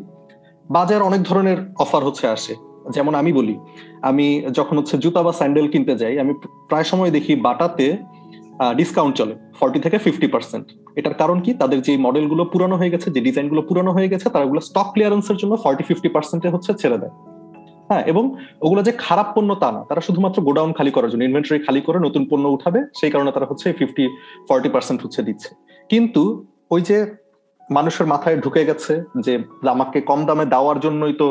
বাজার 0.69 1.01
অনেক 1.01 1.23
ধরনের 1.23 1.57
অফার 1.79 2.03
হচ্ছে 2.03 2.27
আসে। 2.27 2.55
যেমন 2.89 3.15
আমি 3.15 3.33
বলি, 3.33 3.59
আমি 4.01 4.45
যখন 4.51 4.77
হচ্ছে 4.77 4.97
জুতা 4.97 5.23
বা 5.23 5.31
স্যান্ডেল 5.31 5.67
কিনতে 5.67 5.95
যাই, 5.95 6.19
আমি 6.19 6.33
প্রায় 6.69 6.83
সময় 6.83 7.11
দেখি 7.11 7.35
বাটাতে 7.35 7.97
ডিসকাউন্ট 8.79 9.13
চলে 9.19 9.33
ফর্টি 9.59 9.79
থেকে 9.85 9.97
ফিফটি 10.05 10.27
পার্সেন্ট 10.33 10.65
এটার 10.99 11.15
কারণ 11.21 11.37
কি? 11.45 11.51
তাদের 11.61 11.79
যে 11.87 11.93
মডেলগুলো 12.05 12.43
পুরানো 12.53 12.75
হয়ে 12.81 12.91
গেছে, 12.93 13.07
যে 13.15 13.19
ডিজাইনগুলো 13.27 13.61
পুরানো 13.69 13.91
হয়ে 13.97 14.09
গেছে, 14.13 14.27
তারা 14.33 14.43
ওগুলো 14.47 14.61
স্টক 14.69 14.87
ক্লিয়ারেন্সের 14.93 15.37
জন্য 15.41 15.53
ফর্টি 15.63 15.83
ফিফটি 15.89 16.09
পার্সেন্টে 16.15 16.47
হচ্ছে 16.53 16.71
ছেড়ে 16.81 16.97
দেয়। 17.03 17.13
হ্যাঁ 17.89 18.03
এবং 18.11 18.23
ওগুলো 18.65 18.81
যে 18.87 18.91
খারাপ 19.05 19.27
পণ্য 19.35 19.51
তা 19.61 19.69
না, 19.75 19.81
তারা 19.89 20.01
শুধুমাত্র 20.07 20.37
গোডাউন 20.47 20.71
খালি 20.77 20.91
করার 20.95 21.09
জন্য 21.11 21.23
ইনভেন্টরি 21.29 21.59
খালি 21.67 21.81
করে 21.87 21.99
নতুন 22.05 22.23
পণ্য 22.29 22.45
উঠাবে, 22.55 22.79
সেই 22.99 23.11
কারণে 23.13 23.29
তারা 23.35 23.47
হচ্ছে 23.51 23.67
ফিফটি 23.79 24.03
ফর্টি 24.49 24.69
পার্সেন্ট 24.73 24.99
হচ্ছে 25.03 25.21
দিচ্ছে। 25.27 25.49
কিন্তু 25.91 26.23
ওই 26.73 26.81
যে 26.89 26.97
মানুষের 27.77 28.07
মাথায় 28.13 28.37
ঢুকে 28.43 28.61
গেছে 28.69 28.93
যে 29.25 29.33
আমাকে 29.75 29.97
কম 30.09 30.19
দামে 30.27 30.45
দেওয়ার 30.53 30.77
জন্যই 30.85 31.13
তো 31.21 31.27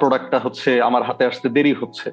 প্রোডাক্টটা 0.00 0.38
হচ্ছে 0.44 0.70
আমার 0.88 1.02
হাতে 1.08 1.22
আসতে 1.30 1.46
দেরি 1.56 1.72
হচ্ছে 1.80 2.08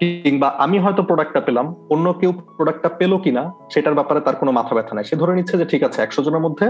কিংবা 0.00 0.48
আমি 0.64 0.76
হয়তো 0.78 1.02
প্রোডাক্টটা 1.02 1.40
পেলাম, 1.40 1.66
অন্য 1.90 2.06
কেউ 2.12 2.32
প্রোডাক্টটা 2.56 2.88
পেল 2.88 3.12
কিনা, 3.18 3.42
সেটার 3.72 3.94
ব্যাপারে 3.94 4.20
তার 4.20 4.36
কোনো 4.36 4.52
মাথা 4.52 4.74
ব্যথা 4.74 4.94
নাই। 4.94 5.04
সে 5.04 5.14
ধরে 5.16 5.32
নিচ্ছে 5.34 5.58
যে 5.58 5.64
ঠিক 5.64 5.82
আছে, 5.82 5.98
একশো 6.02 6.20
জনের 6.22 6.40
মধ্যে 6.40 6.66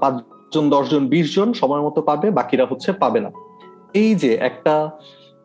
পাঁচজন, 0.00 0.64
দশজন 0.70 1.02
বিশ 1.06 1.26
জন 1.36 1.48
সময় 1.52 1.80
মতো 1.80 2.00
পাবে, 2.02 2.30
বাকিরা 2.30 2.64
হচ্ছে 2.70 2.92
পাবে 2.92 3.20
না। 3.20 3.30
এই 3.94 4.10
যে 4.14 4.34
একটা, 4.48 4.74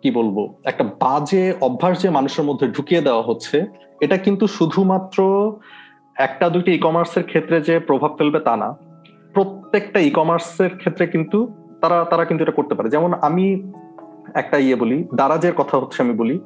কি 0.02 0.10
বলব, 0.12 0.38
একটা 0.64 0.84
বাজে 0.84 1.44
অভ্যাস 1.62 1.96
যে 2.02 2.10
মানুষের 2.10 2.46
মধ্যে 2.46 2.66
ঢুকিয়ে 2.68 3.02
দেওয়া 3.02 3.24
হচ্ছে, 3.24 3.58
এটা 4.02 4.18
কিন্তু 4.18 4.48
শুধুমাত্র 4.48 5.18
একটা, 6.16 6.46
দুইটি 6.50 6.72
ই 6.76 6.80
কমার্সের 6.80 7.24
ক্ষেত্রে 7.24 7.58
যে 7.62 7.76
প্রভাব 7.80 8.12
ফেলবে 8.18 8.40
তা 8.40 8.54
না। 8.56 8.70
প্রত্যেকটা 9.36 10.00
ই 10.00 10.10
কমার্সের 10.10 10.72
ক্ষেত্রে 10.78 11.06
কিন্তু 11.08 11.38
তারা 11.82 11.98
তারা 12.12 12.24
কিন্তু 12.26 12.42
এটা 12.44 12.58
করতে 12.60 12.74
পারে। 12.76 12.90
যেমন 12.90 13.12
আমি 13.28 13.46
একটা 14.34 14.58
ইয়ে 14.58 14.76
বলি, 14.76 14.98
দারাজের 15.16 15.54
কথা 15.54 15.76
হচ্ছে 15.78 16.00
আমি 16.04 16.14
বলি 16.14 16.40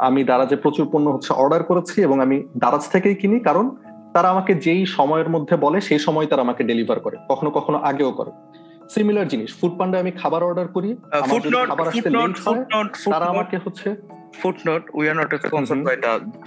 আমি 0.00 0.24
দারাজে 0.24 0.56
প্রচুর 0.56 0.88
পণ্য 0.92 1.10
হচ্ছে 1.10 1.32
অর্ডার 1.32 1.62
করেছি 1.62 2.02
এবং 2.02 2.20
আমি 2.20 2.42
দারাজ 2.58 2.88
থেকেই 2.88 3.14
কিনি 3.14 3.40
কারণ 3.40 3.76
তারা 4.12 4.28
আমাকে 4.30 4.54
যেই 4.54 4.86
সময়ের 4.86 5.28
মধ্যে 5.28 5.56
বলে 5.56 5.80
সেই 5.80 5.98
সময় 5.98 6.26
তারা 6.26 6.42
আমাকে 6.42 6.64
ডেলিভার 6.64 7.00
করে 7.00 7.16
কখনো 7.28 7.50
কখনো 7.50 7.78
আগেও 7.78 8.12
করে। 8.12 8.30
সিমিলার 8.94 9.28
জিনিস 9.28 9.60
ফুড 9.60 9.78
পান্ডা 9.78 10.00
আমি 10.00 10.10
খাবার 10.10 10.42
অর্ডার 10.44 10.68
করি 10.68 10.96
খাবার 11.68 11.88
আসতে 11.88 12.10
তারা 13.10 13.26
আমাকে 13.26 13.58
হচ্ছে 13.64 13.96
footnote 14.42 14.82
we 14.94 15.08
are 15.08 15.16
not 15.16 15.34
sponsored. 15.34 15.84
By 15.84 15.96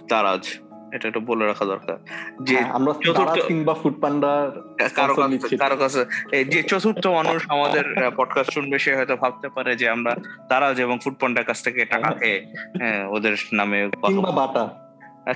Daraz. 0.09 0.70
এটা 0.91 1.07
একটু 1.07 1.19
বলে 1.19 1.45
রাখা 1.45 1.65
দরকার। 1.65 1.97
যে 2.43 2.55
হ্যাঁ, 2.55 2.71
আমরা 2.71 2.93
চতুর্থ- 3.03 3.47
কিংবা 3.47 3.73
ফুড 3.73 4.01
পান্ডার 4.01 4.51
কারও 4.95 5.15
কাছে 5.15 5.57
কারও 5.57 5.77
কাছে 5.77 6.05
এই 6.31 6.43
যে 6.43 6.63
চতুর্থ 6.63 7.07
মানুষ 7.07 7.45
আমাদের 7.49 7.85
পডকাস্ট 8.17 8.53
শুনবে 8.53 8.79
সে 8.79 8.95
হয়তো 8.95 9.15
ভাবতে 9.15 9.49
পারে 9.49 9.75
যে 9.75 9.89
আমরা 9.89 10.15
দারাজ 10.49 10.79
এবং 10.81 10.99
ফুড 11.03 11.15
পান্ডার 11.19 11.43
কাছ 11.43 11.63
থেকে 11.63 11.85
টাকা 11.85 12.07
হ্যাঁ। 12.07 12.19
খেয়ে 12.19 12.45
হ্যাঁ, 12.77 13.07
ওদের 13.07 13.35
নামে 13.53 13.89
কিংবা 14.07 14.31
বাটা। 14.31 14.63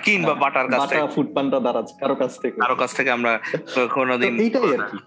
কিংবা 0.03 0.33
বাটার 0.33 0.67
কাছ 0.69 0.89
থেকে। 0.89 1.07
ফুড 1.15 1.33
পান্ডা 1.33 1.59
দারাজ 1.59 1.93
কারও 1.99 2.15
কাছ 2.15 2.39
থেকে। 2.39 2.61
কারও 2.61 2.75
কাছ 2.75 2.95
থেকে 2.95 3.11
আমরা 3.11 3.39
কোনোদিন 3.93 4.37
তো 4.37 4.43
এইটাই 4.43 4.73
আর 4.73 4.87
কি। 4.91 4.97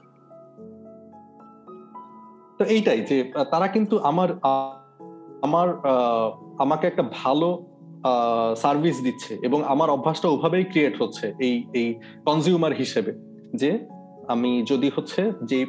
তো 2.59 2.65
এইটাই 2.65 3.01
যে 3.01 3.17
তারা 3.51 3.69
কিন্তু 3.69 3.99
আমার 3.99 4.29
আহ, 4.43 4.73
আমার 5.43 5.69
আহ, 5.69 6.29
আমাকে 6.59 6.87
একটা 6.87 7.03
ভালো 7.03 7.49
সার্ভিস 8.57 9.03
দিচ্ছে 9.03 9.39
এবং 9.43 9.65
আমার 9.65 9.91
অভ্যাসটা 9.91 10.29
ওভাবেই 10.29 10.65
ক্রিয়েট 10.65 11.03
হচ্ছে 11.03 11.33
এই 11.39 11.65
এই 11.73 11.95
কনজিউমার 12.27 12.73
হিসেবে 12.75 13.13
যে 13.55 13.79
আমি 14.29 14.63
যদি 14.67 14.91
হচ্ছে 14.97 15.33
যে 15.45 15.67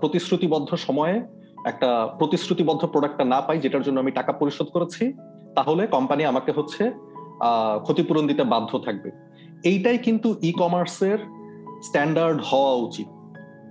প্রতিশ্রুতিবদ্ধ 0.00 0.74
সময়ে 0.74 1.22
একটা 1.66 2.08
প্রতিশ্রুতিবদ্ধ 2.18 2.86
প্রোডাক্টটা 2.86 3.24
না 3.24 3.40
পাই 3.40 3.58
যেটার 3.58 3.82
জন্য 3.82 4.00
আমি 4.00 4.10
টাকা 4.10 4.32
পরিশোধ 4.32 4.68
করেছি, 4.70 5.12
তাহলে 5.54 5.86
কোম্পানি 5.86 6.24
আমাকে 6.24 6.52
হচ্ছে 6.52 6.90
ক্ষতিপূরণ 7.82 8.26
দিতে 8.26 8.44
বাধ্য 8.44 8.78
থাকবে। 8.78 9.10
এইটাই 9.64 9.98
কিন্তু 9.98 10.36
ই 10.42 10.52
কমার্সের 10.52 11.18
স্ট্যান্ডার্ড 11.82 12.40
হওয়া 12.40 12.74
উচিত। 12.74 13.06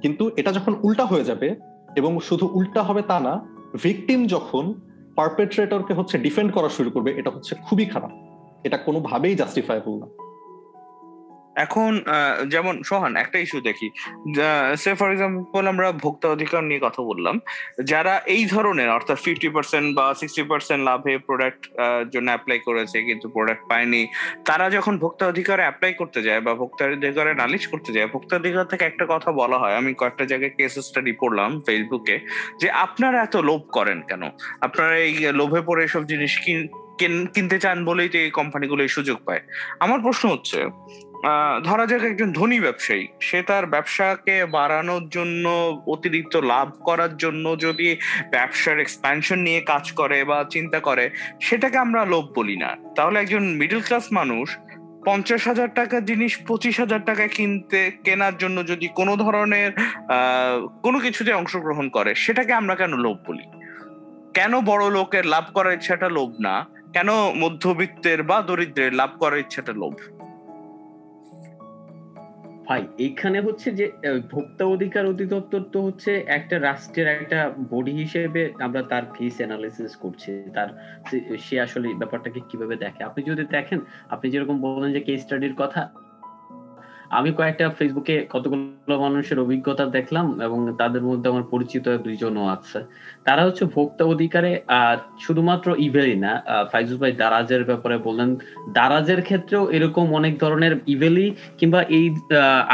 কিন্তু 0.01 0.32
এটা 0.38 0.51
যখন 0.51 0.76
উল্টা 0.84 1.05
হয়ে 1.05 1.24
যাবে 1.24 1.55
এবং 1.95 2.20
শুধু 2.20 2.49
উল্টা 2.53 2.84
হবে 2.84 3.01
তা 3.01 3.20
না 3.20 3.41
ভিকটিম 3.84 4.28
যখন 4.28 4.74
পারপেট্রেটরকে 5.20 5.93
হচ্ছে 5.93 6.17
ডিফেন্ড 6.17 6.53
করা 6.53 6.70
শুরু 6.70 6.89
করবে 6.89 7.11
এটা 7.11 7.30
হচ্ছে 7.30 7.55
খুবই 7.55 7.86
খারাপ। 7.86 8.11
এটা 8.63 8.78
কোনোভাবেই 8.78 9.36
জাস্টিফাইবল 9.36 9.99
না। 9.99 10.28
এখন 11.55 12.03
যেমন 12.47 12.83
সোহান, 12.83 13.15
একটা 13.15 13.39
ইস্যু 13.39 13.61
দেখি। 13.61 13.89
সে 14.77 14.93
ফর 14.93 15.11
এক্সাম্পল 15.11 15.67
আমরা 15.67 15.91
ভোক্তা 15.91 16.27
অধিকার 16.27 16.63
নিয়ে 16.63 16.79
কথা 16.83 17.03
বললাম, 17.03 17.39
যারা 17.83 18.21
এই 18.25 18.45
ধরনের, 18.45 18.89
অর্থাৎ 18.89 19.19
ফিফটি 19.19 19.49
পার্সেন্ট 19.49 19.95
বা 19.95 20.13
সিক্সটি 20.13 20.43
পার্সেন্ট 20.43 20.85
লাভে 20.85 21.17
প্রোডাক্ট 21.17 21.69
জন্য 22.13 22.29
অ্যাপ্লাই 22.29 22.59
করেছে 22.59 23.01
কিন্তু 23.01 23.29
প্রোডাক্ট 23.29 23.69
পায়নি, 23.69 24.07
তারা 24.45 24.69
যখন 24.69 24.97
ভোক্তা 24.97 25.27
অধিকারে 25.27 25.61
অ্যাপ্লাই 25.61 25.93
করতে 25.93 26.21
যায় 26.21 26.41
বা 26.41 26.53
ভোক্তা 26.53 26.85
অধিকারে 26.85 27.33
নালিশ 27.33 27.67
করতে 27.67 27.93
যায়, 27.93 28.07
ভোক্তা 28.07 28.35
অধিকার 28.35 28.65
থেকে 28.65 28.85
একটা 28.85 29.05
কথা 29.09 29.31
বলা 29.31 29.57
হয়, 29.57 29.75
আমি 29.75 29.93
কয়েকটা 29.93 30.25
জায়গায় 30.25 30.51
কেস 30.57 30.79
স্টাডি 30.79 31.11
পড়লাম 31.11 31.59
ফেসবুকে 31.59 32.19
যে 32.61 32.71
আপনারা 32.71 33.21
এত 33.21 33.37
লোভ 33.37 33.61
করেন 33.71 34.01
কেন? 34.01 34.23
আপনারা 34.61 34.97
এই 34.97 35.17
লোভে 35.19 35.61
পড়ে 35.61 35.85
এসব 35.85 36.05
জিনিস 36.05 36.39
কিন- 36.39 36.67
কিন- 36.97 37.27
কিনতে 37.27 37.59
চান 37.59 37.85
বলেই 37.85 38.09
তো 38.09 38.17
এই 38.17 38.29
কোম্পানিগুলো 38.29 38.83
এই 38.83 38.89
সুযোগ 38.89 39.17
পায়। 39.25 39.41
আমার 39.79 40.01
প্রশ্ন 40.01 40.29
হচ্ছে 40.29 40.65
ধরা 41.63 41.86
যাক 41.86 42.03
একজন 42.03 42.32
ধনী 42.32 42.59
ব্যবসায়ী। 42.59 43.07
সে 43.22 43.41
তার 43.41 43.65
ব্যবসাকে 43.65 44.45
বাড়ানোর 44.45 45.09
জন্য, 45.09 45.45
অতিরিক্ত 45.88 46.38
লাভ 46.38 46.67
করার 46.84 47.17
জন্য 47.17 47.55
যদি 47.59 47.97
ব্যবসার 48.32 48.80
এক্সপ্যানশন 48.80 49.39
নিয়ে 49.39 49.61
কাজ 49.61 49.91
করে 49.91 50.24
বা 50.24 50.45
চিন্তা 50.49 50.80
করে, 50.80 51.09
সেটাকে 51.41 51.78
আমরা 51.78 52.05
লোভ 52.05 52.26
বলি 52.36 52.57
না। 52.57 52.76
তাহলে 52.95 53.20
একজন 53.20 53.43
মিডল 53.43 53.82
ক্লাস 53.82 54.05
মানুষ 54.11 54.57
পঞ্চাশ 55.05 55.47
হাজার 55.47 55.70
টাকার 55.74 56.05
জিনিস 56.05 56.38
পঁচিশ 56.38 56.80
হাজার 56.80 57.05
টাকা 57.05 57.28
কিনতে, 57.28 57.91
কেনার 58.03 58.38
জন্য 58.38 58.67
যদি 58.67 58.88
কোনো 58.88 59.15
ধরনের 59.15 59.72
কোনো 60.84 60.99
কিছুতে 60.99 61.34
অংশগ্রহণ 61.34 61.89
করে, 61.89 62.15
সেটাকে 62.15 62.53
আমরা 62.53 62.76
কেন 62.76 62.95
লোভ 62.95 63.17
বলি? 63.28 63.43
কেন 64.34 64.61
বড় 64.61 64.89
লোকের 64.89 65.26
লাভ 65.26 65.43
করার 65.53 65.74
ইচ্ছাটা 65.74 66.09
লোভ 66.09 66.30
না? 66.39 66.65
কেন 66.93 67.09
মধ্যবিত্তের 67.11 68.24
বা 68.24 68.41
দরিদ্রের 68.41 68.93
লাভ 68.93 69.09
করার 69.20 69.39
ইচ্ছাটা 69.39 69.74
লোভ? 69.74 69.93
ভাই 72.70 72.88
এখানে 72.99 73.41
হচ্ছে 73.41 73.72
যে 73.72 73.91
ভোক্তা 74.32 74.65
অধিকার 74.65 75.05
অধিদপ্তর 75.05 75.61
তো 75.72 75.82
হচ্ছে 75.82 76.24
একটা 76.28 76.59
রাষ্ট্রের 76.59 77.07
একটা 77.07 77.51
বডি 77.70 77.91
হিসেবে 77.91 78.53
আমরা 78.59 78.82
তার 78.84 79.03
ফিস 79.17 79.38
অ্যানালিসিস 79.38 79.95
করছি। 79.95 80.51
তার 80.53 80.67
সে- 81.39 81.61
আসলে 81.61 81.93
ব্যাপারটাকে 81.93 82.39
কীভাবে 82.49 82.76
দেখে। 82.76 83.03
আপনি 83.03 83.24
যদি 83.24 83.43
দেখেন, 83.43 83.80
আপনি 84.09 84.32
যেরকম 84.32 84.61
বললেন 84.61 84.93
যে 84.93 84.99
কেস 84.99 85.22
স্টাডির 85.22 85.53
কথা 85.57 85.89
আমি 87.18 87.30
কয়েকটা 87.38 87.66
ফেসবুকে 87.78 88.16
কতগুলো 88.34 88.95
মানুষের 89.05 89.38
অভিজ্ঞতা 89.45 89.86
দেখলাম 89.97 90.26
এবং 90.45 90.60
তাদের 90.82 91.03
মধ্যে 91.10 91.28
আমার 91.32 91.45
পরিচিত 91.53 91.86
দুইজনও 92.05 92.45
আছে। 92.55 92.80
তারা 93.28 93.41
হচ্ছে 93.47 93.64
ভোক্তা 93.76 94.03
অধিকারে 94.14 94.51
শুধুমাত্র 95.26 95.68
ইভেলই 95.88 96.18
না 96.26 96.32
ফাইজুল 96.72 96.97
ভাই 97.01 97.12
দারাজের 97.22 97.64
ব্যাপারে 97.70 97.95
বললেন, 98.07 98.30
দারাজের 98.78 99.22
ক্ষেত্রেও 99.28 99.64
এরকম 99.78 100.05
অনেক 100.20 100.34
ধরনের 100.43 100.74
ইভেলি 100.93 101.28
কিংবা 101.60 101.80
এই 101.97 102.05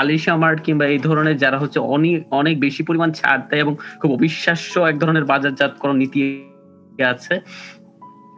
আলিশা 0.01 0.33
মার্ট 0.41 0.59
কিংবা 0.65 0.85
এই 0.93 0.99
ধরনের 1.07 1.37
যারা 1.43 1.57
হচ্ছে 1.61 1.79
অনেক 1.95 2.19
অনেক 2.39 2.55
বেশি 2.65 2.81
পরিমাণ 2.87 3.09
ছাড় 3.19 3.43
দেয় 3.49 3.61
এবং 3.65 3.73
খুব 4.01 4.09
অবিশ্বাস্য 4.17 4.73
এক 4.91 4.95
ধরনের 5.01 5.25
বাজারজাতকরণ 5.31 5.97
নীতি 6.01 6.19
আছে। 7.13 7.35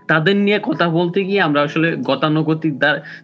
তাদের 0.08 0.36
নিয়ে 0.36 0.60
কথা 0.64 0.86
বলতে 0.90 1.20
গিয়ে 1.24 1.42
আমরা 1.42 1.62
আসলে 1.62 1.88
গতানুগতিক 2.04 2.74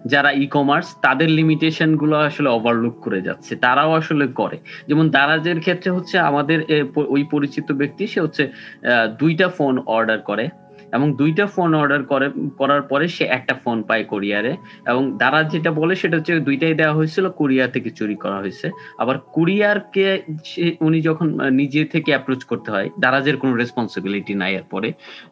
যারা 0.05 0.29
ই 0.43 0.45
কমার্স 0.47 0.87
তাদের 1.01 1.29
লিমিটেশনগুলো 1.29 2.15
আসলে 2.19 2.49
ওভারলুক 2.49 2.95
করে 2.99 3.19
যাচ্ছে। 3.21 3.53
তারাও 3.55 3.91
আসলে 3.91 4.25
করে। 4.33 4.57
যেমন 4.87 5.05
দারাজের 5.09 5.59
ক্ষেত্রে 5.59 5.89
হচ্ছে 5.91 6.15
আমাদের 6.19 6.59
ওই 7.15 7.23
পরিচিত 7.31 7.67
ব্যক্তি, 7.71 8.03
সে 8.07 8.19
হচ্ছে 8.21 8.43
দুইটা 9.19 9.47
ফোন 9.49 9.73
অর্ডার 9.87 10.19
করে। 10.19 10.45
এবং 10.95 11.07
দুইটা 11.19 11.45
ফোন 11.55 11.71
অর্ডার 11.81 12.01
করে, 12.11 12.27
করার 12.59 12.83
পরে 12.91 13.05
সে 13.15 13.23
একটা 13.37 13.53
ফোন 13.63 13.77
পায় 13.89 14.03
কোরিয়ারে 14.11 14.53
এবং 14.91 15.03
দারাজ 15.21 15.45
যেটা 15.53 15.71
বলে 15.79 15.93
সেটা 16.01 16.15
হচ্ছে 16.17 16.33
দুইটাই 16.47 16.75
দেওয়া 16.81 16.97
হয়েছিল 16.99 17.25
কোরিয়া 17.39 17.65
থেকে 17.75 17.89
চুরি 17.99 18.15
করা 18.23 18.37
হয়েছে। 18.43 18.67
আবার 19.01 19.15
কুরিয়ারকে 19.35 20.05
উনি 20.87 20.99
যখন 21.07 21.27
নিজে 21.59 21.81
থেকে 21.93 22.09
অ্যাপ্রোচ 22.13 22.41
করতে 22.51 22.69
হয়, 22.73 22.87
দারাজের 23.03 23.37
কোনো 23.41 23.53
রেসপন্সিবিলিটি 23.61 24.33
নাই 24.41 24.51
এরপরে। 24.59 24.89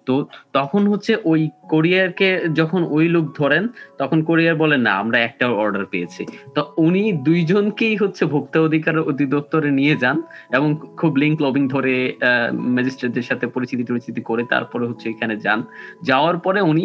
তো 0.08 0.14
তখন 0.58 0.82
হচ্ছে 0.92 1.14
ওই 1.32 1.42
কোরিয়ারকে 1.74 2.30
যখন 2.60 2.82
ওই 2.96 3.06
লোক 3.16 3.26
ধরেন, 3.40 3.64
তখন 4.02 4.18
কোরিয়ার 4.30 4.56
বলে, 4.64 4.78
না, 4.88 4.94
আমরা 5.04 5.18
একটা 5.28 5.46
অর্ডার 5.64 5.86
পেয়েছি। 5.94 6.24
তো 6.56 6.62
উনি 6.86 7.04
দুইজনকেই 7.28 7.96
হচ্ছে 8.02 8.24
ভোক্তা 8.34 8.60
অধিকার 8.68 8.96
অধিদপ্তরে 9.12 9.70
নিয়ে 9.80 9.96
যান 10.04 10.18
এবং 10.58 10.70
খুব 11.00 11.12
লিঙ্ক 11.22 11.38
লবিং 11.46 11.64
ধরে 11.76 11.94
ম্যাজিস্ট্রেটদের 12.76 13.26
সাথে 13.30 13.46
পরিচিতি 13.56 13.84
টরিচিতি 13.90 14.22
করে 14.30 14.44
তারপরে 14.54 14.84
হচ্ছে 14.90 15.06
এখানে 15.14 15.34
যান। 15.46 15.51
যাওয়ার 16.04 16.38
পরে 16.38 16.60
উনি 16.62 16.84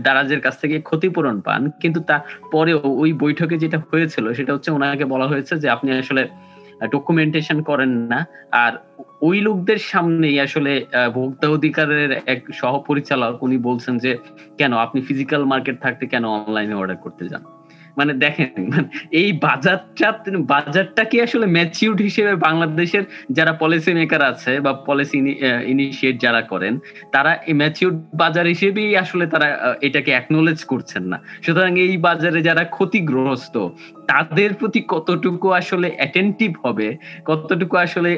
দারাজের 0.00 0.40
কাছ 0.40 0.54
থেকে 0.60 0.80
ক্ষতিপূরণ 0.80 1.40
পান। 1.40 1.70
কিন্তু 1.82 2.00
তারপরেও 2.00 2.80
ওই 3.02 3.12
বৈঠকে 3.12 3.56
যেটা 3.58 3.78
হয়েছিল, 3.90 4.32
সেটা 4.32 4.54
হচ্ছে 4.54 4.70
ওনাকে 4.70 5.04
বলা 5.04 5.26
হয়েছে 5.26 5.54
যে 5.62 5.68
আপনি 5.70 5.88
আসলে 5.92 6.22
ডকুমেন্টেশন 6.90 7.58
করেন 7.62 7.92
না। 8.12 8.26
আর 8.64 8.72
ওই 9.22 9.40
লোকদের 9.40 9.78
সামনেই 9.92 10.40
আসলে 10.40 10.72
ভোক্তা 11.14 11.46
অধিকারের 11.48 12.10
এক 12.26 12.40
সহপরিচালক 12.54 13.42
উনি 13.46 13.56
বলছেন 13.68 13.94
যে, 13.98 14.10
কেন? 14.58 14.72
আপনি 14.76 14.98
ফিজিক্যাল 15.00 15.42
মার্কেট 15.44 15.76
থাকতে 15.80 16.04
কেন 16.06 16.24
অনলাইনে 16.24 16.74
অর্ডার 16.74 16.96
করতে 16.96 17.24
যান? 17.28 17.42
মানে 18.00 18.12
দেখেন 18.24 18.50
মানে 18.72 18.86
এই 19.20 19.28
বাজারটা 19.46 20.08
বাজারটা 20.54 21.02
কি 21.10 21.16
আসলে 21.26 21.46
ম্যাচিউড 21.56 21.98
হিসেবে 22.08 22.32
বাংলাদেশের 22.46 23.04
যারা 23.36 23.52
পলিসি 23.62 23.90
মেকার 23.98 24.22
আছে 24.32 24.52
বা 24.64 24.72
পলিসি 24.88 25.18
ইনিশিয়েট 25.72 26.16
যারা 26.24 26.40
করেন, 26.52 26.74
তারা 27.14 27.32
এই 27.48 27.54
ম্যাচিউড 27.60 27.94
বাজার 28.22 28.46
হিসেবেই 28.54 28.92
আসলে 29.04 29.24
তারা 29.32 29.46
এটাকে 29.86 30.10
অ্যাকনোলেজ 30.16 30.60
করছেন 30.72 31.02
না। 31.12 31.18
সুতরাং 31.44 31.72
এই 31.86 31.94
বাজারে 32.06 32.40
যারা 32.48 32.62
ক্ষতিগ্রস্ত, 32.76 33.56
তাদের 34.10 34.50
প্রতি 34.60 34.80
কতটুকু 34.94 35.48
আসলে 35.60 35.88
অ্যাটেন্টিভ 35.98 36.50
হবে, 36.64 36.88
কতটুকু 37.28 37.74
আসলে 37.86 38.10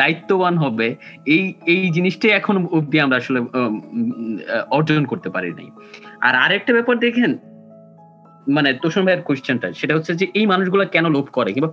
দায়িত্ববান 0.00 0.54
হবে, 0.64 0.88
এই 1.34 1.44
এই 1.74 1.82
জিনিসটাই 1.96 2.32
এখন 2.40 2.54
অব্দি 2.78 2.96
আমরা 3.04 3.16
আসলে 3.22 3.40
অর্জন 4.76 5.04
করতে 5.12 5.28
পারি 5.34 5.50
নাই। 5.58 5.68
আর 6.26 6.34
আরেকটা 6.44 6.72
ব্যাপার 6.76 6.96
দেখেন 7.06 7.32
মানে 8.56 8.68
তোষণ 8.82 9.04
ভাইয়ের 9.04 9.22
কোয়েশ্চেনটা 9.22 9.72
সেটা 9.72 9.94
হচ্ছে 9.94 10.14
যে 10.14 10.26
এই 10.34 10.46
মানুষগুলো 10.46 10.86
কেন 10.86 11.08
লোভ 11.08 11.26
করে? 11.32 11.52
কিংবা 11.52 11.72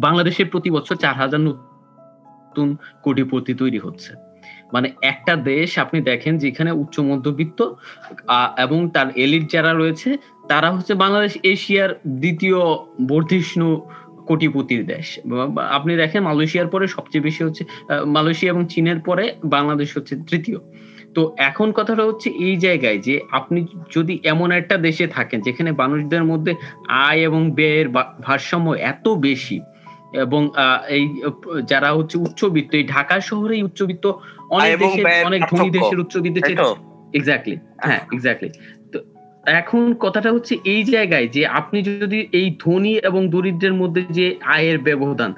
বাংলাদেশে 0.00 0.44
প্রতি 0.44 0.70
বছর 0.70 0.94
চার 0.94 1.14
হাজার 1.14 1.40
নতুন 1.40 2.76
কোটিপতি 3.02 3.54
তৈরি 3.54 3.78
হচ্ছে। 3.78 4.12
মানে 4.72 4.88
একটা 5.02 5.36
দেশ, 5.36 5.78
আপনি 5.78 6.00
দেখেন 6.00 6.38
যেখানে 6.38 6.70
উচ্চ 6.72 6.98
মধ্যবিত্ত 7.00 7.74
এবং 8.58 8.90
তার 8.90 9.06
এলিট 9.16 9.44
যারা 9.52 9.72
রয়েছে, 9.72 10.16
তারা 10.48 10.70
হচ্ছে 10.70 10.94
বাংলাদেশ 10.94 11.38
এশিয়ার 11.42 11.90
দ্বিতীয় 12.06 12.58
বর্ধিষ্ণু 13.08 13.68
কোটিপতির 14.26 14.86
দেশ। 14.86 15.06
আপনি 15.70 15.96
দেখেন 15.96 16.22
মালয়েশিয়ার 16.22 16.68
পরে 16.68 16.86
সবচেয়ে 16.86 17.22
বেশি 17.22 17.44
হচ্ছে 17.44 17.64
মালয়েশিয়া 18.06 18.52
এবং 18.52 18.66
চীনের 18.68 19.00
পরে 19.00 19.34
বাংলাদেশ 19.44 19.96
হচ্ছে 19.96 20.16
তৃতীয়। 20.16 20.58
তো 21.16 21.22
এখন 21.40 21.68
কথাটা 21.72 22.02
হচ্ছে 22.04 22.28
এই 22.38 22.54
জায়গায় 22.56 22.98
যে 22.98 23.14
আপনি 23.30 23.60
যদি 23.90 24.14
এমন 24.24 24.48
একটা 24.52 24.76
দেশে 24.78 25.06
থাকেন 25.06 25.38
যেখানে 25.40 25.70
মানুষদের 25.72 26.24
মধ্যে 26.24 26.52
আয় 27.04 27.20
এবং 27.20 27.42
ব্যয়ের 27.50 27.88
ভারসাম্য 28.20 28.68
এত 28.84 29.06
বেশি 29.18 29.58
এবং 30.24 30.42
এই 30.88 31.04
যারা 31.64 31.88
হচ্ছে 31.92 32.16
উচ্চবিত্ত 32.18 32.72
এই 32.74 32.84
ঢাকা 32.88 33.16
শহরে 33.20 33.54
উচ্চবিত্ত 33.62 34.04
অনেক 34.50 34.72
দেশের 34.78 35.04
অনেক 35.24 35.40
ধনী 35.50 35.68
দেশের 35.70 35.98
উচ্চবিত্ত 36.00 36.36
এক্স্যাক্টলি 37.14 37.56
হ্যাঁ 37.78 38.02
এক্স্যাক্টলি 38.12 38.50
তো 38.92 38.98
এখন 39.52 39.82
কথাটা 40.00 40.30
হচ্ছে 40.32 40.54
এই 40.64 40.82
জায়গায় 40.84 41.26
যে 41.28 41.42
আপনি 41.50 41.78
যদি 41.82 42.18
এই 42.32 42.48
ধনী 42.60 42.92
এবং 42.98 43.22
দরিদ্রের 43.28 43.74
মধ্যে 43.74 44.02
যে 44.10 44.26
আয়ের 44.46 44.78
ব্যবধান 44.78 45.30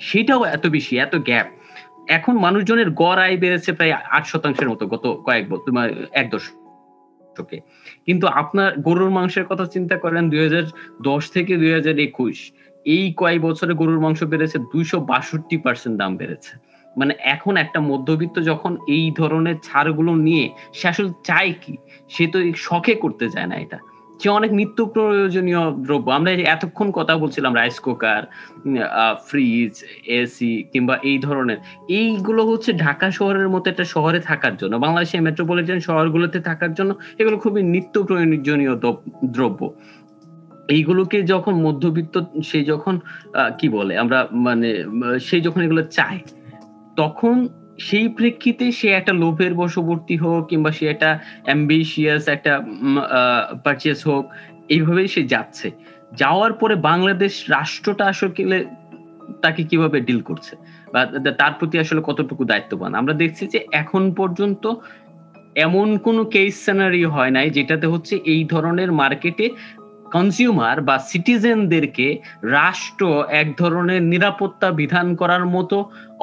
সেটাও 0.00 0.42
এত 0.46 0.64
বেশি 0.66 0.92
এত 0.98 1.14
গ্যাপ 1.26 1.48
এখন 2.08 2.38
মানুষজনের 2.38 2.90
গড় 2.90 3.22
আয় 3.22 3.36
বেড়েছে 3.36 3.72
প্রায় 3.72 3.92
আট 3.92 4.26
শতাংশের 4.26 4.68
মতো 4.70 4.86
গত 4.86 5.06
কয়েক 5.24 5.48
বছর 5.48 5.70
এক 6.12 6.30
দশকে। 6.30 7.60
কিন্তু 8.06 8.26
আপনার 8.26 8.78
গরুর 8.78 9.10
মাংসের 9.10 9.44
কথা 9.44 9.66
চিন্তা 9.66 9.96
করেন, 9.96 10.30
দুই 10.30 10.48
দশ 11.02 11.30
থেকে 11.30 11.56
দুই 11.56 11.72
হাজার 11.72 11.98
একুশ, 11.98 12.52
এই 12.86 13.12
কয়েক 13.16 13.40
বছরে 13.42 13.74
গরুর 13.74 14.00
মাংস 14.00 14.22
বেড়েছে 14.22 14.58
দুইশো 14.58 15.00
বাষট্টি 15.00 15.56
পার্সেন্ট 15.56 15.98
দাম 15.98 16.16
বেড়েছে। 16.16 16.56
মানে 16.98 17.14
এখন 17.20 17.56
একটা 17.56 17.80
মধ্যবিত্ত 17.80 18.38
যখন 18.38 18.76
এই 18.88 19.10
ধরনের 19.10 19.54
ছাড়গুলো 19.62 20.14
নিয়ে 20.14 20.50
সে 20.72 20.88
আসলে 20.88 21.10
চায় 21.24 21.54
কি? 21.60 21.76
সে 22.08 22.26
তো 22.26 22.38
শখে 22.56 22.94
করতে 22.94 23.30
চায় 23.30 23.46
না 23.46 23.56
এটা। 23.56 23.78
যে 24.20 24.28
অনেক 24.38 24.50
নিত্য 24.58 24.78
প্রয়োজনীয় 24.94 25.62
দ্রব্য? 25.86 26.06
আমরা 26.18 26.30
এতক্ষণ 26.54 26.88
কথা 26.98 27.14
বলছিলাম 27.22 27.52
রাইস 27.60 27.76
কুকার 27.84 28.22
ফ্রিজ 29.28 29.72
এসি 30.20 30.52
কিংবা 30.72 30.94
এই 31.10 31.18
ধরনের, 31.26 31.58
এইগুলো 32.00 32.42
হচ্ছে 32.50 32.70
ঢাকা 32.84 33.06
শহরের 33.18 33.48
মতো 33.54 33.66
একটা 33.72 33.86
শহরে 33.94 34.20
থাকার 34.30 34.54
জন্য, 34.60 34.74
বাংলাদেশের 34.84 35.24
মেট্রোপলিটন 35.26 35.80
শহরগুলোতে 35.88 36.38
থাকার 36.48 36.72
জন্য 36.78 36.90
এগুলো 37.20 37.36
খুবই 37.44 37.62
নিত্য 37.74 37.94
প্রয়োজনীয় 38.08 38.74
দ্রব্য। 39.36 39.60
এইগুলোকে 40.76 41.18
যখন 41.32 41.54
মধ্যবিত্ত, 41.66 42.14
সে 42.48 42.58
যখন 42.72 42.94
কি 43.58 43.66
বলে, 43.76 43.92
আমরা 44.02 44.18
মানে 44.46 44.68
সে 45.26 45.36
যখন 45.46 45.60
এগুলো 45.66 45.82
চায়, 45.96 46.20
তখন 47.00 47.36
সেই 47.78 48.08
প্রেক্ষিতে 48.08 48.72
সে 48.72 48.88
একটা 48.88 49.12
লোভের 49.12 49.54
বশবর্তী 49.54 50.16
হোক 50.16 50.46
কিংবা 50.46 50.72
সে 50.72 50.86
একটা 50.86 51.18
অ্যাম্বিশিয়াস 51.44 52.28
একটা 52.28 52.62
পারচেস 53.64 54.06
হোক, 54.06 54.32
এইভাবেই 54.68 55.08
সে 55.08 55.22
যাচ্ছে। 55.22 55.70
যাওয়ার 56.12 56.52
পরে 56.52 56.74
বাংলাদেশ 56.74 57.50
রাষ্ট্রটা 57.50 58.04
আসলে 58.04 58.64
তাকে 59.42 59.62
কীভাবে 59.62 60.00
ডিল 60.00 60.20
করছে? 60.20 60.56
বা 60.92 61.06
তার 61.38 61.52
প্রতি 61.58 61.78
আসলে 61.78 62.00
কতটুকু 62.04 62.44
দায়িত্ববান? 62.44 62.94
আমরা 62.94 63.14
দেখছি 63.14 63.46
যে 63.46 63.66
এখন 63.72 64.14
পর্যন্ত 64.14 64.74
এমন 65.54 65.96
কোনো 65.96 66.24
কেস 66.24 66.54
সিনারি 66.54 67.04
হয় 67.04 67.30
নাই 67.30 67.50
যেটাতে 67.50 67.86
হচ্ছে 67.86 68.16
এই 68.24 68.44
ধরনের 68.44 68.92
মার্কেটে 68.92 69.50
কনজিউমার 70.16 70.76
বা 70.88 70.96
সিটিজেনদেরকে 71.10 72.06
রাষ্ট্র 72.58 73.04
এক 73.40 73.48
ধরনের 73.56 74.00
নিরাপত্তা 74.12 74.68
বিধান 74.80 75.06
করার 75.20 75.44
মতো 75.56 75.76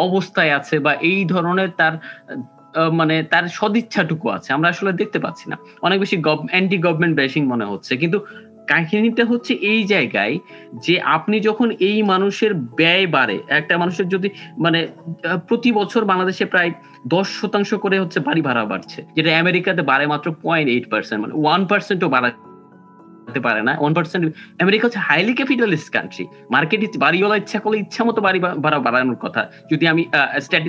অবস্থায় 0.07 0.51
আছে 0.59 0.75
বা 0.85 0.93
এই 1.11 1.19
ধরনের 1.33 1.69
তার 1.79 1.93
মানে 2.99 3.15
তার 3.31 3.45
সদিচ্ছাটুকু 3.57 4.25
আছে। 4.37 4.49
আমরা 4.53 4.67
আসলে 4.73 4.91
দেখতে 5.01 5.19
পাচ্ছি 5.25 5.45
না। 5.51 5.55
অনেক 5.81 5.97
বেশি 6.03 6.15
অ্যান্টি 6.51 6.77
গভর্নমেন্ট 6.85 7.15
বেশিং 7.21 7.41
মনে 7.53 7.65
হচ্ছে। 7.71 7.93
কিন্তু 8.01 8.19
কাহিনীটা 8.71 9.23
হচ্ছে 9.31 9.53
এই 9.71 9.81
জায়গায় 9.93 10.35
যে 10.85 10.95
আপনি 11.17 11.35
যখন 11.47 11.67
এই 11.89 11.97
মানুষের 12.11 12.51
ব্যয় 12.79 13.05
বাড়ে, 13.15 13.37
একটা 13.59 13.73
মানুষের 13.81 14.07
যদি 14.13 14.27
মানে 14.65 14.79
প্রতি 15.47 15.69
বছর 15.79 16.01
বাংলাদেশে 16.11 16.45
প্রায় 16.45 16.71
দশ 17.15 17.27
শতাংশ 17.39 17.69
করে 17.83 17.97
হচ্ছে 17.99 18.19
বাড়ি 18.27 18.41
ভাড়া 18.47 18.63
বাড়ছে, 18.71 18.99
যেটা 19.15 19.29
আমেরিকাতে 19.43 19.81
বাড়ে 19.91 20.05
মাত্র 20.13 20.27
পয়েন্ট 20.45 20.67
এইট 20.73 20.85
পার্সেন্ট 20.91 21.19
মানে 21.23 21.33
ওয়ান 21.41 21.61
পার্সেন্টও 21.71 22.09
বাড়া 22.15 22.29
করতে 23.25 23.39
পারে 23.39 23.61
না। 23.67 23.73
ওয়ান 23.79 23.93
পার্সেন্ট 23.93 24.23
আমেরিকা 24.61 24.83
হচ্ছে 24.87 24.99
হাইলি 24.99 25.33
ক্যাপিটালিস্ট 25.33 25.89
কান্ট্রি 25.93 26.25
মার্কেটে 26.51 26.87
বাড়িওয়ালা 26.97 27.37
ইচ্ছা 27.37 27.59
করলে 27.59 27.77
ইচ্ছা 27.79 28.01
মতো 28.03 28.21
বাড়ি 28.21 28.39
বাড়ানোর 28.39 29.15
কথা। 29.15 29.41
যদি 29.71 29.87
আমি 29.87 30.03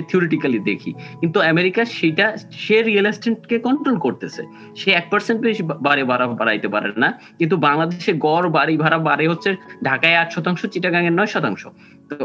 থিওরিটিক্যালি 0.09 0.59
দেখি। 0.59 0.91
কিন্তু 1.19 1.37
আমেরিকা 1.41 1.85
সেটা, 1.85 2.25
সে 2.51 2.77
রিয়েল 2.81 3.05
এস্টেটকে 3.05 3.59
কন্ট্রোল 3.59 3.97
করতেছে। 4.05 4.41
সে 4.75 4.89
এক 4.91 5.05
পার্সেন্ট 5.11 5.41
বেশি 5.41 5.63
বাড়ি, 5.63 6.03
ভাড়া 6.03 6.25
বাড়াইতে 6.27 6.67
পারে 6.67 6.89
না। 6.97 7.09
কিন্তু 7.39 7.55
বাংলাদেশে 7.57 8.13
গড়, 8.27 8.49
বাড়ি, 8.49 8.77
ভাড়া, 8.77 8.97
বাড়ে 8.97 9.25
হচ্ছে 9.27 9.49
ঢাকায় 9.83 10.15
আট 10.15 10.29
শতাংশ 10.31 10.61
চিটাগাঙের 10.65 11.13
নয় 11.13 11.25
শতাংশ। 11.25 11.63
তো 12.09 12.23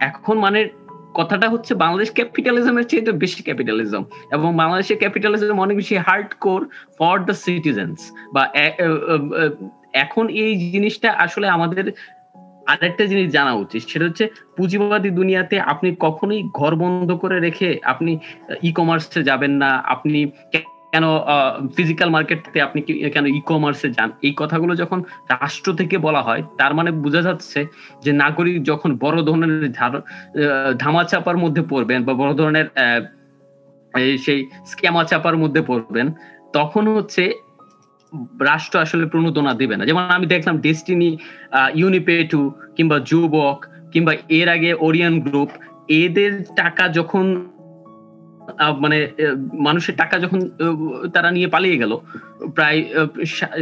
এখন 0.00 0.36
মানে 0.38 0.60
কথাটা 1.14 1.46
হচ্ছে 1.54 1.72
বাংলাদেশ 1.84 2.08
ক্যাপিটালিজমের 2.18 2.86
চেয়ে 2.90 3.02
বেশি 3.24 3.40
ক্যাপিটালিজম 3.46 4.02
এবং 4.36 4.48
বাংলাদেশের 4.62 4.98
ক্যাপিটালিজম 5.02 5.56
অনেক 5.64 5.76
বেশি 5.82 5.94
hard 6.06 6.30
core 6.44 6.60
for 6.98 7.16
the 7.28 7.34
citizens 7.44 7.98
বা 8.34 8.42
এখন 10.04 10.24
এই 10.42 10.52
জিনিসটা 10.74 11.08
আসলে 11.24 11.46
আমাদের 11.56 11.84
আরেকটা 12.72 13.04
জিনিস 13.12 13.26
জানা 13.36 13.52
উচিত, 13.64 13.82
সেটা 13.90 14.04
হচ্ছে 14.08 14.24
পুঁজিবাদী 14.56 15.10
দুনিয়াতে 15.20 15.56
আপনি 15.72 15.88
কখনোই 16.06 16.40
ঘর 16.58 16.72
বন্ধ 16.82 17.10
করে 17.22 17.36
রেখে 17.46 17.68
আপনি 17.92 18.12
ই 18.68 18.70
কমার্সে 18.78 19.20
যাবেন 19.30 19.52
না, 19.62 19.70
আপনি 19.94 20.20
কেন 20.94 21.06
ফিজিক্যাল 21.76 22.08
মার্কেটে 22.14 22.58
আপনি 22.66 22.80
কেন 23.14 23.24
ই 23.38 23.40
কমার্সে 23.50 23.88
যান? 23.96 24.08
এই 24.26 24.32
কথাগুলো 24.40 24.72
যখন 24.82 24.98
রাষ্ট্র 25.34 25.68
থেকে 25.80 25.96
বলা 26.06 26.22
হয়, 26.26 26.42
তার 26.60 26.72
মানে 26.78 26.90
বোঝা 27.04 27.22
যাচ্ছে 27.28 27.60
যে 28.04 28.10
নাগরিক 28.22 28.56
যখন 28.70 28.90
বড় 29.04 29.18
ধরনের 29.28 29.52
ধামা 30.82 31.02
চাপার 31.10 31.36
মধ্যে 31.44 31.62
পড়বেন 31.72 32.00
বা 32.06 32.12
বড় 32.22 32.32
ধরনের 32.40 32.66
সেই 34.24 34.40
স্ক্যামা 34.70 35.02
চাপার 35.10 35.36
মধ্যে 35.42 35.60
পড়বেন, 35.70 36.06
তখন 36.56 36.84
হচ্ছে 36.96 37.22
রাষ্ট্র 38.50 38.76
আসলে 38.84 39.04
প্রণোদনা 39.12 39.52
দেবে 39.60 39.74
না। 39.78 39.84
যেমন 39.88 40.02
আমি 40.18 40.26
দেখলাম 40.34 40.56
ডেস্টিনি 40.66 41.10
ইউনিপেটু 41.80 42.40
কিংবা 42.76 42.96
যুবক 43.10 43.58
কিংবা 43.92 44.12
এর 44.38 44.48
আগে 44.56 44.70
ওরিয়ান 44.86 45.14
গ্রুপ 45.24 45.50
এদের 46.02 46.32
টাকা 46.60 46.84
যখন 46.98 47.24
মানে 48.84 48.98
মানুষের 49.66 49.94
টাকা 49.96 50.14
যখন 50.18 50.40
তারা 51.14 51.30
নিয়ে 51.36 51.48
পালিয়ে 51.54 51.80
গেল, 51.82 51.92
প্রায় 52.56 52.78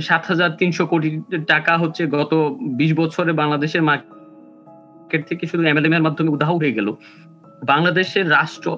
সাত 0.08 0.22
হাজার 0.30 0.50
তিনশো 0.60 0.84
কোটি 0.86 1.08
টাকা 1.52 1.72
হচ্ছে 1.78 2.02
গত 2.18 2.32
বিশ 2.80 2.90
বছরে 2.94 3.32
বাংলাদেশের 3.32 3.82
মার্কেট 3.82 5.22
থেকে 5.28 5.44
শুধু 5.50 5.62
এমএলএম 5.62 5.94
এর 5.96 6.04
মাধ্যমে 6.06 6.30
উদাহ 6.36 6.50
হয়ে 6.60 6.76
গেল। 6.78 6.88
বাংলাদেশের 7.66 8.26
রাষ্ট্র 8.30 8.68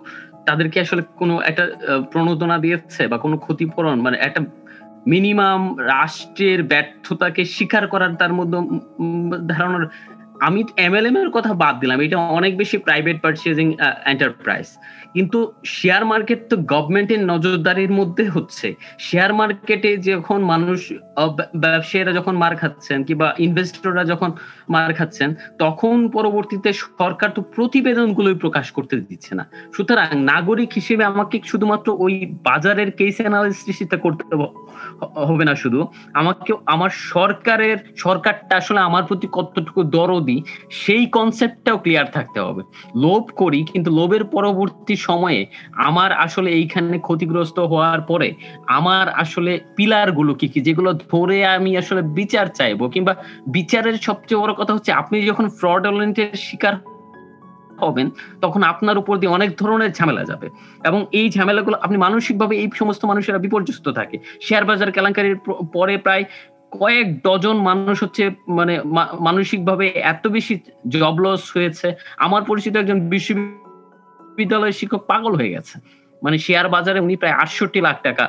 তাদেরকে 0.47 0.79
আসলে 0.81 1.03
কোনো 1.21 1.35
একটা 1.41 1.65
প্রণোদনা 2.13 2.57
দিয়েছে 2.59 3.03
বা 3.11 3.17
কোনো 3.19 3.37
ক্ষতিপূরণ 3.39 3.97
মানে 4.01 4.17
একটা 4.19 4.41
মিনিমাম 5.07 5.63
রাষ্ট্রের 5.95 6.61
ব্যর্থতাকে 6.63 7.43
স্বীকার 7.45 7.85
করার 7.87 8.13
তার 8.15 8.33
মধ্যে 8.33 8.59
ধারণার 9.53 9.85
আমি 10.35 10.61
এমএলএম 10.87 11.16
এর 11.20 11.30
কথা 11.37 11.53
বাদ 11.62 11.74
দিলাম, 11.82 11.99
এটা 12.07 12.18
অনেক 12.39 12.53
বেশি 12.61 12.76
প্রাইভেট 12.87 13.16
পারচেজিং 13.24 13.66
এন্টারপ্রাইজ 14.12 14.68
কিন্তু 15.16 15.39
শেয়ার 15.76 16.03
মার্কেট 16.11 16.41
তো 16.51 16.57
গভর্নমেন্টের 16.72 17.20
নজরদারির 17.32 17.93
মধ্যে 18.01 18.24
হচ্ছে। 18.35 18.68
শেয়ার 19.07 19.32
মার্কেটে 19.39 19.91
যখন 20.11 20.39
মানুষ 20.53 20.80
ব্যবসায়ীরা 21.64 22.12
যখন 22.18 22.35
মার 22.43 22.55
খাচ্ছেন 22.61 22.99
কিংবা 23.09 23.28
ইনভেস্টররা 23.47 24.05
যখন 24.12 24.30
মার 24.74 24.91
খাচ্ছেন, 24.99 25.28
তখন 25.64 25.97
পরবর্তীতে 26.16 26.70
সরকার 27.01 27.28
তো 27.37 27.41
প্রতিবেদনগুলোই 27.57 28.37
প্রকাশ 28.45 28.66
করতে 28.76 28.95
দিচ্ছে 29.09 29.32
না। 29.39 29.45
সুতরাং 29.76 30.09
নাগরিক 30.32 30.70
হিসেবে 30.78 31.03
আমাকে 31.12 31.37
শুধুমাত্র 31.51 31.89
ওই 32.05 32.14
বাজারের 32.49 32.91
কেস 32.99 33.16
অ্যানালিসিসটা 33.22 33.99
করতে 34.05 34.24
হবে 35.28 35.45
না 35.49 35.55
শুধু। 35.62 35.80
আমাকে 36.20 36.51
আমার 36.74 36.91
সরকারের, 37.12 37.78
সরকারটা 38.05 38.55
আসলে 38.61 38.80
আমার 38.89 39.05
প্রতি 39.09 39.26
কতটুকু 39.37 39.80
দরদি 39.97 40.22
সেই 40.83 41.05
কনসেপ্টটাও 41.16 41.79
ক্লিয়ার 41.79 42.07
থাকতে 42.16 42.39
হবে। 42.47 42.62
লোভ 43.05 43.25
করি, 43.37 43.61
কিন্তু 43.72 43.91
লোভের 43.99 44.25
পরবর্তী 44.35 44.95
সময়ে 45.09 45.41
আমার 45.89 46.11
আসলে 46.25 46.49
এইখানে 46.59 46.97
ক্ষতিগ্রস্ত 46.99 47.59
হওয়ার 47.70 48.01
পরে 48.11 48.29
আমার 48.79 49.07
আসলে 49.22 49.53
পিলারগুলো 49.77 50.33
কি 50.41 50.47
কি, 50.49 50.59
যেগুলো 50.61 50.91
ধরে 51.12 51.39
আমি 51.57 51.70
আসলে 51.83 52.03
বিচার 52.18 52.47
চাইব 52.59 52.81
কিংবা 52.95 53.14
বিচারের 53.57 53.97
সবচেয়ে 54.07 54.41
বড় 54.43 54.53
কথা 54.61 54.72
হচ্ছে 54.75 54.91
আপনি 55.01 55.16
যখন 55.31 55.47
ফ্রডলেন্টের 55.59 56.31
শিকার 56.47 56.75
হবেন, 57.85 58.09
তখন 58.45 58.61
আপনার 58.72 58.97
উপর 59.03 59.14
দিয়ে 59.20 59.35
অনেক 59.39 59.51
ধরনের 59.61 59.91
ঝামেলা 59.93 60.22
যাবে। 60.31 60.47
এবং 60.89 61.01
এই 61.18 61.27
ঝামেলাগুলো 61.31 61.77
আপনি 61.85 61.97
মানসিকভাবে 61.97 62.55
এই 62.62 62.68
সমস্ত 62.81 63.03
মানুষেরা 63.11 63.39
বিপর্যস্ত 63.39 63.87
থাকে। 63.99 64.16
শেয়ার 64.47 64.64
বাজার 64.68 64.95
কেলেঙ্কারির 64.97 65.37
পরে 65.72 65.95
প্রায় 65.97 66.25
কয়েক 66.81 67.07
ডজন 67.22 67.57
মানুষ 67.57 68.03
হচ্ছে 68.03 68.31
মানে 68.49 68.75
মানসিকভাবে 69.20 69.87
এত 69.89 70.27
বেশি 70.27 70.55
জব 70.89 71.16
লস 71.20 71.57
হয়েছে। 71.57 71.95
আমার 72.18 72.43
পরিচিত 72.43 72.77
একজন 72.77 73.01
বিশ্ববিদ্যালয়ের 73.09 74.72
শিক্ষক 74.72 75.03
পাগল 75.07 75.33
হয়ে 75.37 75.51
গেছে। 75.51 75.81
মানে 76.22 76.39
শেয়ার 76.39 76.68
বাজারে 76.68 77.01
উনি 77.01 77.16
প্রায় 77.16 77.33
আটষট্টি 77.33 77.81
লাখ 77.81 78.03
টাকা, 78.03 78.25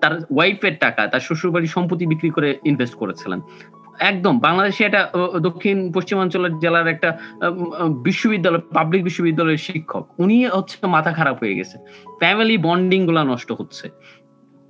তার 0.00 0.12
ওয়াইফের 0.34 0.72
টাকা, 0.80 1.06
তার 1.06 1.20
শ্বশুরবাড়ির 1.20 1.68
সম্পত্তি 1.68 2.06
বিক্রি 2.06 2.30
করে 2.30 2.58
ইনভেস্ট 2.64 2.94
করেছিলেন। 2.94 3.40
একদম, 3.98 4.38
বাংলাদেশে 4.38 4.84
এটা 4.84 5.10
দক্ষিণ 5.40 5.92
পশ্চিমাঞ্চলের 5.92 6.58
জেলার 6.58 6.86
একটা 6.86 7.18
বিশ্ববিদ্যালয় 8.02 8.60
পাবলিক 8.74 9.04
বিশ্ববিদ্যালয়ের 9.04 9.62
শিক্ষক। 9.68 10.04
উনি 10.18 10.46
হচ্ছে 10.46 10.86
মাথা 10.86 11.12
খারাপ 11.12 11.36
হয়ে 11.42 11.54
গেছে। 11.54 11.78
ফ্যামিলি 12.18 12.56
বন্ডিংগুলা 12.58 13.24
নষ্ট 13.24 13.52
হচ্ছে। 13.52 13.88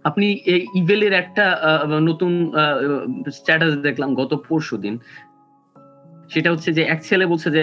আপনি 0.09 0.27
ইভেলের 0.81 1.15
একটা 1.23 1.45
নতুন 2.09 2.33
স্ট্যাটাস 3.39 3.73
দেখলাম 3.87 4.11
গত 4.21 4.33
পরশু 4.49 4.77
দিন। 4.85 4.95
সেটা 6.33 6.49
হচ্ছে 6.53 6.71
যে 6.77 6.83
এক 6.95 7.01
ছেলে 7.09 7.25
বলছে 7.33 7.49
যে 7.57 7.63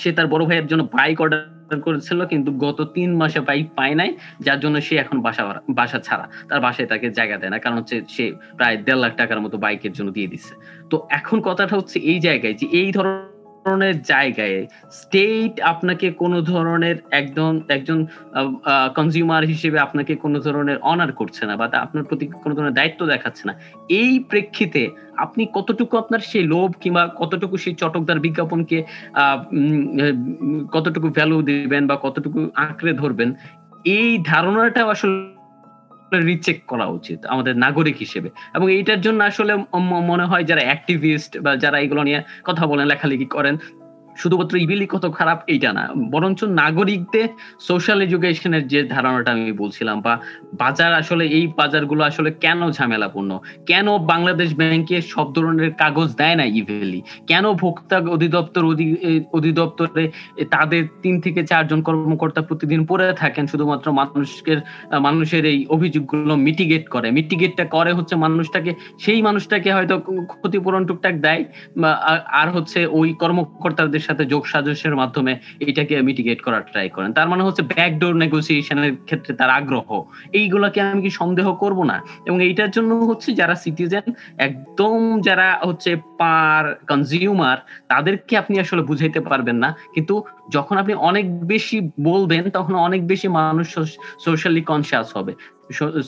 সে 0.00 0.08
তার 0.16 0.26
বড় 0.32 0.42
ভাইয়ের 0.48 0.68
জন্য 0.70 0.82
বাইক 0.96 1.18
অর্ডার 1.24 1.40
করেছিল, 1.86 2.20
কিন্তু 2.32 2.50
গত 2.66 2.78
তিন 2.96 3.10
মাসে 3.20 3.40
বাইক 3.48 3.66
পায় 3.78 3.94
নাই, 4.00 4.10
যার 4.46 4.58
জন্য 4.64 4.76
সে 4.86 4.94
এখন 5.04 5.16
বাসা 5.26 5.42
বাসা 5.78 5.98
ছাড়া। 6.06 6.26
তার 6.48 6.60
বাসায় 6.66 6.88
তাকে 6.92 7.06
জায়গা 7.18 7.36
দেয় 7.40 7.52
না, 7.54 7.58
কারণ 7.64 7.76
হচ্ছে 7.80 7.96
সে 8.14 8.24
প্রায় 8.58 8.76
দেড় 8.86 9.00
লাখ 9.04 9.12
টাকার 9.20 9.40
মতো 9.44 9.56
বাইকের 9.64 9.92
জন্য 9.98 10.08
দিয়ে 10.16 10.28
দিচ্ছে 10.32 10.54
তো 10.90 10.96
এখন 11.18 11.38
কথাটা 11.48 11.74
হচ্ছে 11.80 11.96
এই 12.12 12.18
জায়গায় 12.26 12.54
যে 12.60 12.66
এই 12.80 12.88
ধরনের 12.96 13.35
ধরনের 13.66 13.96
জায়গায় 14.12 14.58
স্টেট 15.00 15.54
আপনাকে 15.72 16.06
কোনো 16.22 16.38
ধরনের 16.52 16.96
একজন 17.20 17.52
একজন 17.76 17.98
কনজিউমার 18.98 19.44
হিসেবে 19.52 19.78
আপনাকে 19.86 20.12
কোনো 20.24 20.38
ধরনের 20.46 20.78
অনার 20.92 21.10
করছে 21.20 21.42
না 21.48 21.54
বা 21.60 21.66
আপনার 21.86 22.04
প্রতি 22.08 22.24
কোনো 22.44 22.54
ধরনের 22.56 22.76
দায়িত্ব 22.78 23.00
দেখাচ্ছে 23.12 23.44
না। 23.48 23.52
এই 24.00 24.12
প্রেক্ষিতে 24.30 24.82
আপনি 25.24 25.42
কতটুকু 25.56 25.94
আপনার 26.02 26.22
সেই 26.30 26.44
লোভ 26.52 26.68
কিংবা 26.82 27.02
কতটুকু 27.20 27.54
সেই 27.64 27.74
চটকদার 27.82 28.24
বিজ্ঞাপনকে 28.26 28.78
কতটুকু 30.74 31.08
ভ্যালু 31.16 31.36
দিবেন 31.48 31.82
বা 31.90 31.96
কতটুকু 32.06 32.38
আঁকড়ে 32.64 32.92
ধরবেন, 33.02 33.28
এই 33.98 34.10
ধারণাটা 34.32 34.82
আসলে 34.94 35.14
রিচেক 36.14 36.66
করা 36.66 36.86
উচিত, 36.86 37.26
আমাদের 37.26 37.56
নাগরিক 37.56 37.96
হিসেবে। 37.96 38.30
এবং 38.54 38.72
এইটার 38.72 39.00
জন্য 39.00 39.24
আসলে 39.24 39.56
মনে 39.80 40.24
হয় 40.24 40.44
যারা 40.44 40.60
অ্যাক্টিভিস্ট 40.60 41.38
বা 41.38 41.56
যারা 41.56 41.78
এগুলো 41.78 42.02
নিয়ে 42.02 42.22
কথা 42.44 42.66
বলেন, 42.66 42.86
লেখালেখি 42.86 43.24
করেন 43.24 43.56
শুধুমাত্র 44.20 44.54
ইবিলি 44.64 44.86
কত 44.94 45.04
খারাপ 45.18 45.38
এইটা 45.52 45.70
না, 45.78 45.84
বরঞ্চ 46.12 46.40
নাগরিকদের 46.62 47.28
সোশ্যাল 47.68 47.98
এডুকেশনের 48.06 48.64
যে 48.72 48.80
ধারণাটা 48.94 49.30
আমি 49.36 49.52
বলছিলাম 49.62 49.96
বা 50.06 50.14
বাজার 50.62 50.92
আসলে 51.00 51.24
এই 51.38 51.44
বাজারগুলো 51.60 52.02
আসলে 52.10 52.30
কেন 52.44 52.60
ঝামেলাপূর্ণ? 52.76 53.30
কেন 53.70 53.86
বাংলাদেশ 54.12 54.48
ব্যাংকে 54.60 54.96
সব 55.14 55.26
ধরনের 55.36 55.70
কাগজ 55.82 56.08
দেয় 56.20 56.36
না 56.40 56.44
ইভেলি? 56.60 57.00
কেন 57.30 57.44
ভোক্তা 57.62 57.96
অধিদপ্তর 58.16 58.62
অধিদপ্তরে 59.36 60.04
তাদের 60.54 60.82
তিন 61.02 61.14
থেকে 61.24 61.40
চারজন 61.50 61.80
কর্মকর্তা 61.86 62.40
প্রতিদিন 62.48 62.80
পড়ে 62.90 63.06
থাকেন, 63.22 63.44
শুধুমাত্র 63.52 63.86
মানুষের 64.00 64.58
মানুষের 65.06 65.44
এই 65.52 65.58
অভিযোগগুলো 65.76 66.34
মিটিগেট 66.46 66.84
করে? 66.94 67.08
মিটিগেটটা 67.18 67.64
করে 67.76 67.92
হচ্ছে 67.98 68.14
মানুষটাকে, 68.24 68.70
সেই 69.04 69.20
মানুষটাকে 69.28 69.70
হয়তো 69.76 69.94
ক্ষতিপূরণ 70.30 70.82
টুকটাক 70.88 71.14
দেয় 71.26 71.42
আর 72.40 72.48
হচ্ছে 72.56 72.80
ওই 72.98 73.08
কর্মকর্তাদের 73.22 74.02
সাথে 74.06 74.22
যোগ 74.24 74.42
সাজসের 74.46 74.94
মাধ্যমে 74.96 75.32
এটাকে 75.60 75.94
মিটিগেট 76.02 76.40
করার 76.42 76.64
ট্রাই 76.70 76.88
করেন। 76.88 77.10
তার 77.12 77.28
মানে 77.28 77.42
হচ্ছে 77.42 77.62
ব্যাকডোর 77.62 78.14
নেগোসিয়েশনের 78.16 78.92
ক্ষেত্রে 79.04 79.32
তার 79.34 79.50
আগ্রহ। 79.50 79.88
এইগুলোকে 80.32 80.78
আমি 80.80 81.00
কি 81.02 81.10
সন্দেহ 81.10 81.46
করব 81.54 81.78
না? 81.82 81.96
এবং 82.26 82.38
এইটার 82.42 82.70
জন্য 82.70 82.90
হচ্ছে 83.10 83.28
যারা 83.32 83.54
সিটিজেন 83.54 84.06
একদম 84.38 85.20
যারা 85.20 85.48
হচ্ছে 85.64 85.90
পার 86.18 86.64
কনজিউমার 86.88 87.58
তাদেরকে 87.88 88.34
আপনি 88.36 88.54
আসলে 88.60 88.82
বুঝাইতে 88.82 89.20
পারবেন 89.20 89.56
না। 89.56 89.70
কিন্তু 89.94 90.14
যখন 90.52 90.74
আপনি 90.76 90.94
অনেক 91.10 91.26
বেশি 91.44 91.76
বলবেন, 92.00 92.42
তখন 92.50 92.74
অনেক 92.78 93.00
বেশি 93.06 93.28
মানুষ 93.28 93.68
সোশ্যালি 94.24 94.62
কনসিয়াস 94.62 95.08
হবে। 95.16 95.32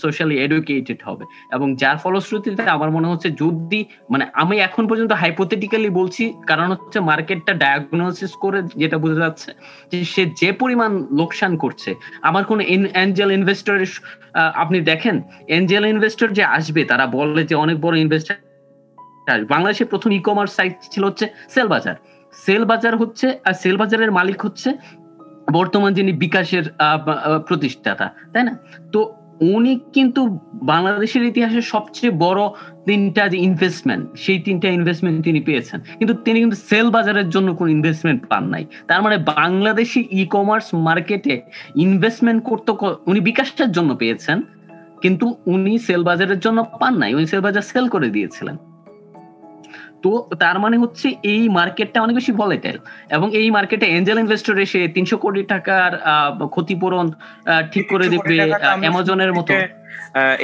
সোশ্যালি 0.02 0.36
এডুকেটেড 0.44 1.00
হবে। 1.08 1.24
এবং 1.56 1.68
যার 1.82 1.96
ফলশ্রুতিতে 2.02 2.62
আমার 2.76 2.90
মনে 2.96 3.10
হচ্ছে 3.12 3.28
যদি 3.42 3.80
মানে 4.12 4.24
আমি 4.42 4.56
এখন 4.68 4.84
পর্যন্ত 4.90 5.12
হাইপোথেটিক্যালি 5.22 5.90
বলছি, 6.00 6.24
কারণ 6.50 6.66
হচ্ছে 6.72 6.98
মার্কেটটা 7.10 7.52
ডায়াগনোসিস 7.62 8.32
করে 8.44 8.58
যেটা 8.80 8.96
বোঝা 9.04 9.20
যাচ্ছে 9.24 9.50
যে 9.90 9.98
সে 10.12 10.22
যে 10.40 10.50
পরিমাণ 10.60 10.90
লোকসান 11.20 11.52
করছে, 11.62 11.90
আমার 12.28 12.44
কোন 12.50 12.58
এঞ্জেল 13.02 13.30
ইনভেস্টরের 13.38 13.92
আপনি 14.62 14.78
দেখেন 14.90 15.16
এঞ্জেল 15.56 15.84
ইনভেস্টর 15.94 16.28
যে 16.38 16.44
আসবে, 16.58 16.80
তারা 16.90 17.04
বলে 17.16 17.42
যে 17.50 17.54
অনেক 17.64 17.76
বড় 17.84 17.94
ইনভেস্টর 18.04 18.36
বাংলাদেশের 19.54 19.88
প্রথম 19.92 20.10
ই 20.18 20.20
কমার্স 20.28 20.52
সাইট 20.58 20.74
ছিল 20.92 21.02
হচ্ছে 21.08 21.26
সেল 21.54 21.68
বাজার 21.74 21.96
সেল 22.44 22.62
বাজার 22.70 22.94
হচ্ছে, 23.02 23.26
আর 23.48 23.54
সেল 23.62 23.76
বাজারের 23.80 24.10
মালিক 24.18 24.38
হচ্ছে 24.46 24.70
বর্তমান 25.58 25.90
যিনি 25.98 26.12
বিকাশের 26.24 26.64
প্রতিষ্ঠাতা, 27.48 28.06
তাই 28.32 28.44
না? 28.48 28.54
তো 28.92 29.00
উনি 29.40 29.80
কিন্তু 29.92 30.40
বাংলাদেশের 30.62 31.24
ইতিহাসে 31.24 31.62
সবচেয়ে 31.62 32.12
বড় 32.24 32.40
তিনটা 32.86 33.28
যে 33.28 33.38
ইনভেস্টমেন্ট 33.38 34.04
সেই 34.16 34.38
তিনটা 34.38 34.68
ইনভেস্টমেন্ট 34.68 35.24
তিনি 35.24 35.40
পেয়েছেন। 35.40 35.80
কিন্তু 35.98 36.14
তিনি 36.24 36.40
কিন্তু 36.40 36.56
সেল 36.56 36.90
বাজারের 36.90 37.28
জন্য 37.30 37.54
কোন 37.54 37.68
ইনভেস্টমেন্ট 37.68 38.20
পান 38.28 38.44
নাই। 38.48 38.64
তার 38.88 39.02
মানে 39.02 39.16
বাংলাদেশি 39.18 40.08
ই 40.12 40.26
কমার্স 40.26 40.74
মার্কেটে 40.74 41.40
ইনভেস্টমেন্ট 41.76 42.44
করতে 42.44 42.72
উনি 43.06 43.20
বিকাশটার 43.20 43.72
জন্য 43.72 43.96
পেয়েছেন, 43.96 44.42
কিন্তু 45.02 45.36
উনি 45.46 45.78
সেল 45.78 46.02
বাজারের 46.02 46.40
জন্য 46.40 46.64
পান 46.80 46.92
নাই। 46.96 47.14
উনি 47.14 47.26
সেল 47.26 47.40
বাজার 47.40 47.62
সেল 47.62 47.88
করে 47.88 48.08
দিয়েছিলেন। 48.10 48.56
তো 50.02 50.10
তার 50.42 50.56
মানে 50.58 50.76
হচ্ছে 50.82 51.06
এই 51.32 51.42
মার্কেটটা 51.48 51.98
অনেক 52.02 52.14
বেশি 52.14 52.32
ভলেটাইল 52.32 52.78
এবং 53.16 53.26
এই 53.40 53.48
মার্কেটে 53.50 53.86
এঞ্জেল 53.88 54.18
ইনভেস্টর 54.18 54.56
এসে 54.66 54.80
তিনশো 54.94 55.16
কোটি 55.24 55.42
টাকার 55.42 55.92
ক্ষতিপূরণ 56.54 57.06
ঠিক 57.72 57.84
করে 57.92 58.06
দেবে 58.12 58.36
অ্যামাজনের 58.82 59.32
মতো। 59.32 59.52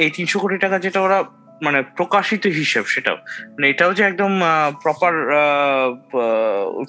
এই 0.03 0.09
তিনশো 0.15 0.37
কোটি 0.39 0.57
টাকা 0.57 0.77
যেটা 0.85 0.99
ওরা 1.05 1.19
মানে 1.65 1.79
প্রকাশিত 1.99 2.43
হিসেব 2.59 2.83
সেটাও 2.93 3.17
মানে 3.53 3.65
এটাও 3.73 3.91
যে 3.97 4.03
একদম 4.09 4.31
প্রপার 4.83 5.13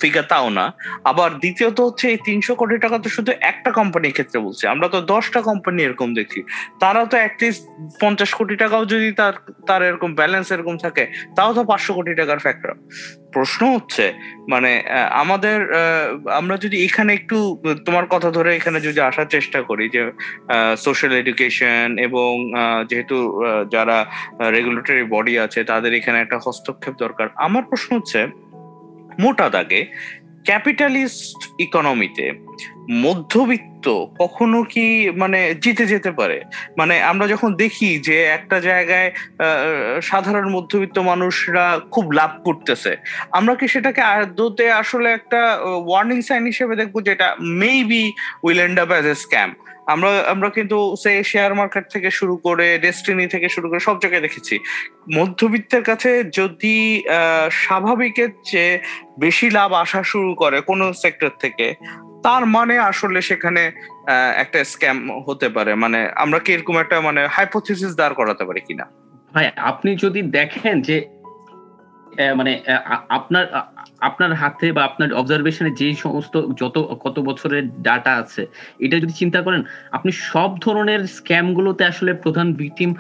ফিগার 0.00 0.24
তাও 0.32 0.48
না। 0.58 0.66
আবার 1.10 1.30
দ্বিতীয়ত 1.42 1.78
হচ্ছে 1.86 2.06
এই 2.12 2.18
তিনশো 2.28 2.52
কোটি 2.60 2.76
টাকা 2.84 2.96
তো 3.04 3.08
শুধু 3.16 3.30
একটা 3.50 3.70
কোম্পানির 3.80 4.14
ক্ষেত্রে 4.16 4.38
বলছি। 4.46 4.64
আমরা 4.74 4.86
তো 4.94 4.98
দশটা 5.12 5.40
কোম্পানি 5.50 5.78
এরকম 5.86 6.08
দেখি। 6.20 6.40
তারা 6.82 7.02
তো 7.10 7.16
অ্যাটলিস্ট 7.22 7.62
পঞ্চাশ 8.02 8.30
কোটি 8.38 8.54
টাকাও 8.62 8.84
যদি 8.92 9.08
তার 9.20 9.34
তার 9.68 9.80
এরকম 9.88 10.10
ব্যালেন্স 10.20 10.46
এরকম 10.54 10.76
থাকে, 10.84 11.04
তাও 11.36 11.50
তো 11.56 11.62
পাঁচশো 11.70 11.92
কোটি 11.98 12.12
টাকার 12.20 12.38
ফ্যাক্টর 12.44 12.72
প্রশ্ন 13.37 13.62
হচ্ছে 13.74 14.05
মানে 14.53 14.70
আমাদের 15.22 15.59
আমরা 16.41 16.57
যদি 16.64 16.76
এখানে 16.87 17.11
একটু, 17.18 17.39
তোমার 17.87 18.07
কথা 18.14 18.28
ধরে 18.37 18.51
এখানে 18.59 18.78
যদি 18.89 19.01
আসার 19.09 19.28
চেষ্টা 19.34 19.61
করি 19.68 19.84
যে 19.97 20.03
সোশ্যাল 20.87 21.12
এডুকেশন 21.22 21.87
এবং 22.07 22.30
যেহেতু 22.91 23.16
যারা 23.74 23.99
রেগুলেটরি 24.57 25.05
বডি 25.14 25.34
আছে, 25.45 25.61
তাদের 25.70 25.93
এখানে 26.01 26.18
একটা 26.20 26.37
হস্তক্ষেপ 26.45 26.95
দরকার। 27.05 27.26
আমার 27.47 27.64
প্রশ্ন 27.70 27.91
হচ্ছে, 27.99 28.20
মোটা 29.22 29.47
দাগে 29.57 29.80
ক্যাপিটালিস্ট 30.47 31.38
ইকোনমিতে 31.66 32.26
মধ্যবিত্ত 33.05 33.86
কখনো 34.22 34.59
কি 34.72 34.86
মানে 35.22 35.40
জিতে 35.62 35.84
যেতে 35.92 36.11
পারে? 36.18 36.38
মানে 36.78 36.94
আমরা 37.11 37.26
যখন 37.32 37.51
দেখি 37.62 37.90
যে 38.09 38.16
একটা 38.36 38.57
জায়গায় 38.68 39.09
সাধারণ 40.11 40.47
মধ্যবিত্ত 40.57 40.97
মানুষরা 41.11 41.64
খুব 41.94 42.05
লাভ 42.18 42.32
করতেছে, 42.47 42.92
আমরা 43.38 43.55
কি 43.61 43.66
সেটাকে 43.74 44.03
আদতে 44.14 44.64
আসলে 44.82 45.09
একটা 45.18 45.40
ওয়ার্নিং 45.88 46.18
সাইন 46.28 46.42
হিসেবে 46.53 46.74
দেখব 46.80 46.97
যেটা 47.09 47.28
maybe 47.62 48.05
will 48.44 48.61
end 48.66 48.76
up 48.84 48.90
as 48.94 49.07
a 49.14 49.16
scam 49.24 49.51
আমরা 49.93 50.11
আমরা 50.32 50.49
কিন্তু 50.57 50.78
সে 51.03 51.12
শেয়ার 51.32 51.53
মার্কেট 51.61 51.84
থেকে 51.95 52.09
শুরু 52.18 52.34
করে 52.47 52.66
ডেস্টিনি 52.84 53.26
থেকে 53.34 53.49
শুরু 53.55 53.66
করে 53.70 53.80
সব 53.89 53.97
জায়গায় 54.03 54.24
দেখেছি। 54.26 54.55
মধ্যবিত্তের 55.14 55.82
কাছে 55.82 56.11
যদি 56.41 56.76
স্বাভাবিকের 57.62 58.30
চেয়ে 58.45 58.72
বেশি 59.18 59.47
লাভ 59.51 59.70
আসা 59.84 60.01
শুরু 60.12 60.32
করে 60.34 60.59
কোন 60.61 60.80
সেক্টর 61.03 61.30
থেকে, 61.41 61.66
তার 62.24 62.43
মানে 62.57 62.74
আসলে 62.91 63.18
সেখানে 63.22 63.62
একটা 64.43 64.59
স্ক্যাম 64.72 64.99
হতে 65.26 65.49
পারে। 65.49 65.72
মানে 65.74 65.99
আমরা 66.16 66.39
কি 66.45 66.51
এরকম 66.55 66.76
একটা 66.78 66.97
মানে 67.01 67.20
হাইপোথিসিস 67.34 67.93
দাঁড় 68.01 68.14
করাতে 68.14 68.45
পারি 68.49 68.61
কিনা? 68.68 68.87
ভাই, 69.34 69.47
আপনি 69.70 69.91
যদি 70.05 70.20
দেখেন 70.39 70.74
যে 70.89 70.97
মানে 72.38 72.52
আপনার 73.18 73.44
আপনার 74.00 74.30
হাতে 74.34 74.66
বা 74.72 74.82
আপনার 74.84 75.10
অবজারভেশনে 75.12 75.70
যে 75.80 75.88
সমস্ত 75.94 76.34
যত, 76.60 76.76
কত 77.04 77.16
বছরের 77.18 77.64
ডাটা 77.82 78.12
আছে, 78.16 78.42
এটা 78.84 78.96
যদি 79.02 79.14
চিন্তা 79.22 79.40
করেন, 79.42 79.60
আপনি 79.92 80.10
সব 80.30 80.50
ধরনের 80.60 81.00
স্ক্যাম 81.16 81.46
গুলোতে 81.54 81.82
আসলে 81.84 82.10
প্রধান 82.14 82.48
ভিকটিম 82.52 82.90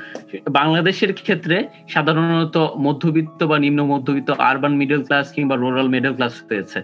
বাংলাদেশের 0.58 1.12
ক্ষেত্রে 1.20 1.56
সাধারণত 1.88 2.56
মধ্যবিত্ত 2.86 3.40
বা 3.50 3.56
নিম্ন 3.64 3.80
মধ্যবিত্ত 3.92 4.30
আরবান 4.48 4.74
মিডল 4.80 5.00
ক্লাস 5.06 5.26
কিংবা 5.32 5.54
রুরাল 5.56 5.88
মিডল 5.94 6.12
ক্লাস 6.18 6.34
হয়েছে। 6.48 6.78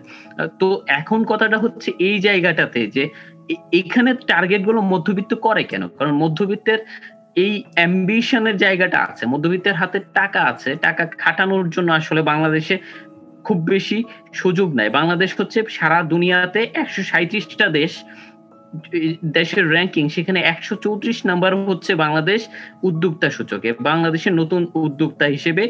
তো 0.60 0.66
এখন 1.00 1.20
কথাটা 1.24 1.56
হচ্ছে 1.58 1.88
এই 2.08 2.16
জায়গাটাতে 2.26 2.80
যে 2.96 3.04
এখানে 3.72 4.10
টার্গেটগুলো 4.30 4.80
মধ্যবিত্ত 4.92 5.32
করে 5.46 5.62
কেন? 5.70 5.82
কারণ 5.98 6.12
মধ্যবিত্তের 6.22 6.80
এই 7.36 7.52
অ্যাম্বিশনের 7.76 8.56
জায়গাটা 8.64 8.98
আছে, 9.08 9.24
মধ্যবিত্তের 9.32 9.76
হাতে 9.80 9.98
টাকা 10.18 10.40
আছে, 10.52 10.70
টাকা 10.86 11.02
খাটানোর 11.22 11.66
জন্য 11.70 11.88
আসলে 12.00 12.20
বাংলাদেশে 12.22 12.76
খুব 13.46 13.58
বেশি 13.72 13.98
সুযোগ 14.40 14.68
নাই। 14.78 14.88
বাংলাদেশ 14.98 15.30
হচ্ছে 15.40 15.58
সারা 15.78 15.98
দুনিয়াতে 16.12 16.60
একশো 16.82 17.02
সাঁত্রিশটা 17.10 17.66
দেশ 17.78 17.92
দেশের 19.38 19.64
র্যাঙ্কিং 19.74 20.04
সেখানে 20.16 20.40
একশো 20.52 20.74
চৌত্রিশ 20.84 21.18
নাম্বার 21.30 21.52
হচ্ছে 21.70 21.92
বাংলাদেশ 22.04 22.40
উদ্যোক্তা 22.88 23.28
সূচকে। 23.36 23.70
বাংলাদেশের 23.90 24.34
নতুন 24.40 24.62
উদ্যোক্তা 24.86 25.26
হিসেবে 25.34 25.64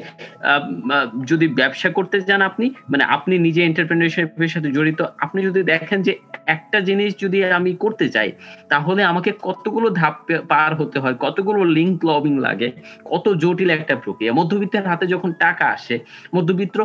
যদি 1.30 1.46
ব্যবসা 1.60 1.88
করতে 1.96 2.16
চান 2.28 2.40
আপনি 2.50 2.66
মানে 2.92 3.04
আপনি 3.16 3.34
নিজে 3.46 3.60
এন্টারপ্রেনারশিপের 3.64 4.52
সাথে 4.54 4.68
জড়িত, 4.76 5.00
আপনি 5.24 5.38
যদি 5.48 5.60
দেখেন 5.72 5.98
যে 6.06 6.12
একটা 6.46 6.80
জিনিস 6.80 7.14
যদি 7.18 7.44
আমি 7.44 7.74
করতে 7.74 8.08
চাই, 8.08 8.32
তাহলে 8.68 9.04
আমাকে 9.04 9.32
কতগুলো 9.42 9.90
ধাপ 9.90 10.14
পার 10.48 10.74
হতে 10.74 10.98
হয়, 10.98 11.14
কতগুলো 11.20 11.64
লিঙ্ক 11.64 12.04
লবিং 12.04 12.40
লাগে, 12.40 12.72
কত 13.04 13.28
জটিল 13.28 13.70
একটা 13.70 13.96
প্রক্রিয়া। 13.96 14.32
মধ্যবিত্তের 14.32 14.86
হাতে 14.86 15.06
যখন 15.06 15.32
টাকা 15.32 15.66
আসে, 15.66 15.98
মধ্যবিত্ত 16.34 16.80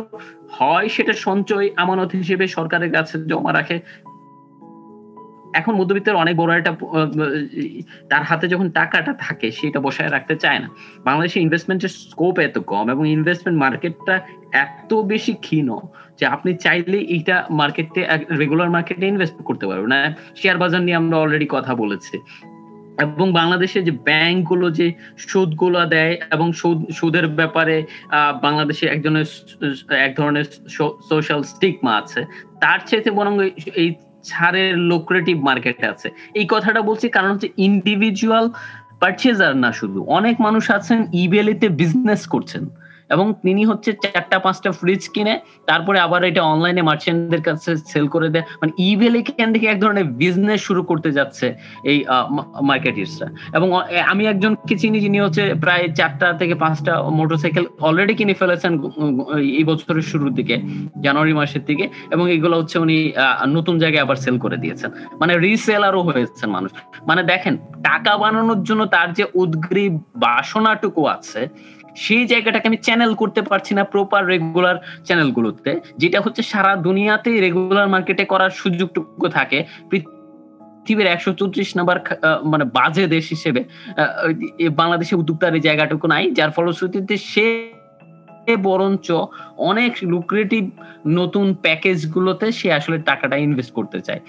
হয় 0.50 0.88
সেটা 0.88 1.12
সঞ্চয় 1.12 1.70
আমানত 1.76 2.10
হিসেবে 2.12 2.46
সরকারের 2.46 2.92
কাছে 2.92 3.24
জমা 3.24 3.52
রাখে 3.52 3.80
এখন 5.54 5.74
মধ্যবিত্তের 5.74 6.14
অনেক 6.14 6.36
বড় 6.36 6.58
একটা 6.58 6.76
তার 8.08 8.22
হাতে 8.22 8.48
যখন 8.48 8.70
টাকাটা 8.70 9.12
থাকে, 9.12 9.50
সেটা 9.50 9.80
বসায় 9.80 10.10
রাখতে 10.10 10.36
চায় 10.36 10.58
না। 10.58 10.68
বাংলাদেশে 11.04 11.40
ইনভেস্টমেন্টের 11.40 11.88
স্কোপ 11.88 12.38
এত 12.38 12.58
কম 12.58 12.90
এবং 12.90 13.08
ইনভেস্টমেন্ট 13.08 13.60
মার্কেটটা 13.60 14.20
এত 14.52 14.94
বেশি 14.94 15.32
ক্ষীণ 15.32 15.76
যে 16.20 16.26
আপনি 16.26 16.54
চাইলে 16.54 16.98
এইটা 16.98 17.46
মার্কেটে 17.50 18.06
রেগুলার 18.38 18.70
মার্কেটে 18.70 19.06
ইনভেস্ট 19.06 19.42
করতে 19.44 19.66
পারবেন। 19.66 19.88
না 19.88 20.16
শেয়ার 20.36 20.58
বাজার 20.58 20.82
নিয়ে 20.82 20.96
আমরা 20.96 21.16
অলরেডি 21.18 21.46
কথা 21.50 21.74
বলেছি। 21.74 22.18
এবং 23.00 23.32
বাংলাদেশে 23.32 23.82
যে 23.82 23.90
ব্যাংকগুলো 23.90 24.70
যে 24.70 24.92
সুদগুলো 25.18 25.86
দেয় 25.86 26.18
এবং 26.32 26.52
সুদ, 26.52 26.90
সুদের 26.90 27.28
ব্যাপারে 27.28 27.86
বাংলাদেশে 28.42 28.86
একজনের, 28.86 29.24
এক 30.06 30.16
ধরনের 30.16 30.44
সোশ্যাল 31.08 31.42
স্টিকমা 31.42 31.96
আছে, 31.96 32.24
তার 32.60 32.78
চাইতে 32.86 33.10
বরং 33.10 33.50
এই 33.74 33.94
ছাড়ের 34.24 34.78
লোক্রেটিভ 34.78 35.36
মার্কেট 35.40 35.84
আছে। 35.84 36.08
এই 36.34 36.46
কথাটা 36.48 36.82
বলছি 36.82 37.08
কারণ 37.08 37.30
হচ্ছে 37.32 37.48
ইন্ডিভিজুয়াল 37.56 38.50
পারচেজার 39.00 39.56
না 39.56 39.72
শুধু, 39.72 40.02
অনেক 40.02 40.40
মানুষ 40.40 40.70
আছেন 40.70 41.06
ইবেলিতে 41.12 41.68
বিজনেস 41.68 42.26
করছেন। 42.26 42.68
এবং 43.10 43.26
তিনি 43.44 43.62
হচ্ছে 43.70 43.90
চারটা, 44.02 44.36
পাঁচটা 44.38 44.70
ফ্রিজ 44.80 45.02
কিনে 45.14 45.34
তারপরে 45.66 45.98
আবার 46.06 46.20
এটা 46.30 46.42
অনলাইনে 46.52 46.82
মার্চেন্টদের 46.82 47.42
কাছে 47.42 47.70
সেল 47.92 48.06
করে 48.14 48.28
দেয়। 48.34 48.44
মানে 48.60 48.72
ইবেলে 48.90 49.20
কেন 49.28 49.48
থেকে 49.54 49.66
এক 49.66 49.78
ধরনের 49.84 50.06
বিজনেস 50.22 50.60
শুরু 50.68 50.82
করতে 50.90 51.08
যাচ্ছে 51.18 51.46
এই 51.90 51.98
মার্কেটার্সরা 52.70 53.28
এবং 53.56 53.68
আমি 54.12 54.22
একজনকে 54.32 54.74
চিনি 54.82 54.98
যিনি 55.00 55.18
হচ্ছে 55.24 55.42
প্রায় 55.64 55.84
চারটা 55.98 56.28
থেকে 56.40 56.54
পাঁচটা 56.54 56.92
মোটরসাইকেল 57.18 57.64
অলরেডি 57.88 58.14
কিনে 58.18 58.34
ফেলেছেন 58.34 58.72
এই 59.58 59.64
বছরের 59.70 60.06
শুরুর 60.10 60.32
দিকে, 60.38 60.56
জানুয়ারি 61.04 61.32
মাসের 61.40 61.62
দিকে। 61.68 61.84
এবং 62.14 62.24
এগুলো 62.36 62.54
হচ্ছে 62.60 62.76
উনি 62.84 62.96
নতুন 63.56 63.74
জায়গায় 63.82 64.02
আবার 64.06 64.18
সেল 64.24 64.36
করে 64.44 64.56
দিয়েছেন। 64.56 64.90
মানে 65.20 65.32
রিসেলারও 65.44 66.00
হয়েছেন 66.08 66.48
মানুষ। 66.56 66.70
মানে 67.08 67.22
দেখেন, 67.32 67.54
টাকা 67.88 68.12
বানানোর 68.22 68.60
জন্য 68.68 68.82
তার 68.94 69.08
যে 69.18 69.24
উদ্গ্রীব 69.42 69.92
বাসনাটুকু 70.24 71.02
আছে 71.16 71.40
সেই 72.04 72.24
জায়গাটাকে 72.32 72.66
আমি 72.70 72.78
চ্যানেল 72.86 73.12
করতে 73.22 73.40
পারছি 73.50 73.72
না 73.78 73.82
প্রপার 73.94 74.22
রেগুলার 74.32 74.76
চ্যানেলগুলোতে 75.06 75.70
যেটা 76.02 76.18
হচ্ছে 76.24 76.42
সারা 76.52 76.72
দুনিয়াতে 76.86 77.30
রেগুলার 77.44 77.88
মার্কেটে 77.94 78.24
করার 78.32 78.52
সুযোগটুকু 78.60 79.26
থাকে। 79.38 79.58
পৃথিবীর 79.90 81.12
একশো 81.14 81.30
চৌত্রিশ 81.40 81.70
নাম্বার 81.78 81.98
মানে 82.52 82.64
বাজে 82.76 83.04
দেশ 83.14 83.24
হিসেবে 83.34 83.60
বাংলাদেশে 84.80 85.14
উদ্যোক্তার 85.20 85.56
এই 85.58 85.62
জায়গাটুকু 85.68 86.06
নাই, 86.14 86.24
যার 86.38 86.50
ফলশ্রুতিতে 86.56 87.14
সে 87.32 87.46
বরঞ্চ 88.68 89.06
অনেক 89.70 89.92
লুক্রেটিভ 90.12 90.64
নতুন 91.18 91.46
প্যাকেজ 91.64 91.98
গুলোতে 92.14 92.46
সে 92.58 92.68
আসলে 92.78 92.96
টাকাটা 93.08 93.36
ইনভেস্ট 93.46 93.72
করতে 93.78 93.98
চায়। 94.06 94.20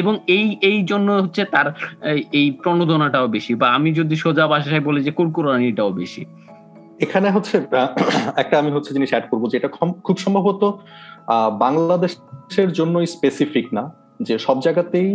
এবং 0.00 0.14
এই 0.36 0.46
এই 0.70 0.78
জন্য 0.90 1.08
হচ্ছে 1.24 1.42
তার 1.54 1.66
এই 2.38 2.46
প্রণোদনাটাও 2.62 3.26
বেশি। 3.36 3.52
বা 3.60 3.66
আমি 3.76 3.90
যদি 3.98 4.14
সোজা 4.24 4.44
ভাষায় 4.52 4.82
বলি 4.88 5.00
যে 5.06 5.12
কুরকুরানিটাও 5.18 5.90
বেশি। 6.02 6.22
এখানে 7.04 7.28
হচ্ছে 7.36 7.56
একটা 8.42 8.54
আমি 8.62 8.70
হচ্ছে 8.76 8.90
জিনিস 8.96 9.10
অ্যাড 9.12 9.26
করব 9.30 9.42
যে 9.50 9.56
এটা 9.60 9.70
খুব 10.06 10.16
সম্ভবত 10.24 10.62
বাংলাদেশের 11.64 12.70
জন্য 12.78 12.94
স্পেসিফিক 13.14 13.66
না, 13.76 13.84
যে 14.26 14.34
সব 14.46 14.56
জায়গাতেই 14.66 15.10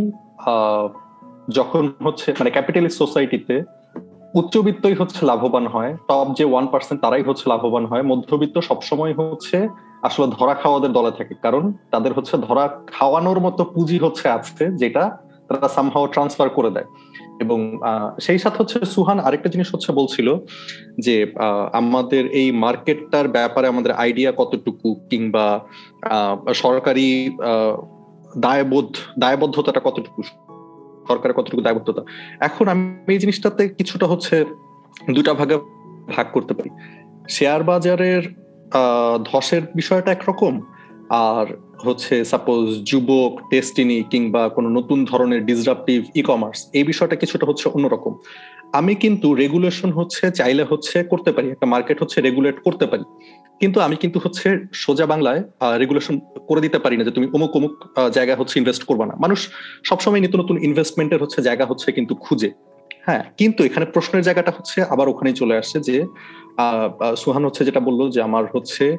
যখন 1.57 1.83
হচ্ছে 2.05 2.27
মানে 2.39 2.49
ক্যাপিটালিস্ট 2.55 2.97
সোসাইটিতে 3.03 3.55
উচ্চবিত্তই 4.39 4.95
হচ্ছে 5.01 5.19
লাভবান 5.31 5.65
হয় 5.73 5.91
টপ 6.09 6.27
যে 6.37 6.45
ওয়ান 6.51 6.65
পার্সেন্ট 6.73 6.99
তারাই 7.03 7.23
হচ্ছে 7.29 7.45
লাভবান 7.53 7.85
হয়, 7.91 8.03
মধ্যবিত্ত 8.11 8.55
সবসময় 8.69 9.13
হচ্ছে 9.19 9.57
আসলে 10.07 10.25
ধরা 10.37 10.53
খাওয়াদের 10.61 10.91
দলে 10.97 11.11
থাকে, 11.17 11.33
কারণ 11.45 11.63
তাদের 11.93 12.11
হচ্ছে 12.17 12.35
ধরা 12.47 12.65
খাওয়ানোর 12.95 13.39
মতো 13.45 13.61
পুঁজি 13.73 13.97
হচ্ছে 14.05 14.25
আছে 14.37 14.63
যেটা 14.81 15.03
তারা 15.47 15.67
সামহাও 15.75 16.05
ট্রান্সফার 16.13 16.47
করে 16.57 16.69
দেয়। 16.75 16.87
এবং 17.43 17.59
সেই 18.21 18.39
সাথে 18.39 18.57
হচ্ছে 18.59 18.77
সুহান 18.85 19.19
আরেকটা 19.19 19.49
জিনিস 19.49 19.67
হচ্ছে 19.73 19.89
বলছিল 19.91 20.27
যে 21.05 21.15
আমাদের 21.73 22.23
এই 22.31 22.47
মার্কেটটার 22.63 23.27
ব্যাপারে 23.27 23.65
আমাদের 23.67 23.91
আইডিয়া 23.91 24.31
কতটুকু 24.37 24.89
কিংবা 25.09 25.45
সরকারি 26.53 27.09
দায়বোধ, 28.37 28.89
দায়বদ্ধতাটা 29.19 29.81
কতটুকু, 29.83 30.21
সরকারের 31.07 31.35
কতটুকু 31.35 31.61
দায়বদ্ধতা? 31.61 32.01
এখন 32.39 32.65
আমি 32.67 33.13
এই 33.15 33.19
জিনিসটাতে 33.19 33.63
কিছুটা 33.69 34.05
হচ্ছে 34.05 34.35
দুটা 35.11 35.31
ভাগে 35.33 35.55
ভাগ 36.15 36.25
করতে 36.33 36.53
পারি। 36.53 36.69
শেয়ার 37.29 37.61
বাজারের 37.63 38.23
ধসের 39.23 39.63
বিষয়টা 39.75 40.09
একরকম 40.11 40.53
আর 41.09 41.45
হচ্ছে 41.85 42.13
সাপোজ 42.25 42.83
যুবক 42.83 43.31
টেস্টিনি 43.51 44.03
কিংবা 44.03 44.49
কোনো 44.49 44.69
নতুন 44.69 45.05
ধরনের 45.05 45.45
ডিসরাপটিভ 45.45 45.99
ই 46.15 46.21
কমার্স 46.21 46.59
এই 46.73 46.83
বিষয়টা 46.83 47.15
কিছুটা 47.15 47.45
হচ্ছে 47.45 47.69
অন্যরকম। 47.69 48.13
আমি 48.73 48.95
কিন্তু 48.95 49.27
রেগুলেশন 49.35 49.91
হচ্ছে 49.91 50.31
চাইলে 50.31 50.63
হচ্ছে 50.63 51.03
করতে 51.03 51.31
পারি, 51.31 51.47
একটা 51.49 51.65
মার্কেট 51.65 52.01
হচ্ছে 52.01 52.21
রেগুলেট 52.21 52.59
করতে 52.59 52.85
পারি। 52.85 53.03
কিন্তু 53.59 53.79
আমি 53.79 53.95
কিন্তু 53.95 54.19
হচ্ছে 54.23 54.47
সোজা 54.73 55.05
বাংলায় 55.05 55.41
রেগুলেশন 55.79 56.19
করে 56.47 56.61
দিতে 56.61 56.79
পারি 56.79 56.97
না 56.97 57.03
যে 57.03 57.11
তুমি 57.11 57.27
অমুক 57.33 57.51
অমুক 57.55 57.73
জায়গায় 58.13 58.37
হচ্ছে 58.37 58.59
ইনভেস্ট 58.59 58.83
করবা 58.83 59.05
না। 59.05 59.13
মানুষ 59.19 59.39
সবসময় 59.83 60.19
নিত্য 60.19 60.37
নতুন 60.37 60.57
ইনভেস্টমেন্টের 60.57 61.21
হচ্ছে 61.23 61.41
জায়গা 61.41 61.65
হচ্ছে 61.65 61.91
কিন্তু 61.91 62.15
খুঁজে। 62.15 62.49
হ্যাঁ 63.07 63.23
কিন্তু 63.37 63.63
এখানে 63.63 63.85
প্রশ্নের 63.85 64.23
জায়গাটা 64.23 64.51
হচ্ছে 64.57 64.81
আবার 64.83 65.07
ওখানেই 65.09 65.33
চলে 65.33 65.57
আসছে 65.57 65.79
যে 65.79 66.05
সুহান 67.17 67.45
হচ্ছে 67.45 67.65
যেটা 67.65 67.79
বলল 67.79 68.01
যে 68.09 68.21
আমার 68.21 68.43
হচ্ছে 68.53 68.97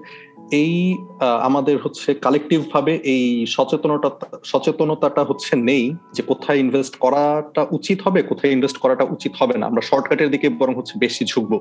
এই 0.50 0.96
আমাদের 1.20 1.78
হচ্ছে 1.82 2.14
কালেকটিভ 2.14 2.60
ভাবে 2.72 2.92
এই 3.04 3.46
সচেতনতা, 3.46 4.10
সচেতনতাটা 4.44 5.22
হচ্ছে 5.24 5.56
নেই 5.56 5.94
যে 6.12 6.22
কোথায় 6.22 6.58
ইনভেস্ট 6.58 6.96
করাটা 6.96 7.66
উচিত 7.70 8.02
হবে, 8.02 8.22
কোথায় 8.22 8.52
ইনভেস্ট 8.52 8.78
করাটা 8.78 9.04
উচিত 9.04 9.32
হবে 9.40 9.58
না। 9.58 9.66
আমরা 9.66 9.80
শর্টকাটের 9.80 10.30
দিকে 10.30 10.48
বরং 10.48 10.74
হচ্ছে 10.74 10.94
বেশি 10.98 11.24
ঝুঁকবো। 11.24 11.60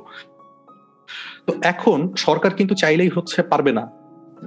তো 1.48 1.54
এখন 1.62 2.14
সরকার 2.16 2.54
কিন্তু 2.54 2.76
চাইলেই 2.76 3.10
হচ্ছে 3.10 3.44
পারবে 3.44 3.72
না 3.72 3.92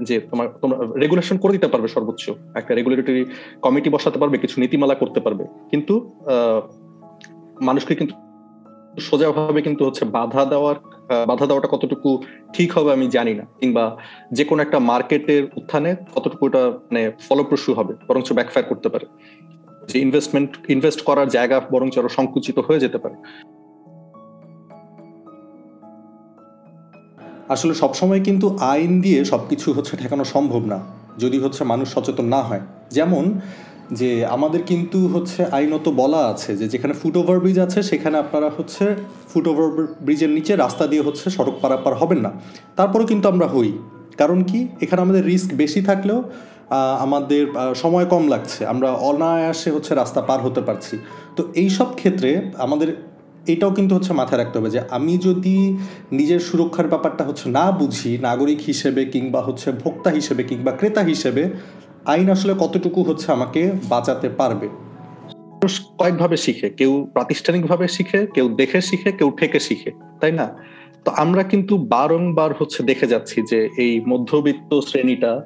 যে 0.02 0.20
তোমার, 0.20 0.48
তোমরা 0.62 0.78
রেগুলেশন 0.96 1.36
করে 1.38 1.52
দিতে 1.52 1.68
পারবে 1.68 1.88
সর্বোচ্চ। 1.88 2.30
একটা 2.54 2.74
রেগুলেটরি 2.74 3.24
কমিটি 3.62 3.90
বসাতে 3.90 4.18
পারবে, 4.18 4.38
কিছু 4.38 4.60
নীতিমালা 4.60 4.94
করতে 4.94 5.20
পারবে। 5.20 5.44
কিন্তু 5.70 6.10
মানুষকে 7.60 7.94
কিন্তু 7.94 8.14
সোজাভাবে 9.08 9.60
কিন্তু 9.66 9.82
হচ্ছে 9.86 10.04
বাধা 10.16 10.42
দেওয়ার 10.52 10.76
বাধা 11.30 11.46
দেওয়াটা 11.48 11.68
কতটুকু 11.74 12.10
ঠিক 12.54 12.68
হবে 12.76 12.90
আমি 12.96 13.06
জানি 13.16 13.32
না, 13.40 13.44
কিংবা 13.60 13.84
যে 14.36 14.44
কোনো 14.48 14.60
একটা 14.66 14.78
মার্কেটের 14.90 15.42
উত্থানে 15.58 15.90
কতটুকু 16.14 16.42
এটা 16.50 16.62
মানে 16.88 17.02
ফলপ্রসূ 17.26 17.70
হবে, 17.78 17.92
বরঞ্চ 18.08 18.28
ব্যাকফায়ার 18.38 18.66
করতে 18.70 18.88
পারে। 18.92 19.06
যে 19.90 19.96
ইনভেস্টমেন্ট 20.06 20.50
ইনভেস্ট 20.74 21.00
করার 21.08 21.28
জায়গা 21.36 21.56
বরঞ্চ 21.72 21.94
আরও 22.00 22.10
সংকুচিত 22.18 22.56
হয়ে 22.66 22.82
যেতে 22.84 22.98
পারে। 23.04 23.16
আসলে 27.54 27.72
সবসময় 27.82 28.20
কিন্তু 28.28 28.46
আইন 28.72 28.92
দিয়ে 29.04 29.20
সবকিছু 29.32 29.66
হচ্ছে 29.76 29.94
ঠেকানো 30.00 30.24
সম্ভব 30.34 30.62
না, 30.72 30.78
যদি 31.22 31.38
হচ্ছে 31.44 31.62
মানুষ 31.72 31.86
সচেতন 31.94 32.26
না 32.34 32.40
হয়। 32.48 32.62
যেমন 32.96 33.24
যে 33.90 34.26
আমাদের 34.26 34.62
কিন্তু 34.62 34.98
হচ্ছে 35.08 35.40
আইনত 35.44 35.88
বলা 35.88 36.20
আছে 36.26 36.56
যে 36.56 36.68
যেখানে 36.68 36.94
ফুট 36.94 37.16
ওভার 37.16 37.40
ব্রিজ 37.40 37.58
আছে, 37.58 37.82
সেখানে 37.82 38.16
আপনারা 38.18 38.50
হচ্ছে 38.56 38.84
ফুট 39.30 39.46
ওভার 39.48 39.68
ব্রিজের 40.00 40.30
নিচে 40.30 40.52
রাস্তা 40.56 40.86
দিয়ে 40.86 41.02
হচ্ছে 41.02 41.30
সড়ক 41.30 41.56
পারাপার 41.62 41.94
হবেন 41.94 42.18
না। 42.18 42.30
তারপরেও 42.76 43.06
কিন্তু 43.06 43.28
আমরা 43.28 43.46
হই। 43.46 43.72
কারণ 44.16 44.42
কি? 44.42 44.68
এখানে 44.80 45.00
আমাদের 45.02 45.22
রিস্ক 45.24 45.50
বেশি 45.54 45.80
থাকলেও 45.82 46.20
আমাদের 46.98 47.46
সময় 47.74 48.04
কম 48.04 48.28
লাগছে। 48.28 48.66
আমরা 48.66 48.88
অনায়াসে 48.92 49.70
হচ্ছে 49.70 49.94
রাস্তা 49.94 50.20
পার 50.22 50.40
হতে 50.40 50.60
পারছি। 50.60 50.94
তো 51.36 51.42
এই 51.54 51.70
সব 51.70 51.88
ক্ষেত্রে 51.94 52.30
আমাদের 52.58 52.88
এটাও 53.46 53.70
কিন্তু 53.70 53.94
হচ্ছে 53.94 54.12
মাথায় 54.12 54.38
রাখতে 54.38 54.58
হবে 54.58 54.70
যে 54.70 54.80
আমি 54.90 55.18
যদি 55.18 55.56
নিজের 56.12 56.40
সুরক্ষার 56.40 56.88
ব্যাপারটা 56.88 57.24
হচ্ছে 57.24 57.46
না 57.48 57.64
বুঝি, 57.70 58.18
নাগরিক 58.28 58.60
হিসেবে 58.60 59.02
কিংবা 59.04 59.40
হচ্ছে 59.42 59.72
ভোক্তা 59.72 60.10
হিসেবে 60.10 60.42
কিংবা 60.42 60.72
ক্রেতা 60.72 61.02
হিসেবে 61.02 61.42
আইন 62.04 62.30
আসলে 62.30 62.54
কতটুকু 62.58 63.02
হচ্ছে 63.02 63.32
আমাকে 63.32 63.72
বাঁচাতে 63.88 64.28
পারবে? 64.28 64.68
মানুষ 65.28 65.80
কয়েকভাবে 65.98 66.36
শিখে, 66.36 66.68
কেউ 66.68 67.06
প্রাতিষ্ঠানিকভাবে 67.12 67.88
শিখে, 67.88 68.26
কেউ 68.34 68.48
দেখে 68.48 68.80
শিখে, 68.80 69.12
কেউ 69.12 69.30
ঠেকে 69.30 69.60
শিখে, 69.60 69.90
তাই 70.20 70.32
না? 70.32 70.56
তো 71.04 71.10
আমরা 71.16 71.42
কিন্তু 71.42 71.78
বারংবার 71.78 72.54
হচ্ছে 72.58 72.82
দেখে 72.82 73.06
যাচ্ছি 73.06 73.42
যে 73.50 73.68
এই 73.76 74.00
মধ্যবিত্ত 74.08 74.80
শ্রেণীটা 74.80 75.40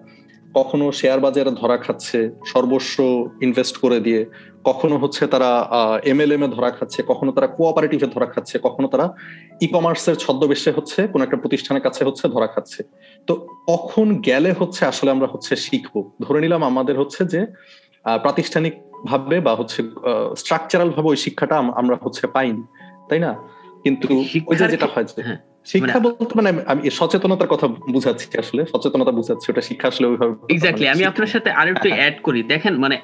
কখনো 0.55 0.93
শেয়ার 0.93 1.21
বাজারে 1.21 1.51
ধরা 1.51 1.77
খাচ্ছে 1.77 2.31
সর্বস্ব 2.47 2.97
ইনভেস্ট 3.43 3.77
করে 3.77 4.01
দিয়ে 4.01 4.25
কখনো 4.65 4.99
হচ্ছে 4.99 5.27
তারা 5.27 5.51
এমএলএম 6.05 6.43
এ 6.45 6.49
ধরা 6.49 6.71
খাচ্ছে 6.71 7.03
কখনো 7.03 7.33
তারা 7.33 7.47
কোঅপারেটিভে 7.47 8.07
ধরা 8.07 8.27
খাচ্ছে 8.27 8.59
কখনো 8.59 8.89
তারা 8.89 9.15
ই 9.61 9.67
কমার্সের 9.67 10.17
ছদ্মবেশে 10.17 10.71
হচ্ছে 10.71 11.09
কোন 11.09 11.23
একটা 11.23 11.37
প্রতিষ্ঠানের 11.37 11.83
কাছে 11.83 12.05
হচ্ছে 12.05 12.29
ধরা 12.29 12.47
খাচ্ছে। 12.47 12.83
তো 13.29 13.33
কখন 13.69 14.21
গেলে 14.21 14.53
হচ্ছে 14.53 14.87
আসলে 14.87 15.11
আমরা 15.11 15.27
হচ্ছে 15.27 15.57
শিখব? 15.57 15.95
ধরে 16.21 16.41
নিলাম 16.41 16.63
আমাদের 16.65 16.99
হচ্ছে 16.99 17.25
যে 17.25 17.41
প্রাতিষ্ঠানিক 18.05 18.75
ভাবে 19.07 19.41
বা 19.41 19.55
হচ্ছে 19.55 19.83
স্ট্রাকচারাল 20.37 20.91
ভাবে 20.91 21.09
ওই 21.09 21.17
শিক্ষাটা 21.17 21.57
আমরা 21.75 21.97
হচ্ছে 22.03 22.27
পাইনি 22.27 22.63
তাই 23.09 23.19
না? 23.19 23.31
কিন্তু 23.85 24.09
ওই 24.47 24.57
যেটা 24.57 24.87
হয় 24.87 25.07
হ্যাঁ। 25.29 25.41
শিক্ষা 25.67 25.99
মানে 25.99 26.15
বলতে 26.19 26.33
মানে 26.39 26.51
আমি 26.73 26.81
সচেতনতার 26.91 27.51
কথা 27.53 27.67
বুঝাচ্ছি 27.95 28.27
আসলে 28.39 28.63
সচেতনতা 28.73 29.13
বুঝাচ্ছি 29.19 29.47
ওটা 29.53 29.63
শিক্ষা 29.69 29.87
আসলে 29.89 30.07
ওইভাবে 30.07 30.33
এক্স্যাক্টলি 30.55 30.87
আমি 30.89 31.05
আপনার 31.05 31.31
সাথে 31.35 31.51
আরেকটু 31.61 31.89
অ্যাড 31.99 32.17
করি। 32.23 32.41
দেখেন 32.43 32.75
মানে 32.77 32.97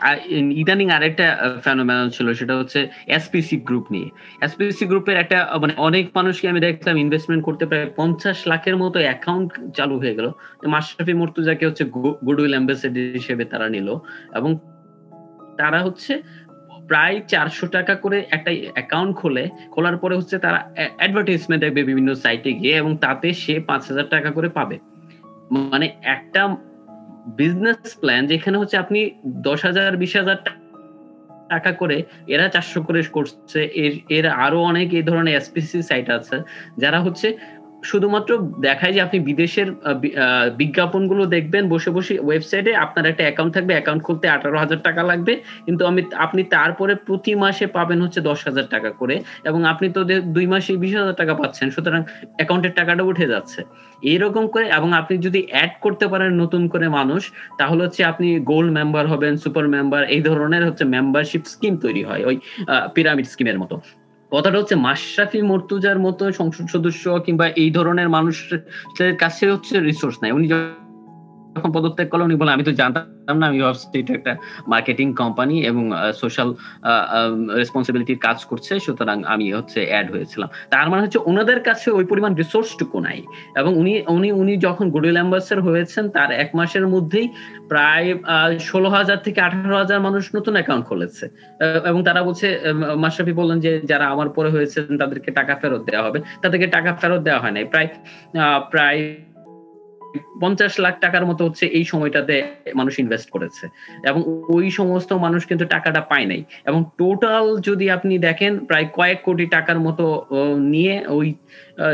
ইদানিং 0.63 0.89
আরেকটা 0.91 1.27
ফেনোমেনন 1.65 2.09
ছিল 2.11 2.27
সেটা 2.33 2.55
হচ্ছে 2.57 2.89
এসপিসি 3.07 3.57
গ্রুপ 3.69 3.87
নিয়ে। 3.93 4.09
এসপিসি 4.43 4.85
গ্রুপের 4.87 5.17
একটা 5.17 5.39
মানে 5.63 5.75
অনেক 5.89 6.05
মানুষকে 6.15 6.47
আমি 6.49 6.61
দেখলাম 6.61 6.97
ইনভেস্টমেন্ট 6.97 7.43
করতে 7.45 7.65
প্রায় 7.67 7.87
পঞ্চাশ 7.97 8.39
লাখের 8.47 8.77
মতো 8.77 8.99
অ্যাকাউন্ট 9.01 9.51
চালু 9.77 9.95
হয়ে 9.99 10.15
গেল। 10.15 10.27
মাশরাফি 10.75 11.15
মুর্তুজাকে 11.21 11.65
হচ্ছে 11.67 11.85
গুডউইল 12.27 12.53
অ্যাম্বাসেডর 12.57 13.13
হিসেবে 13.19 13.45
তারা 13.45 13.67
নিল। 13.69 13.89
এবং 14.39 14.51
তারা 15.61 15.81
হচ্ছে 15.87 16.13
প্রায় 16.91 17.16
চারশো 17.28 17.66
টাকা 17.66 17.95
করে 17.95 18.18
একটা 18.30 18.51
অ্যাকাউন্ট 18.74 19.12
খোলে। 19.16 19.45
খোলার 19.70 19.97
পরে 19.97 20.14
হচ্ছে 20.16 20.36
তারা 20.38 20.59
অ্যাডভার্টাইজমেন্ট 20.99 21.64
দেখবে 21.64 21.82
বিভিন্ন 21.84 22.11
সাইটে 22.14 22.51
গিয়ে 22.53 22.74
এবং 22.76 22.93
তাতে 22.97 23.28
সে 23.32 23.55
পাঁচ 23.61 23.82
হাজার 23.88 24.07
টাকা 24.09 24.30
করে 24.30 24.49
পাবে। 24.49 24.76
মানে 25.53 25.86
একটা 26.03 26.43
বিজনেস 27.36 27.97
প্ল্যান 28.01 28.22
যেখানে 28.26 28.57
হচ্ছে 28.59 28.76
আপনি 28.76 29.11
দশ 29.26 29.61
হাজার, 29.64 29.97
বিশ 29.97 30.12
হাজার 30.16 30.38
টাকা 31.49 31.72
করে 31.72 32.03
এরা 32.26 32.49
চারশো 32.49 32.82
করে 32.82 33.01
করছে। 33.03 33.61
এর 33.82 33.95
এর 34.09 34.26
আরও 34.45 34.59
অনেক 34.62 34.88
এই 34.95 35.03
ধরনের 35.03 35.34
এসপিসি 35.36 35.78
সাইট 35.82 36.09
আছে। 36.11 36.36
যারা 36.78 36.99
হচ্ছে 37.01 37.36
শুধুমাত্র 37.91 38.31
দেখায় 38.66 38.95
যে 38.97 39.01
আপনি 39.07 39.18
বিদেশের 39.28 39.68
বিজ্ঞাপনগুলো 40.61 41.22
দেখবেন, 41.37 41.62
বসে 41.74 41.91
বসে 41.97 42.14
ওয়েবসাইটে 42.26 42.72
আপনার 42.85 43.09
একটা 43.11 43.22
অ্যাকাউন্ট 43.26 43.53
থাকবে 43.57 43.72
অ্যাকাউন্ট 43.76 44.03
খুলতে 44.07 44.26
আঠারো 44.37 44.57
হাজার 44.62 44.81
টাকা 44.87 45.03
লাগবে, 45.11 45.33
কিন্তু 45.66 45.83
আমি, 45.91 46.01
আপনি 46.26 46.43
তারপরে 46.57 46.95
প্রতি 47.07 47.33
মাসে 47.43 47.64
পাবেন 47.76 47.99
হচ্ছে 48.05 48.20
দশ 48.31 48.39
হাজার 48.49 48.66
টাকা 48.74 48.91
করে, 49.01 49.16
এবং 49.49 49.61
আপনি 49.72 49.87
তো 49.97 50.01
দুই 50.37 50.47
মাসে 50.53 50.72
বিশ 50.83 50.93
হাজার 51.01 51.16
টাকা 51.20 51.35
পাচ্ছেন, 51.41 51.66
সুতরাং 51.76 52.01
অ্যাকাউন্টের 52.39 52.74
টাকাটা 52.78 53.03
উঠে 53.11 53.26
যাচ্ছে। 53.33 53.61
এইরকম 54.12 54.45
করে, 54.55 54.66
এবং 54.78 54.89
আপনি 55.01 55.14
যদি 55.26 55.41
অ্যাড 55.53 55.72
করতে 55.85 56.07
পারেন 56.12 56.31
নতুন 56.43 56.62
করে 56.72 56.87
মানুষ, 56.99 57.22
তাহলে 57.61 57.81
হচ্ছে 57.87 58.03
আপনি 58.12 58.28
গোল্ড 58.51 58.70
মেম্বার 58.78 59.05
হবেন 59.12 59.35
সুপার 59.43 59.66
মেম্বার 59.74 60.03
এই 60.14 60.22
ধরনের 60.28 60.62
হচ্ছে 60.68 60.85
মেম্বারশিপ 60.95 61.43
স্কিম 61.53 61.74
তৈরি 61.85 62.03
হয়, 62.09 62.22
ওই 62.28 62.37
পিরামিড 62.95 63.26
স্কিমের 63.33 63.59
মতো। 63.62 63.76
কথাটা 64.33 64.57
হচ্ছে 64.59 64.76
মাশরাফি 64.87 65.41
মর্তুজার 65.43 65.99
মতো 65.99 66.22
সংসদ 66.33 66.66
সদস্য 66.66 67.05
কিংবা 67.26 67.47
এই 67.62 67.70
ধরনের 67.70 68.09
মানুষের 68.09 69.12
কাছে 69.18 69.45
হচ্ছে 69.53 69.74
রিসোর্স 69.81 70.16
নাই। 70.22 70.33
উনি 70.33 70.47
যখন 71.57 71.71
পদত্যাগ 71.77 72.09
করল, 72.11 72.23
উনি 72.29 72.37
বলে 72.41 72.51
আমি 72.57 72.65
তো 72.69 72.73
জানতাম 72.81 73.37
না, 73.41 73.45
আমি 73.51 73.59
ভাবছি 73.67 73.87
এটা 74.01 74.13
একটা 74.19 74.33
মার্কেটিং 74.73 75.07
কোম্পানি 75.21 75.57
এবং 75.71 75.85
সোশ্যাল 76.23 76.49
রেসপন্সিবিলিটির 77.61 78.21
কাজ 78.27 78.39
করছে, 78.51 78.73
সুতরাং 78.85 79.17
আমি 79.33 79.47
হচ্ছে 79.59 79.81
অ্যাড 79.91 80.07
হয়েছিলাম। 80.15 80.49
তার 80.75 80.87
মানে 80.91 81.01
হচ্ছে 81.05 81.21
ওনাদের 81.31 81.61
কাছে 81.69 81.89
ওই 81.99 82.05
পরিমাণ 82.11 82.33
রিসোর্সটুকু 82.43 82.97
নাই 83.07 83.19
এবং 83.61 83.73
উনি 83.81 83.93
উনি 84.17 84.29
উনি 84.43 84.55
যখন 84.67 84.87
গুডউইল 84.95 85.17
অ্যাম্বাসেডর 85.21 85.61
হয়েছেন, 85.69 86.05
তার 86.17 86.31
এক 86.43 86.51
মাসের 86.59 86.87
মধ্যেই 86.95 87.27
প্রায় 87.73 88.09
ষোলো 88.71 88.89
হাজার 88.97 89.19
থেকে 89.27 89.39
আঠারো 89.47 89.77
হাজার 89.83 89.99
মানুষ 90.07 90.23
নতুন 90.37 90.55
অ্যাকাউন্ট 90.59 90.85
খুলেছে। 90.91 91.25
এবং 91.91 92.01
তারা 92.09 92.21
বলছে 92.29 92.47
মাশরাফি 93.05 93.33
বললেন 93.41 93.59
যে 93.67 93.73
যারা 93.91 94.07
আমার 94.15 94.29
পরে 94.37 94.51
হয়েছেন, 94.55 94.85
তাদেরকে 95.03 95.31
টাকা 95.39 95.55
ফেরত 95.61 95.83
দেওয়া 95.89 96.05
হবে। 96.07 96.19
তাদেরকে 96.43 96.67
টাকা 96.77 96.91
ফেরত 97.01 97.21
দেওয়া 97.29 97.41
হয় 97.43 97.55
নাই। 97.57 97.65
প্রায় 97.73 97.89
প্রায় 98.73 99.01
পঞ্চাশ 100.41 100.81
লাখ 100.81 101.01
টাকার 101.01 101.27
মতো 101.27 101.45
হচ্ছে 101.45 101.67
এই 101.67 101.85
সময়টাতে 101.85 102.43
মানুষ 102.75 102.99
ইনভেস্ট 102.99 103.31
করেছে। 103.31 103.69
এবং 104.09 104.43
ওই 104.49 104.71
সমস্ত 104.71 105.13
মানুষ 105.13 105.47
কিন্তু 105.47 105.65
টাকাটা 105.65 106.01
পায় 106.01 106.27
নাই। 106.27 106.45
এবং 106.67 106.85
টোটাল 106.99 107.61
যদি 107.61 107.91
আপনি 107.91 108.19
দেখেন, 108.19 108.59
প্রায় 108.59 108.87
কয়েক 108.93 109.23
কোটি 109.23 109.47
টাকার 109.47 109.81
মতো 109.81 110.27
নিয়ে 110.59 111.07
ওই 111.09 111.35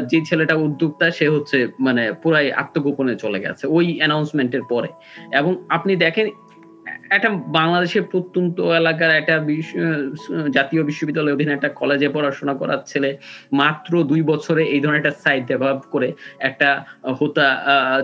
যে 0.07 0.21
ছেলেটা 0.29 0.55
উদ্যোক্তা, 0.55 1.11
সে 1.11 1.29
হচ্ছে 1.29 1.69
মানে 1.81 2.13
পুরাই 2.13 2.53
আত্মগোপনে 2.53 3.17
চলে 3.17 3.41
গেছে, 3.41 3.67
ওই 3.67 3.97
অ্যানাউন্সমেন্টের 3.97 4.63
পরে। 4.71 4.89
এবং 5.33 5.65
আপনি 5.69 5.97
দেখেন 5.97 6.31
একটা 7.17 7.29
বাংলাদেশের 7.59 8.05
প্রত্যন্ত 8.13 8.57
এলাকার 8.81 9.19
একটা 9.21 9.35
জাতীয় 10.51 10.83
বিশ্ববিদ্যালয়ের 10.85 11.37
অধীনে 11.37 11.55
একটা 11.55 11.71
কলেজে 11.81 12.09
পড়াশোনা 12.09 12.55
করার 12.55 12.81
ছেলে 12.87 13.11
মাত্র 13.53 13.93
দুই 14.05 14.23
বছরে 14.23 14.63
এই 14.75 14.81
ধরনের 14.81 15.01
একটা 15.01 15.15
সাইট 15.25 15.43
ডেভেলপ 15.49 15.81
করে 15.91 16.09
একটা 16.39 16.69
হোতা 17.21 17.49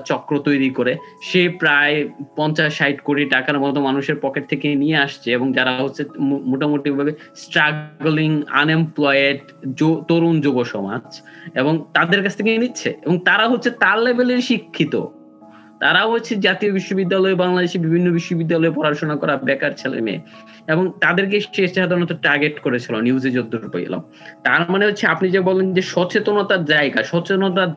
চক্র 0.05 0.33
তৈরি 0.39 0.70
করে। 0.70 0.93
সে 1.22 1.43
প্রায় 1.62 1.97
পঞ্চাশ, 2.37 2.70
ষাট 2.78 2.97
কোটি 3.03 3.24
টাকার 3.24 3.57
মতো 3.59 3.80
মানুষের 3.80 4.16
পকেট 4.20 4.45
থেকে 4.49 4.66
নিয়ে 4.74 4.97
আসছে 4.97 5.28
এবং 5.30 5.47
যারা 5.53 5.72
হচ্ছে 5.85 6.03
মোটামুটি 6.51 6.89
ভাবে 6.91 7.12
স্ট্রাগলিং 7.37 8.30
আনএমপ্লয়েড 8.62 9.41
তরুণ 10.09 10.35
যুব 10.45 10.57
সমাজ 10.64 11.05
এবং 11.61 11.72
তাদের 11.93 12.20
কাছ 12.24 12.35
থেকে 12.39 12.51
নিচ্ছে 12.64 12.91
এবং 13.05 13.16
তারা 13.28 13.45
হচ্ছে 13.49 13.70
তার 13.83 13.99
লেভেলের 14.07 14.41
শিক্ষিত। 14.51 14.95
তারাও 15.83 16.09
হচ্ছে 16.12 16.33
জাতীয় 16.37 16.70
বিশ্ববিদ্যালয়ে, 16.72 17.35
বাংলাদেশে 17.35 17.78
বিভিন্ন 17.78 18.07
বিশ্ববিদ্যালয়ে 18.12 18.72
পড়াশোনা 18.76 19.16
করা 19.16 19.35
বেকার 19.37 19.72
ছেলে 19.76 19.99
মেয়ে। 20.01 20.20
এবং 20.72 20.85
তাদেরকে 21.01 21.37
সে 21.55 21.62
সাধারণত 21.68 22.12
টার্গেট 22.22 22.57
করেছিল 22.61 22.95
নিউজে 23.01 23.30
যদ্দূর 23.30 23.64
পেলাম। 23.70 24.03
তার 24.45 24.62
মানে 24.70 24.85
হচ্ছে 24.87 25.05
আপনি 25.07 25.26
যে 25.30 25.41
বলেন 25.41 25.66
যে 25.74 25.83
সচেতনতার 25.95 26.62
জায়গা, 26.64 27.01
সচেতনতার 27.03 27.70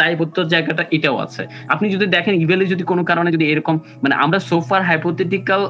দায়বদ্ধ 0.00 0.36
জায়গাটা 0.52 0.84
এটাও 0.96 1.16
আছে। 1.24 1.42
আপনি 1.74 1.86
যদি 1.94 2.06
দেখেন 2.16 2.34
ইভেলে 2.44 2.64
যদি 2.72 2.84
কোনো 2.90 3.02
কারণে 3.10 3.28
যদি 3.36 3.44
এরকম 3.52 3.74
মানে 4.02 4.14
আমরা 4.24 4.38
সোফার 4.50 4.82
হাইপোথেটিক্যাল 4.88 5.62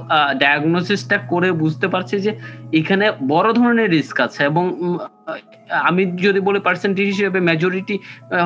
ডায়াগনোসিসটা 0.42 1.16
করে 1.32 1.48
বুঝতে 1.62 1.86
পারছি 1.92 2.14
যে 2.26 2.32
এখানে 2.80 3.06
বড় 3.32 3.48
ধরনের 3.58 3.88
রিস্ক 3.96 4.16
আছে 4.26 4.40
এবং 4.50 4.64
আমি 5.88 6.02
যদি 6.26 6.40
বলি 6.48 6.60
পার্সেন্টেজ 6.68 7.06
হিসেবে 7.12 7.38
মেজরিটি 7.48 7.96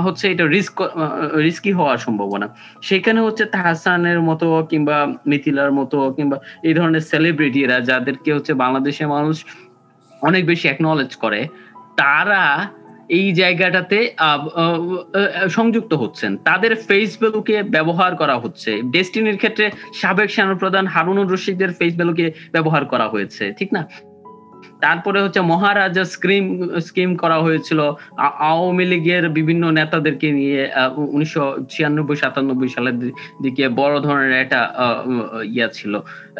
হচ্ছে 0.04 0.24
এটা 0.32 0.44
রিস্ক 0.56 0.76
রিস্কি 1.46 1.70
হওয়ার 1.78 1.98
সম্ভাবনা। 2.06 2.46
সেখানে 2.88 3.20
হচ্ছে 3.26 3.44
তাহসানের 3.54 4.20
মতো 4.28 4.46
কিংবা 4.70 4.96
মিথিলার 5.30 5.72
মতো 5.78 5.98
কিংবা 6.16 6.36
এই 6.68 6.74
ধরনের 6.78 7.04
সেলিব্রিটিরা 7.10 7.76
যাদেরকে 7.90 8.30
হচ্ছে 8.36 8.52
বাংলাদেশের 8.62 9.08
মানুষ 9.14 9.36
অনেক 10.22 10.42
বেশি 10.50 10.66
অ্যাকনলেজ 10.68 11.12
করে, 11.24 11.40
তারা 12.00 12.42
এই 13.08 13.26
জায়গাটাতে 13.34 13.98
সংযুক্ত 15.48 15.92
হচ্ছেন। 15.94 16.36
তাদের 16.48 16.72
ফেসবুককে 16.88 17.62
ব্যবহার 17.62 18.12
করা 18.16 18.36
হচ্ছে। 18.38 18.70
ডেস্টিনির 18.94 19.36
ক্ষেত্রে 19.36 19.70
সাবেক 20.00 20.28
সেনাপ্রধান 20.30 20.86
হারুনুর 20.86 21.30
রশিদের 21.32 21.70
ভ্যালুকে 21.96 22.26
ব্যবহার 22.52 22.84
করা 22.84 23.08
হয়েছে। 23.08 23.44
ঠিক 23.58 23.70
না? 23.72 23.82
তারপরে 24.84 25.18
হচ্ছে 25.24 25.40
মহারাজা 25.52 26.04
স্কিম 26.14 26.44
স্কিম 26.88 27.10
করা 27.22 27.38
হয়েছিল 27.46 27.80
আওয়ামী 28.50 28.84
লীগের 28.92 29.24
বিভিন্ন 29.38 29.64
নেতাদেরকে 29.78 30.28
নিয়ে 30.38 30.60
উনিশশো 31.14 31.44
ছিয়ানব্বই, 31.72 32.16
সাতানব্বই 32.22 32.70
সালের 32.74 32.96
দিকে 33.44 33.64
বড় 33.80 33.94
ধরনের 34.06 34.34
একটা 34.44 34.60
ইয়া 35.54 35.68
ছিল। 35.76 35.92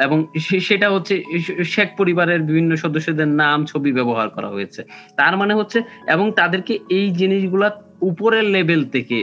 এবং 0.07 0.19
সেটা 0.69 0.89
হচ্ছে 0.95 1.15
শেখ 1.75 1.89
পরিবারের 2.01 2.41
বিভিন্ন 2.49 2.71
সদস্যদের 2.85 3.29
নাম, 3.43 3.59
ছবি 3.71 3.91
ব্যবহার 3.99 4.29
করা 4.37 4.49
হয়েছে। 4.55 4.81
তার 5.17 5.35
মানে 5.41 5.53
হচ্ছে, 5.59 5.79
এবং 6.15 6.27
তাদেরকে 6.41 6.75
এই 6.99 7.07
জিনিসগুলা 7.21 7.69
উপরের 8.11 8.47
লেভেল 8.55 8.83
থেকে, 8.97 9.19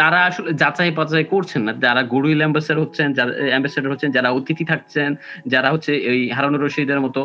তারা 0.00 0.18
আসলে 0.28 0.50
যাচাই 0.62 0.92
পাচাই 0.98 1.26
করছেন 1.34 1.62
না। 1.66 1.72
যারা 1.84 2.02
গুরুইল 2.12 2.40
অ্যাম্বাসেডর 2.42 2.82
হচ্ছেন, 2.84 3.08
যারা, 3.18 3.32
অ্যাম্বাসেডর 3.52 3.92
হচ্ছেন, 3.92 4.10
যারা 4.16 4.28
অতিথি 4.38 4.64
থাকছেন, 4.72 5.10
যারা 5.52 5.68
হচ্ছে 5.74 5.92
এই 6.12 6.20
হারানুর 6.36 6.62
রশিদের 6.64 7.00
মতো 7.04 7.20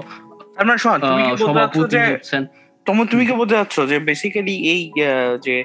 আমরা 0.62 0.76
শোন 0.84 1.00
তুমি 1.02 1.24
কি 1.30 1.44
বলতে 1.50 1.80
যে 1.96 2.04
তোমার 2.86 3.06
তুমি 3.12 3.24
কি 3.30 3.34
বলতে 3.40 3.54
চাচ্ছ 3.60 3.76
যে 3.92 3.98
বেসিক্যালি 4.10 4.56
এই 4.74 4.82
যে 5.46 5.56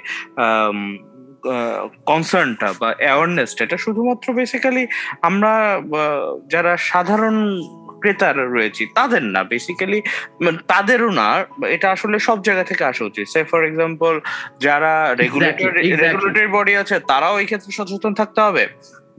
কনসার্নটা 2.11 2.69
বা 2.81 2.89
অ্যাওয়ারনেসটা 3.03 3.63
এটা 3.65 3.79
শুধুমাত্র 3.85 4.27
বেসিক্যালি 4.41 4.85
আমরা 5.29 5.53
যারা 6.53 6.73
সাধারণ 6.91 7.37
ক্রেতারা 8.03 8.45
রয়েছি 8.47 8.83
তাদের 8.99 9.23
না 9.35 9.41
বেসিক্যালি 9.53 9.99
তাদেরও 10.73 11.11
না 11.21 11.29
এটা 11.77 11.89
আসলে 11.91 12.17
সব 12.29 12.39
জায়গা 12.43 12.65
থেকে 12.65 12.83
আসা 12.85 13.03
উচিত। 13.05 13.27
সে 13.33 13.41
ফর 13.51 13.61
এক্সাম্পল 13.65 14.15
যারা 14.67 14.93
রেগুলেটরি 15.15 15.91
রেগুলেটরি 16.05 16.49
বডি 16.57 16.75
আছে 16.83 16.97
তারাও 17.11 17.35
এই 17.43 17.47
ক্ষেত্রে 17.47 17.71
সচেতন 17.79 18.13
থাকতে 18.15 18.41
হবে। 18.47 18.65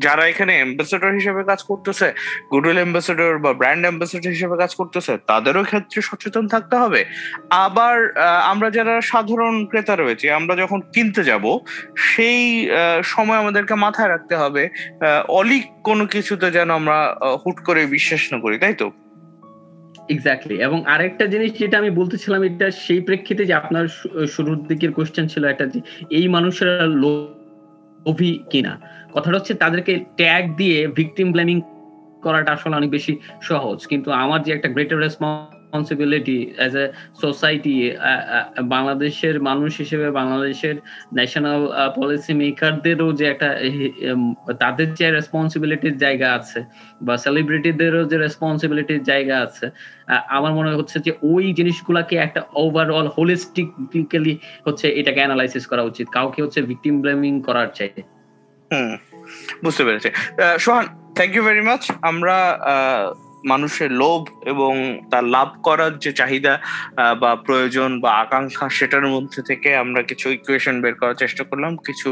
যারা 0.05 0.23
এখানে 0.31 0.53
অ্যাম্বাসেডর 0.59 1.17
হিসেবে 1.19 1.41
কাজ 1.51 1.59
করতেছে 1.69 2.07
গুডউইল 2.51 2.79
অ্যাম্বাসেডর 2.81 3.31
বা 3.43 3.51
ব্র্যান্ড 3.59 3.83
অ্যাম্বাসেডর 3.87 4.35
হিসেবে 4.35 4.55
কাজ 4.63 4.71
করতেছে, 4.79 5.13
তাদেরও 5.31 5.63
ক্ষেত্রে 5.69 5.99
সচেতন 6.09 6.45
থাকতে 6.53 6.75
হবে। 6.83 7.01
আবার 7.65 7.95
আমরা 8.51 8.67
যারা 8.77 8.93
সাধারণ 9.11 9.55
ক্রেতা 9.69 9.95
রয়েছে, 9.95 10.25
আমরা 10.39 10.53
যখন 10.61 10.79
কিনতে 10.93 11.21
যাব, 11.29 11.45
সেই 12.11 12.41
সময় 13.13 13.39
আমাদেরকে 13.43 13.75
মাথায় 13.85 14.11
রাখতে 14.13 14.35
হবে 14.41 14.63
অলিক 15.39 15.65
কোনো 15.87 16.03
কিছুতে 16.13 16.47
যেন 16.57 16.69
আমরা 16.79 16.97
হুট 17.41 17.57
করে 17.67 17.81
বিশ্বাস 17.95 18.23
না 18.33 18.37
করি, 18.43 18.57
তাই 18.63 18.75
তো? 18.81 18.87
এক্স্যাক্টলি 20.13 20.55
এবং 20.67 20.79
আরেকটা 20.93 21.25
জিনিস 21.33 21.51
যেটা 21.61 21.75
আমি 21.81 21.91
বলতেছিলাম, 21.99 22.41
এটা 22.49 22.67
সেই 22.85 23.01
প্রেক্ষিতে 23.07 23.43
যে 23.49 23.53
আপনার 23.61 23.85
শুরুর 24.35 24.59
দিকের 24.69 24.91
কোশ্চেন 24.97 25.25
ছিল 25.33 25.43
একটা 25.45 25.65
যে, 25.73 25.79
এই 26.17 26.25
মানুষেরা 26.35 26.75
লোভী 27.03 28.33
কিনা? 28.51 28.73
কথাটা 29.15 29.35
হচ্ছে 29.39 29.53
তাদেরকে 29.63 29.93
ট্যাগ 30.19 30.43
দিয়ে 30.59 30.77
ভিকটিম 30.99 31.27
ব্লেমিং 31.33 31.57
করাটা 32.25 32.51
আসলে 32.55 32.75
অনেক 32.79 32.91
বেশি 32.97 33.13
সহজ। 33.49 33.77
কিন্তু 33.91 34.09
আমার 34.23 34.39
যে 34.45 34.51
একটা 34.57 34.69
greater 34.75 34.99
responsibility 35.05 36.39
as 36.59 36.73
a 36.83 36.85
society 37.23 37.75
বাংলাদেশের 38.73 39.35
মানুষ 39.49 39.71
হিসেবে, 39.83 40.07
বাংলাদেশের 40.19 40.75
ন্যাশনাল 41.17 41.61
পলিসি 41.97 42.33
মেকারদেরও 42.41 43.07
যে 43.19 43.25
একটা 43.33 43.49
তাদের 44.63 44.87
যে 44.99 45.07
রেসপন্সিবিলিটির 45.17 45.95
জায়গা 46.03 46.27
আছে 46.37 46.59
বা 47.07 47.13
সেলিব্রিটিদেরও 47.25 48.03
যে 48.11 48.17
রেসপন্সিবিলিটির 48.17 49.01
জায়গা 49.11 49.35
আছে 49.45 49.65
আমার 50.37 50.53
মনে 50.59 50.71
হচ্ছে 50.77 50.97
যে 51.05 51.11
ওই 51.31 51.45
জিনিসগুলাকে 51.59 52.15
একটা 52.17 52.41
ওভারঅল 52.63 53.07
হোলিস্টিকলি 53.17 54.33
হচ্ছে 54.65 54.85
এটাকে 54.99 55.19
অ্যানালাইসিস 55.23 55.63
করা 55.71 55.83
উচিত। 55.89 56.05
কাউকে 56.17 56.39
হচ্ছে 56.45 56.59
ভিকটিম 56.69 56.95
ব্লেমিং 57.03 57.33
করার 57.47 57.69
চাই 57.77 57.89
হুম 57.95 58.20
বুঝতে 59.63 59.83
পেরেছি। 59.85 60.09
Sohan 60.63 60.85
thank 61.17 61.31
you 61.35 61.43
very 61.47 61.63
much 61.69 61.81
আমরা 62.09 62.37
মানুষের 63.51 63.91
লোভ 64.01 64.21
এবং 64.51 64.73
তার 65.11 65.25
লাভ 65.35 65.49
করার 65.67 65.93
যে 66.03 66.11
চাহিদা 66.19 66.53
বা 67.21 67.31
প্রয়োজন 67.47 67.89
বা 68.03 68.09
আকাঙ্ক্ষা 68.23 68.65
সেটার 68.77 69.05
মধ্যে 69.13 69.41
থেকে 69.49 69.69
আমরা 69.83 70.01
কিছু 70.09 70.27
ইকুয়েশন 70.37 70.75
বের 70.83 70.95
করার 71.01 71.17
চেষ্টা 71.23 71.43
করলাম, 71.49 71.71
কিছু 71.87 72.09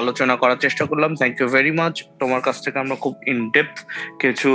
আলোচনা 0.00 0.34
করার 0.42 0.58
চেষ্টা 0.64 0.84
করলাম। 0.90 1.10
থ্যাংক 1.20 1.34
ইউ 1.40 1.48
ভেরি 1.56 1.72
মাচ 1.80 1.94
তোমার 2.20 2.42
কাছ 2.46 2.56
থেকে 2.64 2.76
আমরা 2.84 2.96
খুব 3.04 3.14
ইনডেপথ 3.32 3.76
কিছু 4.22 4.50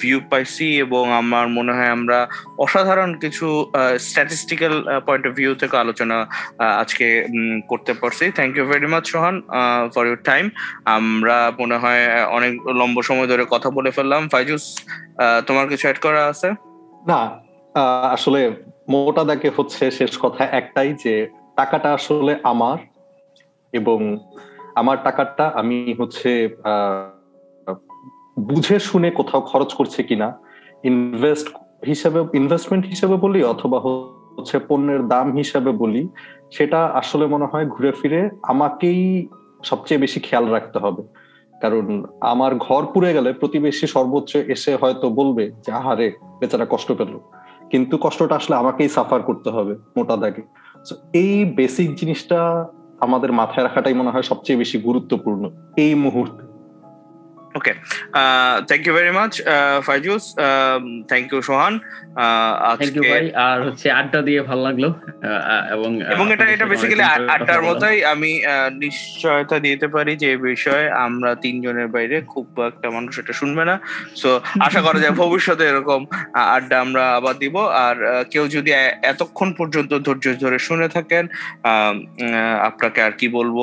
ভিউ 0.00 0.18
পাইছি 0.30 0.66
এবং 0.84 1.04
আমার 1.20 1.46
মনে 1.56 1.72
হয় 1.76 1.90
আমরা 1.96 2.18
অসাধারণ 2.64 3.10
কিছু 3.24 3.46
স্ট্যাটিস্টিক্যাল 4.08 4.74
পয়েন্ট 5.06 5.24
অফ 5.28 5.32
ভিউ 5.40 5.52
থেকে 5.62 5.76
আলোচনা 5.84 6.16
আজকে 6.82 7.06
করতে 7.70 7.92
পারছি। 8.00 8.24
Thank 8.38 8.52
you 8.58 8.64
very 8.72 8.88
much 8.92 9.04
Sohan 9.12 9.36
for 9.94 10.04
your 10.08 10.20
time 10.30 10.44
আমরা 10.98 11.36
মনে 11.60 11.76
হয় 11.82 12.02
অনেক 12.36 12.52
লম্বা 12.80 13.02
সময় 13.08 13.28
ধরে 13.32 13.44
কথা 13.54 13.68
বলে 13.76 13.90
ফেললাম। 13.96 14.22
ফাইজুস 14.32 14.64
তোমার 15.46 15.66
কিছু 15.68 15.84
অ্যাড 15.86 15.98
করা 16.02 16.22
আছে? 16.26 16.48
না 17.06 17.20
আসলে 18.16 18.40
মোটা 18.88 19.22
দাগে 19.24 19.50
হচ্ছে 19.56 19.84
শেষ 19.90 20.12
কথা 20.18 20.42
একটাই 20.44 20.90
যে 21.04 21.14
টাকাটা 21.56 21.88
আসলে 21.94 22.32
আমার 22.42 22.78
এবং 23.72 23.98
আমার 24.74 24.96
টাকাটা 25.04 25.44
আমি 25.60 25.78
হচ্ছে 25.98 26.30
বুঝে 28.38 28.78
শুনে 28.78 29.10
কোথাও 29.10 29.40
খরচ 29.40 29.70
করছে 29.74 30.02
কিনা 30.02 30.28
ইনভেস্ট 30.84 31.46
হিসেবে 31.86 32.20
ইনভেস্টমেন্ট 32.34 32.84
হিসেবে 32.86 33.16
বলি 33.16 33.40
অথবা 33.44 33.78
হচ্ছে 33.80 34.56
পণ্যের 34.68 35.02
দাম 35.08 35.26
হিসেবে 35.36 35.70
বলি, 35.72 36.02
সেটা 36.50 36.80
আসলে 37.00 37.24
মনে 37.26 37.46
হয় 37.52 37.66
ঘুরে 37.66 37.92
ফিরে 37.92 38.20
আমাকেই 38.42 39.28
সবচেয়ে 39.64 40.00
বেশি 40.00 40.20
খেয়াল 40.20 40.44
রাখতে 40.48 40.78
হবে। 40.78 41.02
কারণ 41.62 42.04
আমার 42.20 42.54
ঘর 42.54 42.82
পুড়ে 42.86 43.10
গেলে 43.12 43.32
প্রতিবেশী 43.32 43.86
সর্বোচ্চ 43.86 44.36
এসে 44.36 44.76
হয়তো 44.76 45.10
বলবে 45.10 45.44
যে 45.66 45.72
আহারে 45.72 46.12
বেচারা 46.40 46.66
কষ্ট 46.70 46.92
পেল। 46.92 47.18
কিন্তু 47.70 47.98
কষ্টটা 47.98 48.34
আসলে 48.36 48.56
আমাকেই 48.56 48.88
সাফার 48.88 49.22
করতে 49.22 49.50
হবে, 49.50 49.74
মোটা 49.96 50.16
দাগে। 50.16 50.42
এই 51.12 51.44
বেসিক 51.44 51.94
জিনিসটা 51.94 52.66
আমাদের 53.00 53.32
মাথায় 53.32 53.64
রাখাটাই 53.64 53.94
মনে 53.94 54.10
হয় 54.10 54.22
সবচেয়ে 54.22 54.58
বেশি 54.58 54.78
গুরুত্বপূর্ণ, 54.78 55.42
এই 55.76 55.94
মুহূর্তে। 55.94 56.51
Okay 57.58 57.72
thank 58.68 58.82
you 58.86 58.92
very 58.98 59.12
much 59.18 59.32
Faizus 59.88 60.24
thank 61.10 61.26
you 61.32 61.40
Sohan 61.48 61.74
thank 62.78 62.94
you 62.96 63.02
ভাই। 63.12 63.22
আর 63.46 63.58
হচ্ছে 63.66 63.86
আড্ডা 64.00 64.20
দিয়ে 64.28 64.40
ভালো 64.48 64.62
লাগল। 64.68 64.84
এবং 65.74 65.90
এবং 66.14 66.26
এটা 66.34 66.44
এটা 66.54 66.66
বেসিক্যালি 66.72 67.04
আড্ডার 67.34 67.60
মতোই 67.68 67.98
আমি 68.12 68.30
নিশ্চয়তা 68.84 69.56
দিতে 69.66 69.86
পারি 69.94 70.12
যে 70.22 70.30
বিষয়ে 70.48 70.84
আমরা 71.06 71.30
তিনজনের 71.44 71.88
বাইরে 71.94 72.16
খুব 72.32 72.46
একটা 72.70 72.88
মানুষ 72.96 73.12
এটা 73.22 73.34
শুনবে 73.40 73.62
না। 73.70 73.74
সো 74.20 74.30
আশা 74.66 74.80
করা 74.86 74.98
যায় 75.04 75.14
ভবিষ্যতে 75.22 75.64
এরকম 75.72 76.00
আড্ডা 76.56 76.76
আমরা 76.84 77.02
আবার 77.18 77.34
দিব। 77.42 77.56
আর 77.86 77.96
কেউ 78.32 78.44
যদি 78.56 78.70
এতক্ষণ 79.12 79.48
পর্যন্ত 79.58 79.90
ধৈর্য 80.06 80.26
ধরে 80.44 80.58
শুনে 80.68 80.86
থাকেন 80.96 81.24
আপনাকে 82.68 82.98
আর 83.06 83.12
কি 83.20 83.26
বলব? 83.38 83.58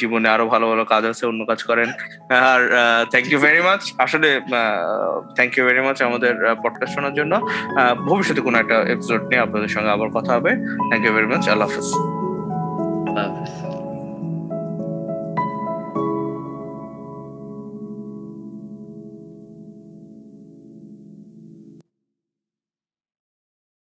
জীবনে 0.00 0.28
আরও 0.34 0.46
ভালো 0.52 0.66
ভালো 0.72 0.84
কাজ 0.92 1.02
আছে 1.12 1.24
অন্য 1.30 1.42
কাজ 1.50 1.60
করেন। 1.70 1.88
আর 2.52 2.60
থ্যাংক 3.04 3.32
ইউ 3.32 3.38
ভেরি 3.38 3.60
মাচ 3.60 3.92
আসলে 3.98 4.40
থ্যাংক 5.36 5.58
ইউ 5.58 5.64
ভেরি 5.66 5.80
মাচ 5.80 6.02
আমাদের 6.02 6.34
পডকাস্ট 6.62 6.94
শোনার 6.94 7.14
জন্য। 7.14 7.40
ভবিষ্যতে 8.08 8.40
কোনো 8.40 8.58
একটা 8.58 8.76
এপিসোড 8.80 9.22
নিয়ে 9.22 9.40
আপনাদের 9.40 9.68
সঙ্গে 9.68 9.90
আবার 9.90 10.08
কথা 10.08 10.34
হবে। 10.34 10.50
থ্যাংক 10.90 11.04
ইউ 11.04 11.12
ভেরি 11.12 11.26
মাচ 11.26 11.48
আল্লাহ 11.48 11.68
হাফিজ। 11.68 11.88
আল্লাহ 13.08 13.40
হাফিজ। 13.40 13.75